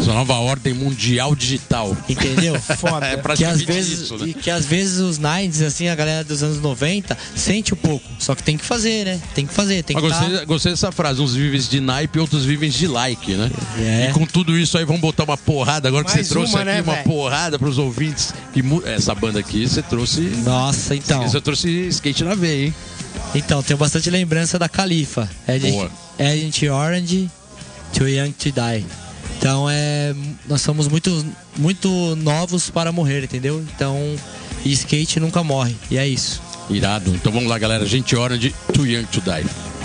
essa 0.00 0.12
nova 0.12 0.34
ordem 0.34 0.72
mundial 0.74 1.34
digital. 1.34 1.96
Entendeu? 2.08 2.58
Foda. 2.78 3.06
É 3.06 3.16
que 3.36 3.44
às 3.44 3.62
vezes 3.62 4.00
isso, 4.00 4.16
né? 4.18 4.28
e 4.28 4.34
que 4.34 4.50
às 4.50 4.64
vezes 4.64 4.98
os 4.98 5.18
90s 5.18 5.64
assim 5.64 5.88
a 5.88 5.94
galera 5.94 6.22
dos 6.24 6.42
anos 6.42 6.60
90 6.60 7.16
sente 7.34 7.72
um 7.74 7.76
pouco 7.76 8.04
só 8.18 8.34
que 8.34 8.42
tem 8.42 8.56
que 8.56 8.64
fazer 8.64 9.04
né 9.04 9.20
tem 9.34 9.46
que 9.46 9.52
fazer 9.54 9.82
tem 9.82 9.94
Mas 9.96 10.04
que 10.04 10.10
gostei, 10.10 10.38
tá... 10.38 10.44
gostei 10.44 10.72
dessa 10.72 10.92
frase, 10.92 11.20
uns 11.20 11.34
vivem 11.34 11.60
de 11.60 11.80
naipe, 11.80 12.18
outros 12.18 12.44
vivem 12.44 12.70
de 12.70 12.86
like, 12.86 13.34
né? 13.34 13.50
É. 13.78 14.08
E 14.10 14.12
com 14.12 14.26
tudo 14.26 14.56
isso 14.58 14.76
aí, 14.78 14.84
vamos 14.84 15.00
botar 15.00 15.24
uma 15.24 15.36
porrada. 15.36 15.88
Agora 15.88 16.04
que 16.04 16.14
Mais 16.14 16.26
você 16.26 16.32
trouxe 16.32 16.52
uma, 16.52 16.60
aqui 16.60 16.70
né, 16.70 16.82
uma 16.82 16.92
velho? 16.94 17.04
porrada 17.04 17.58
pros 17.58 17.78
ouvintes. 17.78 18.32
Que 18.52 18.62
mu- 18.62 18.82
Essa 18.84 19.14
banda 19.14 19.40
aqui, 19.40 19.66
você 19.68 19.82
trouxe. 19.82 20.20
nossa 20.44 20.94
então 20.94 21.22
Você 21.28 21.40
trouxe 21.40 21.68
skate 21.88 22.24
na 22.24 22.34
veia, 22.34 22.66
hein? 22.66 22.74
então 23.34 23.62
tenho 23.62 23.78
bastante 23.78 24.10
lembrança 24.10 24.58
da 24.58 24.68
Califa 24.68 25.28
Agent, 25.48 25.72
Boa. 25.72 25.90
Agent 26.18 26.62
Orange 26.70 27.30
Too 27.92 28.08
Young 28.08 28.32
to 28.32 28.50
Die 28.50 28.84
então 29.46 29.70
é 29.70 30.12
nós 30.48 30.60
somos 30.60 30.88
muito 30.88 31.24
muito 31.56 31.88
novos 32.16 32.68
para 32.68 32.90
morrer 32.90 33.22
entendeu 33.22 33.64
então 33.74 33.96
skate 34.64 35.20
nunca 35.20 35.44
morre 35.44 35.76
e 35.88 35.96
é 35.96 36.06
isso 36.06 36.42
Irado. 36.68 37.14
Então 37.14 37.30
vamos 37.30 37.48
lá, 37.48 37.58
galera. 37.58 37.86
Gente 37.86 38.16
Orange, 38.16 38.54
Too 38.72 38.86
Young 38.86 39.04
to 39.04 39.20
Die. 39.20 39.75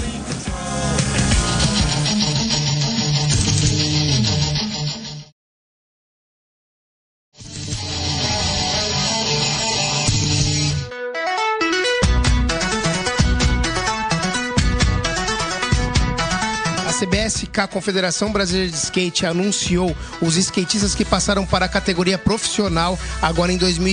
CBSK, 17.02 17.68
Confederação 17.72 18.32
Brasileira 18.32 18.70
de 18.70 18.78
Skate, 18.78 19.26
anunciou 19.26 19.96
os 20.22 20.38
skatistas 20.38 20.94
que 20.94 21.04
passaram 21.04 21.48
para 21.48 21.66
a 21.66 21.70
categoria 21.70 22.18
profissional 22.18 22.98
agora 23.20 23.52
em 23.52 23.58
2000 23.58 23.92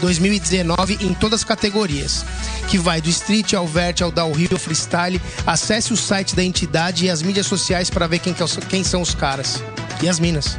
2019 0.00 0.98
em 1.00 1.14
todas 1.14 1.40
as 1.40 1.44
categorias, 1.44 2.24
que 2.68 2.76
vai 2.76 3.00
do 3.00 3.08
street 3.08 3.54
ao 3.54 3.66
vert 3.66 4.02
ao 4.02 4.10
downhill 4.10 4.48
ao 4.52 4.58
freestyle. 4.58 5.20
Acesse 5.46 5.92
o 5.92 5.96
site 5.96 6.34
da 6.34 6.42
entidade 6.42 7.06
e 7.06 7.10
as 7.10 7.22
mídias 7.22 7.46
sociais 7.46 7.90
para 7.90 8.08
ver 8.08 8.18
quem, 8.18 8.34
que 8.34 8.42
é 8.42 8.46
quem 8.68 8.82
são 8.82 9.02
os 9.02 9.14
caras 9.14 9.62
e 10.02 10.08
as 10.08 10.18
minas. 10.18 10.58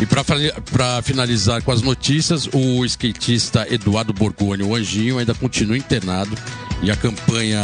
E 0.00 0.06
para 0.06 1.02
finalizar 1.02 1.62
com 1.62 1.70
as 1.70 1.82
notícias, 1.82 2.48
o 2.54 2.82
skatista 2.86 3.66
Eduardo 3.70 4.14
Borgoni, 4.14 4.62
o 4.62 4.74
Anjinho, 4.74 5.18
ainda 5.18 5.34
continua 5.34 5.76
internado. 5.76 6.34
E 6.82 6.90
a 6.90 6.96
campanha 6.96 7.60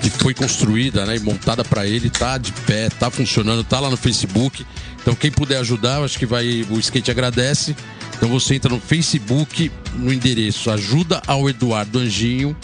que 0.00 0.08
foi 0.08 0.32
construída 0.32 1.04
né, 1.04 1.16
e 1.16 1.20
montada 1.20 1.64
para 1.64 1.84
ele 1.84 2.08
tá 2.08 2.38
de 2.38 2.52
pé, 2.52 2.88
tá 2.88 3.10
funcionando, 3.10 3.64
tá 3.64 3.80
lá 3.80 3.90
no 3.90 3.96
Facebook. 3.96 4.64
Então 5.00 5.16
quem 5.16 5.32
puder 5.32 5.58
ajudar, 5.58 6.00
acho 6.04 6.16
que 6.16 6.26
vai. 6.26 6.64
O 6.70 6.78
skate 6.78 7.10
agradece. 7.10 7.74
Então 8.16 8.28
você 8.28 8.54
entra 8.54 8.72
no 8.72 8.80
Facebook, 8.80 9.70
no 9.94 10.12
endereço 10.12 10.70
Ajuda 10.70 11.20
ao 11.26 11.48
Eduardo 11.48 11.98
Anjinho 11.98 12.56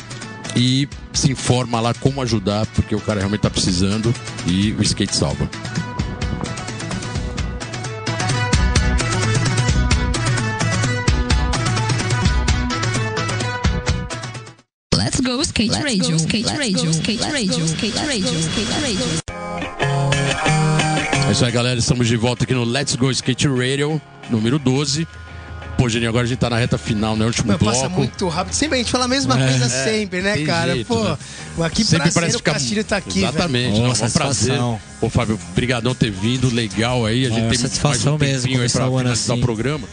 e 0.54 0.88
se 1.12 1.32
informa 1.32 1.80
lá 1.80 1.92
como 1.94 2.22
ajudar, 2.22 2.66
porque 2.66 2.94
o 2.94 3.00
cara 3.00 3.18
realmente 3.18 3.40
tá 3.40 3.50
precisando 3.50 4.14
e 4.46 4.72
o 4.72 4.82
skate 4.82 5.16
salva. 5.16 5.48
Let's 15.04 15.20
go 15.20 15.40
skate 15.42 15.70
radio, 15.82 16.16
skate 16.16 16.46
radio, 16.56 16.90
skate 16.90 17.22
radio, 17.22 17.64
skate 17.66 17.98
radio, 18.06 18.38
skate 18.40 18.72
radio. 18.80 19.06
É 21.28 21.32
isso 21.32 21.44
aí, 21.44 21.52
galera. 21.52 21.78
Estamos 21.78 22.08
de 22.08 22.16
volta 22.16 22.44
aqui 22.44 22.54
no 22.54 22.64
Let's 22.64 22.94
Go 22.96 23.10
Skate 23.10 23.46
Radio, 23.48 24.00
número 24.30 24.58
12. 24.58 25.06
Pô, 25.76 25.88
Geninho, 25.88 26.08
agora 26.08 26.24
a 26.24 26.26
gente 26.26 26.38
tá 26.38 26.48
na 26.48 26.56
reta 26.56 26.78
final, 26.78 27.16
né? 27.16 27.26
Último 27.26 27.48
Mas 27.48 27.58
bloco. 27.58 27.76
passa 27.76 27.88
muito 27.90 28.28
rápido. 28.28 28.54
Sempre 28.54 28.76
a 28.76 28.78
gente 28.82 28.90
fala 28.90 29.04
a 29.04 29.08
mesma 29.08 29.38
É. 29.38 29.48
coisa 29.50 29.68
sempre, 29.68 30.22
né, 30.22 30.38
cara? 30.46 30.72
jeito, 30.74 30.86
Pô, 30.86 31.02
né? 31.04 31.16
aqui 31.66 31.84
Sempre 31.84 31.98
prazer 32.04 32.14
parece 32.14 32.36
o 32.36 32.38
ficar... 32.38 32.52
Castilho 32.52 32.84
tá 32.84 32.96
aqui, 32.96 33.20
velho. 33.20 33.26
Exatamente. 33.28 33.80
Ô, 33.80 33.82
não, 33.82 33.90
um 33.92 34.10
prazer. 34.10 34.58
Ô, 35.02 35.10
Fábio, 35.10 35.38
brigadão 35.54 35.94
ter 35.94 36.10
vindo. 36.10 36.48
Legal 36.54 37.04
aí. 37.04 37.26
A 37.26 37.28
gente 37.28 37.40
É, 37.44 37.48
tem 37.48 37.58
satisfação 37.58 38.12
mais 38.12 38.22
um 38.22 38.24
mesmo 38.24 38.42
tempinho 38.42 38.62
aí 38.62 38.70
pra 38.70 38.88
o 38.88 38.98
finalizar 38.98 39.30
o 39.30 39.32
assim. 39.34 39.42
programa. 39.44 39.86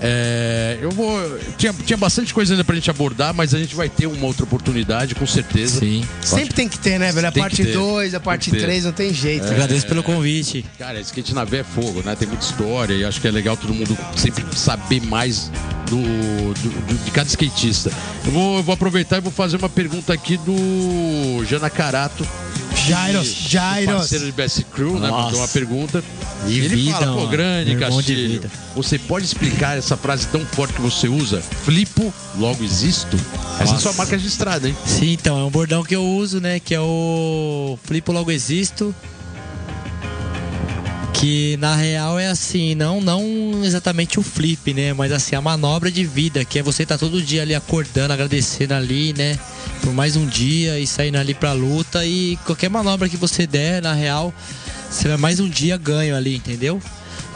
É, 0.00 0.78
eu 0.80 0.90
vou. 0.90 1.38
Tinha, 1.56 1.72
tinha 1.72 1.96
bastante 1.96 2.32
coisa 2.32 2.52
ainda 2.54 2.64
pra 2.64 2.74
gente 2.74 2.90
abordar, 2.90 3.34
mas 3.34 3.54
a 3.54 3.58
gente 3.58 3.74
vai 3.74 3.88
ter 3.88 4.06
uma 4.06 4.26
outra 4.26 4.44
oportunidade, 4.44 5.14
com 5.14 5.26
certeza. 5.26 5.80
sim 5.80 6.04
Sempre 6.20 6.54
tem 6.54 6.68
que 6.68 6.78
ter, 6.78 6.98
né, 6.98 7.10
velho? 7.12 7.26
A 7.28 7.32
Tem 7.32 7.42
parte 7.42 7.64
ter. 7.64 7.72
2, 7.72 8.14
a 8.14 8.20
parte 8.20 8.50
Tem 8.50 8.54
que 8.54 8.60
ter. 8.60 8.66
3, 8.66 8.84
não 8.84 8.92
tem 8.92 9.12
jeito. 9.12 9.46
agradeço 9.46 9.86
pelo 9.86 10.02
convite 10.02 10.64
Cara, 10.78 11.00
skate 11.00 11.34
na 11.34 11.44
veia 11.44 11.60
é 11.60 11.64
fogo, 11.64 12.02
né? 12.04 12.14
Tem 12.14 12.28
muita 12.28 12.44
história 12.44 12.94
e 12.94 13.04
acho 13.04 13.20
que 13.20 13.26
é 13.28 13.30
legal 13.30 13.56
todo 13.56 13.74
mundo 13.74 13.96
sempre 14.16 14.44
saber 14.56 15.00
mais 15.02 15.50
do, 15.88 15.96
do- 16.54 16.86
do- 16.86 17.04
de 17.04 17.10
cada 17.10 17.28
skatista. 17.28 17.90
Eu 18.24 18.30
vou, 18.32 18.56
eu 18.58 18.62
vou 18.62 18.74
aproveitar 18.74 19.18
e 19.18 19.20
vou 19.20 19.32
fazer 19.32 19.56
uma 19.56 19.68
pergunta 19.68 20.12
aqui 20.12 20.36
do 20.38 21.44
Jana 21.44 21.68
Carato. 21.70 22.26
Jairos, 22.86 23.26
Jairos. 23.28 23.94
Parceiro 23.94 24.26
de 24.26 24.32
Best 24.32 24.64
Crew, 24.72 24.98
né? 24.98 25.08
Nossa. 25.08 25.24
Mandou 25.24 25.40
uma 25.40 25.48
pergunta. 25.48 26.04
E 26.46 26.58
ele 26.58 26.68
vida, 26.68 26.98
fala, 26.98 27.20
pô, 27.20 27.26
grande 27.26 27.76
Castilho. 27.76 28.42
Você 28.74 28.98
pode 28.98 29.24
explicar 29.24 29.76
essa 29.76 29.96
frase 29.96 30.26
tão 30.28 30.44
forte 30.46 30.74
que 30.74 30.80
você 30.80 31.08
usa? 31.08 31.42
Flipo, 31.64 32.12
logo 32.38 32.62
existo? 32.62 33.16
Essa 33.54 33.62
é 33.62 33.66
Nossa. 33.66 33.80
sua 33.80 33.92
marca 33.94 34.16
registrada, 34.16 34.68
hein? 34.68 34.76
Sim, 34.86 35.12
então, 35.12 35.38
é 35.38 35.44
um 35.44 35.50
bordão 35.50 35.82
que 35.82 35.96
eu 35.96 36.04
uso, 36.04 36.40
né? 36.40 36.60
Que 36.60 36.74
é 36.74 36.80
o 36.80 37.78
Flipo 37.84 38.12
Logo 38.12 38.30
Existo. 38.30 38.94
Que 41.18 41.56
na 41.56 41.74
real 41.74 42.16
é 42.16 42.28
assim, 42.28 42.76
não, 42.76 43.00
não 43.00 43.64
exatamente 43.64 44.20
o 44.20 44.22
flip, 44.22 44.72
né? 44.72 44.92
Mas 44.92 45.10
assim, 45.10 45.34
a 45.34 45.40
manobra 45.40 45.90
de 45.90 46.04
vida, 46.04 46.44
que 46.44 46.60
é 46.60 46.62
você 46.62 46.86
tá 46.86 46.96
todo 46.96 47.20
dia 47.20 47.42
ali 47.42 47.56
acordando, 47.56 48.12
agradecendo 48.12 48.72
ali, 48.72 49.12
né? 49.12 49.36
Por 49.82 49.92
mais 49.92 50.14
um 50.14 50.24
dia 50.24 50.78
e 50.78 50.86
saindo 50.86 51.18
ali 51.18 51.34
pra 51.34 51.52
luta. 51.52 52.06
E 52.06 52.38
qualquer 52.46 52.70
manobra 52.70 53.08
que 53.08 53.16
você 53.16 53.48
der, 53.48 53.82
na 53.82 53.94
real, 53.94 54.32
você 54.88 55.08
vai 55.08 55.16
mais 55.16 55.40
um 55.40 55.48
dia 55.48 55.76
ganho 55.76 56.14
ali, 56.14 56.36
entendeu? 56.36 56.80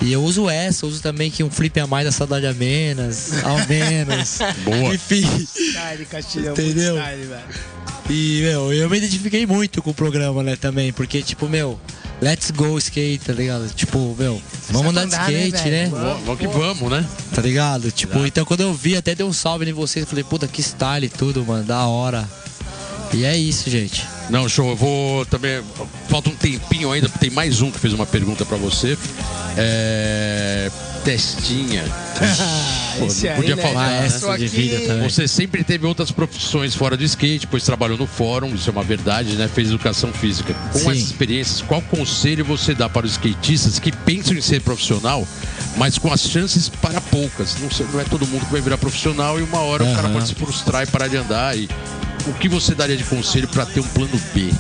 E 0.01 0.13
eu 0.13 0.23
uso 0.23 0.49
essa, 0.49 0.87
uso 0.87 1.03
também 1.03 1.29
que 1.29 1.43
um 1.43 1.51
flip 1.51 1.79
a 1.81 1.87
mais 1.87 2.05
da 2.05 2.13
saudade 2.13 2.47
a 2.47 2.53
menos, 2.53 3.33
ao 3.43 3.67
menos. 3.67 4.39
Boa. 4.65 4.95
Enfim. 4.95 5.23
Style, 5.45 6.07
Castilhão. 6.07 6.53
Entendeu? 6.53 6.95
muito 6.95 7.05
Style, 7.09 7.27
velho. 7.27 7.73
E, 8.11 8.41
meu, 8.43 8.73
eu 8.73 8.89
me 8.89 8.99
identifiquei 8.99 9.45
muito 9.45 9.83
com 9.83 9.91
o 9.91 9.95
programa, 9.95 10.43
né, 10.43 10.57
também. 10.57 10.93
Porque, 10.93 11.23
tipo, 11.23 11.49
meu, 11.49 11.81
let's 12.23 12.53
go 12.53 12.79
skate, 12.79 13.19
tá 13.27 13.33
ligado? 13.33 13.69
Tipo, 13.75 14.15
meu, 14.17 14.41
vamos 14.71 14.97
andar 14.97 15.27
de 15.27 15.35
né, 15.35 15.47
skate, 15.49 15.69
né? 15.69 15.91
Vamos, 15.91 16.39
que 16.39 16.47
vamos, 16.47 16.91
né? 16.91 17.05
Tá 17.35 17.43
ligado? 17.43 17.91
Tipo, 17.91 18.25
então 18.25 18.45
quando 18.45 18.61
eu 18.61 18.73
vi, 18.73 18.97
até 18.97 19.15
deu 19.15 19.27
um 19.27 19.33
salve 19.33 19.69
em 19.69 19.73
vocês. 19.73 20.09
Falei, 20.09 20.23
puta, 20.23 20.47
que 20.47 20.63
style 20.63 21.07
e 21.07 21.11
tudo, 21.11 21.45
mano, 21.45 21.65
da 21.65 21.85
hora. 21.87 22.27
E 23.13 23.25
é 23.25 23.37
isso, 23.37 23.69
gente. 23.69 24.07
Não, 24.31 24.49
show. 24.49 24.71
Eu 24.71 24.77
vou 24.77 25.27
também. 25.27 25.63
Falta 26.13 26.29
um 26.29 26.35
tempinho 26.35 26.93
ainda, 26.93 27.09
porque 27.09 27.27
tem 27.27 27.31
mais 27.35 27.63
um 27.63 27.71
que 27.71 27.79
fez 27.79 27.95
uma 27.95 28.05
pergunta 28.05 28.45
pra 28.45 28.59
você. 28.59 28.99
É. 29.57 30.71
Testinha. 31.03 31.83
Pô, 32.99 33.07
Esse 33.07 33.27
não 33.31 33.37
podia 33.37 33.57
né? 33.57 33.63
faltar, 33.63 33.89
né? 33.91 34.09
Tô 34.21 34.37
de 34.37 34.47
vida 34.47 34.79
também. 34.87 35.09
Você 35.09 35.27
sempre 35.27 35.65
teve 35.65 35.87
outras 35.87 36.11
profissões 36.11 36.75
fora 36.75 36.99
do 36.99 37.03
skate, 37.03 37.47
depois 37.47 37.65
trabalhou 37.65 37.97
no 37.97 38.07
fórum, 38.07 38.55
isso 38.55 38.69
é 38.69 38.73
uma 38.73 38.83
verdade, 38.83 39.37
né? 39.37 39.49
Fez 39.49 39.69
educação 39.69 40.13
física. 40.13 40.53
Com 40.71 40.79
Sim. 40.81 40.91
essas 40.91 41.03
experiências, 41.05 41.63
qual 41.63 41.81
conselho 41.81 42.45
você 42.45 42.75
dá 42.75 42.91
para 42.91 43.07
os 43.07 43.13
skatistas 43.13 43.79
que 43.79 43.91
pensam 43.91 44.37
em 44.37 44.43
ser 44.43 44.61
profissional, 44.61 45.27
mas 45.79 45.97
com 45.97 46.13
as 46.13 46.21
chances 46.21 46.69
para 46.69 47.01
poucas? 47.01 47.57
Não, 47.59 47.71
sei- 47.71 47.87
não 47.91 47.99
é 47.99 48.05
todo 48.05 48.27
mundo 48.27 48.45
que 48.45 48.53
vai 48.53 48.61
virar 48.61 48.77
profissional 48.77 49.41
e 49.41 49.43
uma 49.43 49.61
hora 49.61 49.83
o 49.83 49.95
cara 49.97 50.11
pode 50.11 50.29
se 50.29 50.35
frustrar 50.35 50.83
e 50.83 50.87
parar 50.87 51.09
de 51.09 51.17
andar. 51.17 51.57
E 51.57 51.71
o 52.27 52.35
que 52.35 52.51
você 52.51 52.75
daria 52.75 52.99
de 52.99 53.05
conselho 53.05 53.49
para 53.49 53.65
ter 53.65 53.81
um 53.81 53.89
plano 53.89 54.21
B? 54.35 54.51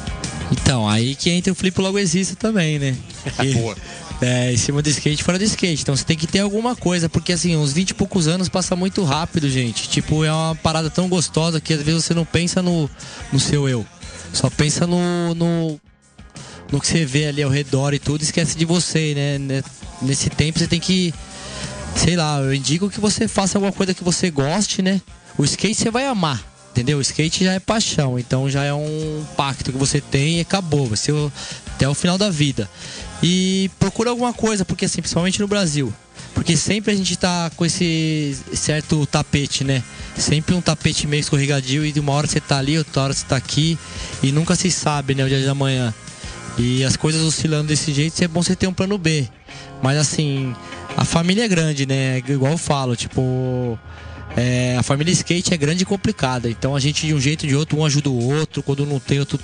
Então, 0.52 0.88
aí 0.88 1.14
que 1.14 1.30
entra 1.30 1.52
o 1.52 1.56
flip 1.56 1.80
logo 1.80 1.98
existe 1.98 2.34
também, 2.36 2.78
né? 2.78 2.96
Que- 3.40 3.54
Boa. 3.54 3.76
É, 4.20 4.52
em 4.52 4.56
cima 4.56 4.80
do 4.80 4.88
skate, 4.88 5.24
fora 5.24 5.36
do 5.36 5.42
skate. 5.44 5.82
Então 5.82 5.96
você 5.96 6.04
tem 6.04 6.16
que 6.16 6.28
ter 6.28 6.38
alguma 6.38 6.76
coisa, 6.76 7.08
porque 7.08 7.32
assim, 7.32 7.56
uns 7.56 7.72
20 7.72 7.90
e 7.90 7.94
poucos 7.94 8.28
anos 8.28 8.48
passa 8.48 8.76
muito 8.76 9.02
rápido, 9.02 9.50
gente. 9.50 9.88
Tipo, 9.88 10.24
é 10.24 10.32
uma 10.32 10.54
parada 10.54 10.88
tão 10.88 11.08
gostosa 11.08 11.60
que 11.60 11.72
às 11.74 11.82
vezes 11.82 12.04
você 12.04 12.14
não 12.14 12.24
pensa 12.24 12.62
no, 12.62 12.88
no 13.32 13.40
seu 13.40 13.68
eu. 13.68 13.84
Só 14.32 14.48
pensa 14.48 14.86
no, 14.86 15.34
no, 15.34 15.80
no 16.70 16.80
que 16.80 16.86
você 16.86 17.04
vê 17.04 17.26
ali 17.26 17.42
ao 17.42 17.50
redor 17.50 17.94
e 17.94 17.98
tudo, 17.98 18.22
esquece 18.22 18.56
de 18.56 18.64
você, 18.64 19.12
né? 19.14 19.38
Né- 19.38 19.62
Nesse 20.00 20.30
tempo 20.30 20.58
você 20.58 20.66
tem 20.68 20.78
que. 20.80 21.12
Sei 21.96 22.14
lá, 22.16 22.38
eu 22.40 22.54
indico 22.54 22.88
que 22.90 23.00
você 23.00 23.26
faça 23.26 23.58
alguma 23.58 23.72
coisa 23.72 23.92
que 23.92 24.04
você 24.04 24.30
goste, 24.30 24.82
né? 24.82 25.00
O 25.36 25.44
skate 25.44 25.74
você 25.74 25.90
vai 25.90 26.06
amar. 26.06 26.42
Entendeu? 26.72 26.98
O 26.98 27.02
skate 27.02 27.44
já 27.44 27.52
é 27.52 27.60
paixão, 27.60 28.18
então 28.18 28.48
já 28.48 28.64
é 28.64 28.72
um 28.72 29.24
pacto 29.36 29.70
que 29.70 29.78
você 29.78 30.00
tem 30.00 30.38
e 30.38 30.40
acabou. 30.40 30.86
O- 30.88 31.32
até 31.74 31.86
o 31.88 31.94
final 31.94 32.16
da 32.16 32.30
vida. 32.30 32.68
E 33.22 33.70
procura 33.78 34.10
alguma 34.10 34.32
coisa, 34.32 34.64
porque 34.64 34.86
assim, 34.86 35.00
principalmente 35.02 35.38
no 35.40 35.46
Brasil. 35.46 35.92
Porque 36.34 36.56
sempre 36.56 36.92
a 36.92 36.96
gente 36.96 37.14
tá 37.16 37.50
com 37.56 37.64
esse 37.66 38.36
certo 38.54 39.04
tapete, 39.06 39.64
né? 39.64 39.82
Sempre 40.16 40.54
um 40.54 40.60
tapete 40.62 41.06
meio 41.06 41.20
escorregadio 41.20 41.84
e 41.84 41.92
de 41.92 42.00
uma 42.00 42.12
hora 42.12 42.26
você 42.26 42.40
tá 42.40 42.58
ali, 42.58 42.78
outra 42.78 43.02
hora 43.02 43.12
você 43.12 43.24
tá 43.26 43.36
aqui. 43.36 43.78
E 44.22 44.32
nunca 44.32 44.56
se 44.56 44.70
sabe, 44.70 45.14
né? 45.14 45.24
O 45.24 45.28
dia 45.28 45.40
de 45.40 45.48
amanhã. 45.48 45.92
E 46.58 46.84
as 46.84 46.96
coisas 46.96 47.22
oscilando 47.22 47.68
desse 47.68 47.92
jeito, 47.92 48.22
é 48.22 48.28
bom 48.28 48.42
você 48.42 48.56
ter 48.56 48.66
um 48.66 48.72
plano 48.72 48.96
B. 48.96 49.28
Mas 49.82 49.98
assim, 49.98 50.54
a 50.96 51.04
família 51.04 51.44
é 51.44 51.48
grande, 51.48 51.84
né? 51.86 52.18
Igual 52.26 52.52
eu 52.52 52.58
falo, 52.58 52.96
tipo. 52.96 53.78
É, 54.36 54.76
a 54.78 54.82
família 54.82 55.12
skate 55.12 55.52
é 55.52 55.56
grande 55.56 55.82
e 55.82 55.86
complicada. 55.86 56.48
Então 56.48 56.74
a 56.74 56.80
gente, 56.80 57.06
de 57.06 57.14
um 57.14 57.20
jeito 57.20 57.42
ou 57.42 57.48
de 57.48 57.56
outro, 57.56 57.78
um 57.78 57.84
ajuda 57.84 58.10
o 58.10 58.32
outro. 58.34 58.62
Quando 58.62 58.86
não 58.86 58.98
tem, 58.98 59.20
outro, 59.20 59.38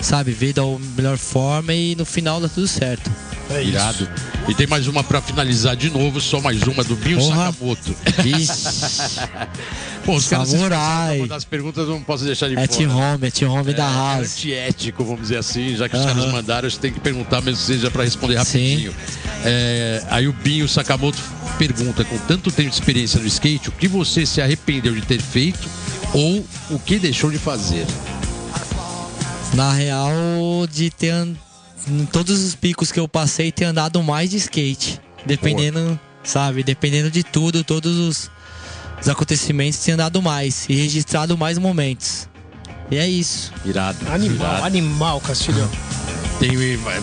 sabe, 0.00 0.32
vê 0.32 0.52
da 0.52 0.62
melhor 0.96 1.18
forma 1.18 1.74
e 1.74 1.94
no 1.94 2.04
final 2.04 2.40
dá 2.40 2.48
tudo 2.48 2.66
certo. 2.66 3.10
É 3.50 3.62
Irado. 3.62 4.08
E 4.48 4.54
tem 4.54 4.66
mais 4.66 4.86
uma 4.88 5.02
pra 5.04 5.20
finalizar 5.22 5.76
de 5.76 5.88
novo, 5.90 6.20
só 6.20 6.40
mais 6.40 6.62
uma 6.62 6.82
do 6.84 6.96
Binho 6.96 7.18
Porra. 7.18 7.52
Sakamoto. 7.52 7.94
Pô, 10.04 10.16
os 10.16 10.24
Samurai. 10.24 10.46
esforçaram 10.46 10.68
pra 11.08 11.16
mandar 11.18 11.36
as 11.36 11.44
perguntas, 11.44 11.88
não 11.88 12.02
posso 12.02 12.24
deixar 12.24 12.48
de 12.48 12.54
É 12.58 12.66
fora. 12.66 12.78
T-Home, 12.78 13.26
é 13.26 13.30
T-Home 13.30 13.74
da 13.74 13.84
É 13.84 13.94
House. 13.94 14.32
antiético, 14.32 15.04
vamos 15.04 15.22
dizer 15.22 15.38
assim, 15.38 15.76
já 15.76 15.88
que 15.88 15.96
os 15.96 16.02
Aham. 16.04 16.14
caras 16.14 16.32
mandaram, 16.32 16.66
a 16.66 16.68
gente 16.68 16.80
tem 16.80 16.92
que 16.92 17.00
perguntar, 17.00 17.40
mesmo 17.40 17.60
que 17.60 17.66
seja 17.66 17.90
para 17.90 18.04
responder 18.04 18.36
rapidinho. 18.36 18.94
É, 19.44 20.02
aí 20.10 20.26
o 20.28 20.32
Binho 20.32 20.68
Sakamoto 20.68 21.18
pergunta, 21.58 22.04
com 22.04 22.18
tanto 22.18 22.50
tempo 22.50 22.68
de 22.70 22.74
experiência 22.74 23.20
no 23.20 23.26
skate, 23.26 23.68
o 23.68 23.72
que 23.72 23.86
você 23.88 24.26
se 24.26 24.40
arrependeu 24.42 24.94
de 24.94 25.02
ter 25.02 25.20
feito 25.20 25.68
ou 26.12 26.44
o 26.70 26.78
que 26.78 26.98
deixou 26.98 27.30
de 27.30 27.38
fazer? 27.38 27.86
Na 29.54 29.72
real, 29.72 30.10
de 30.70 30.90
ter. 30.90 31.28
Em 31.88 32.06
todos 32.06 32.42
os 32.42 32.54
picos 32.54 32.90
que 32.90 33.00
eu 33.00 33.08
passei, 33.08 33.52
ter 33.52 33.64
andado 33.64 34.02
mais 34.02 34.30
de 34.30 34.36
skate. 34.36 35.00
Dependendo, 35.26 35.98
sabe? 36.22 36.62
Dependendo 36.62 37.10
de 37.10 37.22
tudo, 37.22 37.64
todos 37.64 37.96
os, 37.96 38.30
os 39.00 39.08
acontecimentos, 39.08 39.78
ter 39.78 39.92
andado 39.92 40.20
mais 40.20 40.68
e 40.68 40.74
registrado 40.74 41.36
mais 41.36 41.58
momentos. 41.58 42.28
E 42.90 42.96
é 42.96 43.08
isso. 43.08 43.52
Irado. 43.64 43.98
Animal, 44.10 44.36
irado. 44.36 44.64
animal, 44.64 45.20
Castilhão. 45.20 45.70
Tem, 46.38 46.50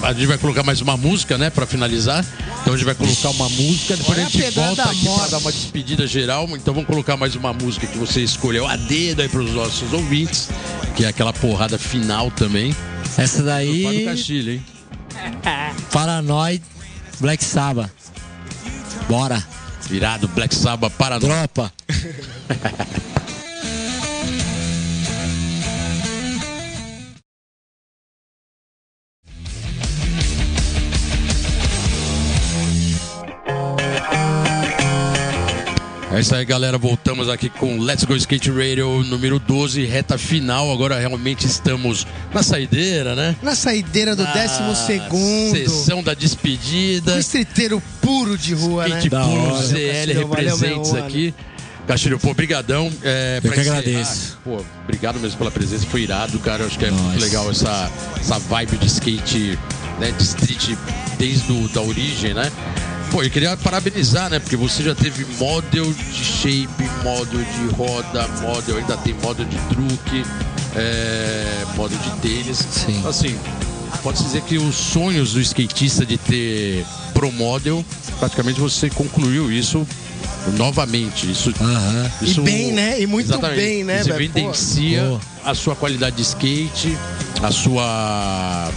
a 0.03 0.13
gente 0.13 0.27
vai 0.27 0.37
colocar 0.37 0.63
mais 0.63 0.81
uma 0.81 0.97
música, 0.97 1.37
né, 1.37 1.49
pra 1.49 1.65
finalizar. 1.65 2.25
Então 2.61 2.73
a 2.73 2.77
gente 2.77 2.85
vai 2.85 2.95
colocar 2.95 3.29
uma 3.31 3.49
música, 3.49 3.95
depois 3.95 4.17
Olha 4.17 4.27
a 4.27 4.29
gente 4.29 4.45
a 4.45 4.51
volta 4.51 4.83
aqui 4.83 5.05
pra 5.05 5.27
dar 5.27 5.37
uma 5.39 5.51
despedida 5.51 6.05
geral. 6.05 6.47
Então 6.51 6.73
vamos 6.73 6.87
colocar 6.87 7.17
mais 7.17 7.35
uma 7.35 7.53
música 7.53 7.87
que 7.87 7.97
você 7.97 8.21
escolheu 8.21 8.67
a 8.67 8.75
dedo 8.75 9.21
aí 9.21 9.29
pros 9.29 9.51
nossos 9.51 9.91
ouvintes, 9.93 10.49
que 10.95 11.05
é 11.05 11.07
aquela 11.07 11.33
porrada 11.33 11.77
final 11.77 12.29
também. 12.31 12.75
Essa 13.17 13.37
Fábio 13.37 13.45
daí, 13.45 14.05
Castilho, 14.05 14.53
hein? 14.53 14.65
Paranoid, 15.91 16.61
Black 17.19 17.43
Sabbath. 17.43 17.91
Bora, 19.09 19.43
Irado, 19.89 20.27
Black 20.29 20.53
Sabbath, 20.55 20.93
Paranoia. 20.93 21.47
tropa. 21.47 21.73
É 36.13 36.19
isso 36.19 36.35
aí, 36.35 36.43
galera. 36.43 36.77
Voltamos 36.77 37.29
aqui 37.29 37.47
com 37.49 37.79
Let's 37.79 38.03
Go 38.03 38.15
Skate 38.17 38.51
Radio 38.51 39.01
número 39.05 39.39
12, 39.39 39.85
reta 39.85 40.17
final. 40.17 40.69
Agora 40.71 40.99
realmente 40.99 41.47
estamos 41.47 42.05
na 42.33 42.43
saideira, 42.43 43.15
né? 43.15 43.33
Na 43.41 43.55
saideira 43.55 44.13
do 44.13 44.23
Na 44.23 44.33
décimo 44.33 44.75
segundo. 44.75 45.55
Sessão 45.55 46.03
da 46.03 46.13
despedida. 46.13 47.13
Um 47.13 47.19
streeteiro 47.19 47.81
puro 48.01 48.37
de 48.37 48.53
rua, 48.53 48.83
né? 48.89 48.97
Skate 48.97 49.09
Da 49.09 49.23
Puro 49.23 49.53
hora. 49.53 49.65
ZL 49.65 50.27
valeu, 50.27 50.27
representes 50.27 50.91
meu 50.91 51.05
aqui. 51.05 51.33
Castilho, 51.87 52.19
pô, 52.19 52.33
brigadão. 52.33 52.91
É, 53.01 53.37
Eu 53.37 53.41
pra 53.43 53.51
que 53.53 53.59
encerrar, 53.61 53.77
agradeço. 53.79 54.37
Pô, 54.43 54.61
obrigado 54.83 55.17
mesmo 55.19 55.37
pela 55.37 55.49
presença, 55.51 55.85
foi 55.87 56.01
irado, 56.01 56.37
cara. 56.39 56.63
Eu 56.63 56.67
acho 56.67 56.77
que 56.77 56.85
é 56.85 56.91
Nós. 56.91 57.01
muito 57.01 57.21
legal 57.21 57.49
essa, 57.49 57.89
essa 58.19 58.37
vibe 58.37 58.77
de 58.77 58.87
skate, 58.87 59.57
né, 59.97 60.11
de 60.11 60.23
street 60.23 60.77
desde 61.17 61.51
o, 61.53 61.69
da 61.69 61.81
origem, 61.81 62.33
né? 62.33 62.51
Pô, 63.11 63.21
eu 63.21 63.29
queria 63.29 63.57
parabenizar, 63.57 64.29
né? 64.29 64.39
Porque 64.39 64.55
você 64.55 64.83
já 64.83 64.95
teve 64.95 65.25
model 65.37 65.91
de 65.93 66.23
shape, 66.23 66.89
model 67.03 67.41
de 67.43 67.75
roda, 67.75 68.25
model, 68.41 68.77
ainda 68.77 68.95
tem 68.97 69.13
model 69.15 69.45
de 69.45 69.57
truque, 69.67 70.25
é, 70.75 71.65
model 71.75 71.97
de 71.99 72.11
tênis. 72.21 72.57
Sim. 72.71 73.03
Assim, 73.05 73.37
pode 74.01 74.23
dizer 74.23 74.41
que 74.43 74.57
os 74.57 74.75
sonhos 74.75 75.33
do 75.33 75.41
skatista 75.41 76.05
de 76.05 76.17
ter 76.17 76.85
pro 77.13 77.29
model, 77.33 77.85
praticamente 78.17 78.61
você 78.61 78.89
concluiu 78.89 79.51
isso 79.51 79.85
novamente. 80.57 81.29
Isso, 81.29 81.53
Aham. 81.59 82.11
E 82.21 82.31
isso 82.31 82.41
bem, 82.41 82.71
né? 82.71 83.01
E 83.01 83.05
muito 83.05 83.27
Exatamente. 83.27 83.59
bem, 83.59 83.83
né, 83.83 83.99
Isso 83.99 84.09
evidencia 84.09 85.03
Pô. 85.03 85.49
a 85.49 85.53
sua 85.53 85.75
qualidade 85.75 86.15
de 86.15 86.21
skate, 86.21 86.97
a 87.43 87.51
sua 87.51 88.71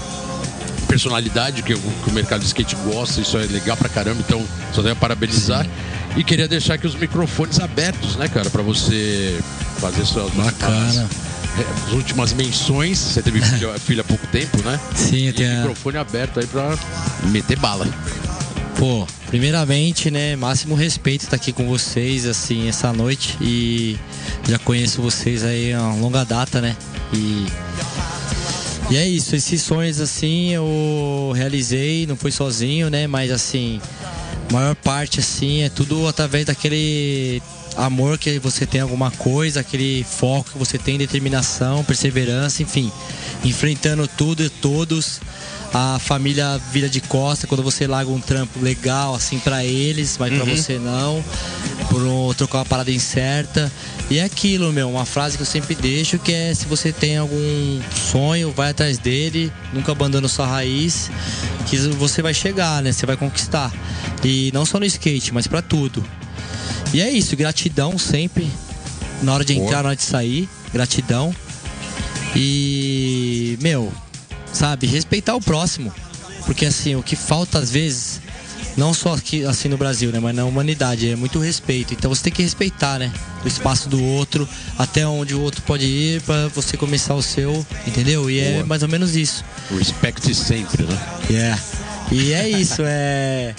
personalidade 0.95 1.63
que 1.65 1.75
o, 1.75 1.79
que 1.79 2.09
o 2.11 2.13
mercado 2.13 2.41
de 2.41 2.47
skate 2.47 2.77
gosta, 2.77 3.21
isso 3.21 3.37
é 3.37 3.43
legal 3.47 3.77
pra 3.77 3.89
caramba, 3.89 4.21
então 4.25 4.41
só 4.73 4.81
tenho 4.81 4.93
a 4.93 4.97
parabenizar. 4.97 5.67
E 6.17 6.23
queria 6.23 6.47
deixar 6.47 6.75
aqui 6.75 6.87
os 6.87 6.95
microfones 6.95 7.59
abertos, 7.59 8.15
né, 8.15 8.29
cara, 8.29 8.49
pra 8.49 8.63
você 8.63 9.37
fazer 9.81 10.05
suas 10.07 10.31
Bacana. 10.33 10.77
últimas, 10.77 11.07
as 11.87 11.93
últimas 11.93 12.33
menções. 12.33 12.97
Você 12.99 13.21
teve 13.23 13.41
filha, 13.43 13.77
filha 13.81 14.01
há 14.03 14.05
pouco 14.05 14.25
tempo, 14.29 14.57
né? 14.63 14.79
Sim, 14.95 15.25
eu 15.25 15.31
E 15.31 15.33
tenho. 15.33 15.57
microfone 15.59 15.97
aberto 15.97 16.39
aí 16.39 16.47
pra 16.47 16.79
meter 17.25 17.59
bala. 17.59 17.89
Pô, 18.79 19.05
primeiramente, 19.27 20.11
né, 20.13 20.37
máximo 20.37 20.77
respeito 20.77 21.25
estar 21.25 21.35
aqui 21.37 21.53
com 21.53 21.67
vocês, 21.67 22.25
assim, 22.27 22.69
essa 22.69 22.93
noite. 22.93 23.37
E 23.41 23.99
já 24.49 24.59
conheço 24.61 25.03
vocês 25.03 25.43
aí 25.43 25.73
há 25.73 25.81
uma 25.83 25.97
longa 26.01 26.25
data, 26.25 26.61
né? 26.61 26.77
E. 27.13 27.47
E 28.91 28.97
é 28.97 29.07
isso, 29.07 29.35
esses 29.35 29.63
sonhos, 29.63 30.01
assim, 30.01 30.51
eu 30.51 31.33
realizei, 31.35 32.07
não 32.07 32.17
foi 32.17 32.31
sozinho, 32.31 32.91
né? 32.91 33.07
Mas, 33.07 33.31
assim, 33.31 33.81
maior 34.53 34.75
parte, 34.75 35.21
assim, 35.21 35.63
é 35.63 35.69
tudo 35.69 36.07
através 36.07 36.45
daquele 36.47 37.43
amor 37.77 38.19
que 38.19 38.39
você 38.39 38.67
tem 38.67 38.79
em 38.79 38.83
alguma 38.83 39.11
coisa, 39.11 39.61
aquele 39.61 40.05
foco 40.05 40.51
que 40.53 40.59
você 40.59 40.79
tem, 40.79 40.99
determinação, 40.99 41.85
perseverança, 41.85 42.63
enfim, 42.63 42.91
enfrentando 43.45 44.07
tudo 44.07 44.43
e 44.43 44.49
todos. 44.49 45.21
A 45.73 45.99
família 45.99 46.57
vira 46.71 46.89
de 46.89 47.01
costa 47.01 47.49
quando 47.49 47.61
você 47.61 47.85
larga 47.85 48.09
um 48.09 48.21
trampo 48.21 48.61
legal, 48.61 49.13
assim, 49.13 49.41
pra 49.41 49.65
eles, 49.65 50.17
mas 50.19 50.33
pra 50.33 50.45
você 50.45 50.79
não, 50.79 51.23
por 51.91 52.01
um, 52.01 52.33
trocar 52.33 52.59
uma 52.59 52.65
parada 52.65 52.93
incerta. 52.93 53.73
E 54.09 54.19
é 54.21 54.25
aquilo, 54.25 54.73
meu, 54.73 54.89
uma 54.89 55.05
frase 55.05 55.37
que 55.37 55.43
eu 55.43 55.47
sempre 55.47 55.75
deixo 55.75 56.17
que 56.17 56.33
é 56.33 56.55
se 56.55 56.67
você 56.67 56.93
tem 56.93 57.17
algum 57.17 57.81
sonho, 57.93 58.53
vai 58.53 58.71
atrás 58.71 58.99
dele, 58.99 59.53
nunca 59.73 59.91
abandona 59.91 60.29
sua 60.29 60.47
raiz, 60.47 61.11
que 61.67 61.77
você 61.77 62.23
vai 62.23 62.33
chegar, 62.35 62.81
né? 62.81 62.93
Você 62.93 63.05
vai 63.05 63.17
conquistar. 63.17 63.73
E 64.23 64.53
não 64.55 64.65
só 64.65 64.79
no 64.79 64.85
skate, 64.85 65.35
mas 65.35 65.49
pra 65.49 65.61
tudo. 65.61 66.05
E 66.95 67.01
é 67.01 67.11
isso, 67.11 67.37
gratidão 67.37 67.99
sempre. 67.99 68.49
Na 69.21 69.35
hora 69.35 69.45
de 69.45 69.53
entrar, 69.53 69.83
na 69.83 69.89
hora 69.89 69.97
de 69.97 70.03
sair, 70.05 70.49
gratidão. 70.73 71.35
E, 72.37 73.59
meu, 73.61 73.93
sabe, 74.53 74.87
respeitar 74.87 75.35
o 75.35 75.41
próximo. 75.41 75.93
Porque 76.47 76.65
assim, 76.65 76.95
o 76.95 77.03
que 77.03 77.17
falta 77.17 77.59
às 77.59 77.69
vezes, 77.69 78.21
não 78.77 78.95
só 78.95 79.15
aqui 79.15 79.45
assim 79.45 79.69
no 79.69 79.77
Brasil, 79.77 80.13
né, 80.13 80.21
mas 80.21 80.37
na 80.37 80.45
humanidade, 80.45 81.11
é 81.11 81.17
muito 81.17 81.41
respeito. 81.41 81.93
Então 81.93 82.15
você 82.15 82.23
tem 82.23 82.33
que 82.33 82.43
respeitar, 82.43 83.01
né, 83.01 83.13
o 83.45 83.49
espaço 83.49 83.89
do 83.89 84.01
outro, 84.01 84.49
até 84.79 85.05
onde 85.05 85.35
o 85.35 85.41
outro 85.41 85.63
pode 85.63 85.87
ir 85.87 86.23
pra 86.23 86.47
você 86.49 86.77
começar 86.77 87.15
o 87.17 87.23
seu, 87.23 87.67
entendeu? 87.85 88.31
E 88.31 88.39
é 88.39 88.53
Boa. 88.53 88.67
mais 88.67 88.85
ou 88.85 88.89
menos 88.89 89.17
isso. 89.17 89.45
Respect 89.77 90.33
sempre, 90.33 90.85
né? 90.85 90.99
Yeah. 91.29 91.63
E 92.13 92.33
é 92.33 92.49
isso, 92.49 92.83
é. 92.85 93.53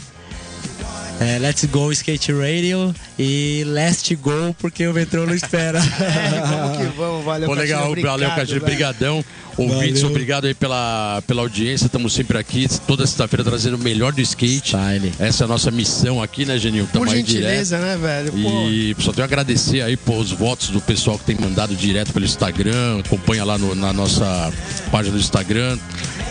É, 1.19 1.39
let's 1.39 1.63
go 1.65 1.91
skate 1.93 2.33
radio 2.33 2.93
e 3.17 3.63
last 3.67 4.13
go 4.17 4.53
porque 4.59 4.85
o 4.85 4.93
metrô 4.93 5.25
não 5.25 5.33
espera. 5.33 5.79
Vamos 6.45 6.77
que 6.77 6.83
vamos, 6.97 7.23
valeu, 7.25 7.47
Pô, 7.47 7.53
legal, 7.55 7.83
Castilho, 7.83 8.01
valeu, 8.07 8.13
obrigado, 8.27 8.35
Castilho, 8.35 8.59
velho. 8.61 8.65
brigadão. 8.75 9.25
Ouvintes, 9.57 10.01
Valeu. 10.01 10.07
obrigado 10.09 10.45
aí 10.47 10.53
pela, 10.53 11.23
pela 11.25 11.41
audiência. 11.41 11.85
Estamos 11.85 12.11
sempre 12.11 12.37
aqui, 12.37 12.67
toda 12.85 13.07
sexta-feira, 13.07 13.41
trazendo 13.41 13.75
o 13.77 13.79
melhor 13.79 14.11
do 14.11 14.19
skate. 14.19 14.67
Style. 14.75 15.13
Essa 15.17 15.43
é 15.43 15.45
a 15.45 15.47
nossa 15.47 15.71
missão 15.71 16.21
aqui, 16.21 16.45
né, 16.45 16.57
Geninho? 16.57 16.85
Por 16.87 16.91
Tamo 16.99 17.05
aí 17.11 17.23
direto. 17.23 17.43
gentileza, 17.45 17.79
né, 17.79 17.95
velho? 17.95 18.31
Pô, 18.33 18.67
E 18.67 18.93
só 18.99 19.13
tenho 19.13 19.23
a 19.23 19.27
agradecer 19.27 19.81
aí 19.81 19.95
por 19.95 20.17
os 20.19 20.31
votos 20.33 20.67
do 20.71 20.81
pessoal 20.81 21.17
que 21.17 21.23
tem 21.23 21.37
mandado 21.39 21.73
direto 21.73 22.11
pelo 22.11 22.25
Instagram, 22.25 22.99
acompanha 22.99 23.45
lá 23.45 23.57
no- 23.57 23.73
na 23.75 23.93
nossa 23.93 24.51
página 24.91 25.15
do 25.15 25.21
Instagram. 25.21 25.77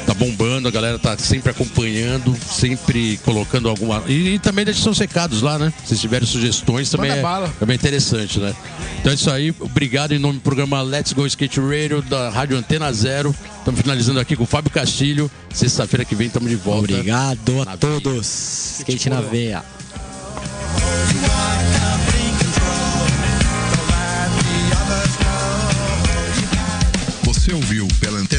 Tá 0.07 0.13
bombando, 0.13 0.69
a 0.69 0.71
galera 0.71 0.99
tá 0.99 1.17
sempre 1.17 1.51
acompanhando, 1.51 2.37
sempre 2.47 3.19
colocando 3.25 3.69
alguma. 3.69 4.03
E, 4.07 4.35
e 4.35 4.39
também 4.39 4.65
deixa 4.65 4.83
seus 4.83 4.99
recados 4.99 5.41
lá, 5.41 5.59
né? 5.59 5.73
Se 5.85 5.97
tiverem 5.97 6.27
sugestões, 6.29 6.91
também 6.91 7.09
Manda 7.09 7.21
é, 7.21 7.23
bala. 7.23 7.55
também 7.59 7.75
é 7.75 7.77
interessante, 7.77 8.39
né? 8.39 8.55
Então 9.01 9.13
é 9.13 9.15
isso 9.15 9.31
aí, 9.31 9.55
obrigado 9.61 10.13
em 10.13 10.19
nome 10.19 10.35
do 10.35 10.43
programa 10.43 10.83
Let's 10.83 11.13
Go 11.15 11.27
Skate 11.27 11.59
Radio 11.61 12.03
da 12.03 12.29
Rádio 12.29 12.57
Antena 12.57 12.93
Zero. 12.93 13.35
Estamos 13.59 13.81
finalizando 13.81 14.21
aqui 14.21 14.37
com 14.37 14.45
o 14.45 14.47
Fábio 14.47 14.71
Castilho. 14.71 15.31
Sexta-feira 15.53 16.05
que 16.05 16.15
vem 16.15 16.27
estamos 16.27 16.51
de 16.51 16.57
volta. 16.57 16.93
Obrigado 16.93 17.63
a 17.63 17.65
Na 17.65 17.77
todos. 17.77 18.79
Skate 18.81 19.09
na 19.09 19.21
veia. 19.23 19.65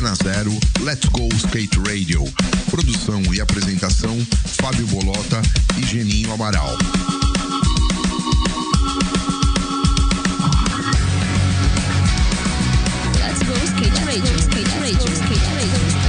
Antena 0.05 0.15
Zero, 0.15 0.51
Let's 0.81 1.07
Go 1.09 1.27
Skate 1.33 1.79
Radio. 1.79 2.23
Produção 2.69 3.21
e 3.33 3.41
apresentação: 3.41 4.15
Fábio 4.45 4.85
Bolota 4.87 5.41
e 5.77 5.85
Geninho 5.85 6.31
Amaral. 6.31 6.77
Let's 13.17 13.41
go 13.43 13.53
skate 13.65 14.05
radio, 14.05 14.37
skate 14.37 14.79
radio, 14.79 15.13
skate 15.13 15.45
radio. 15.55 16.04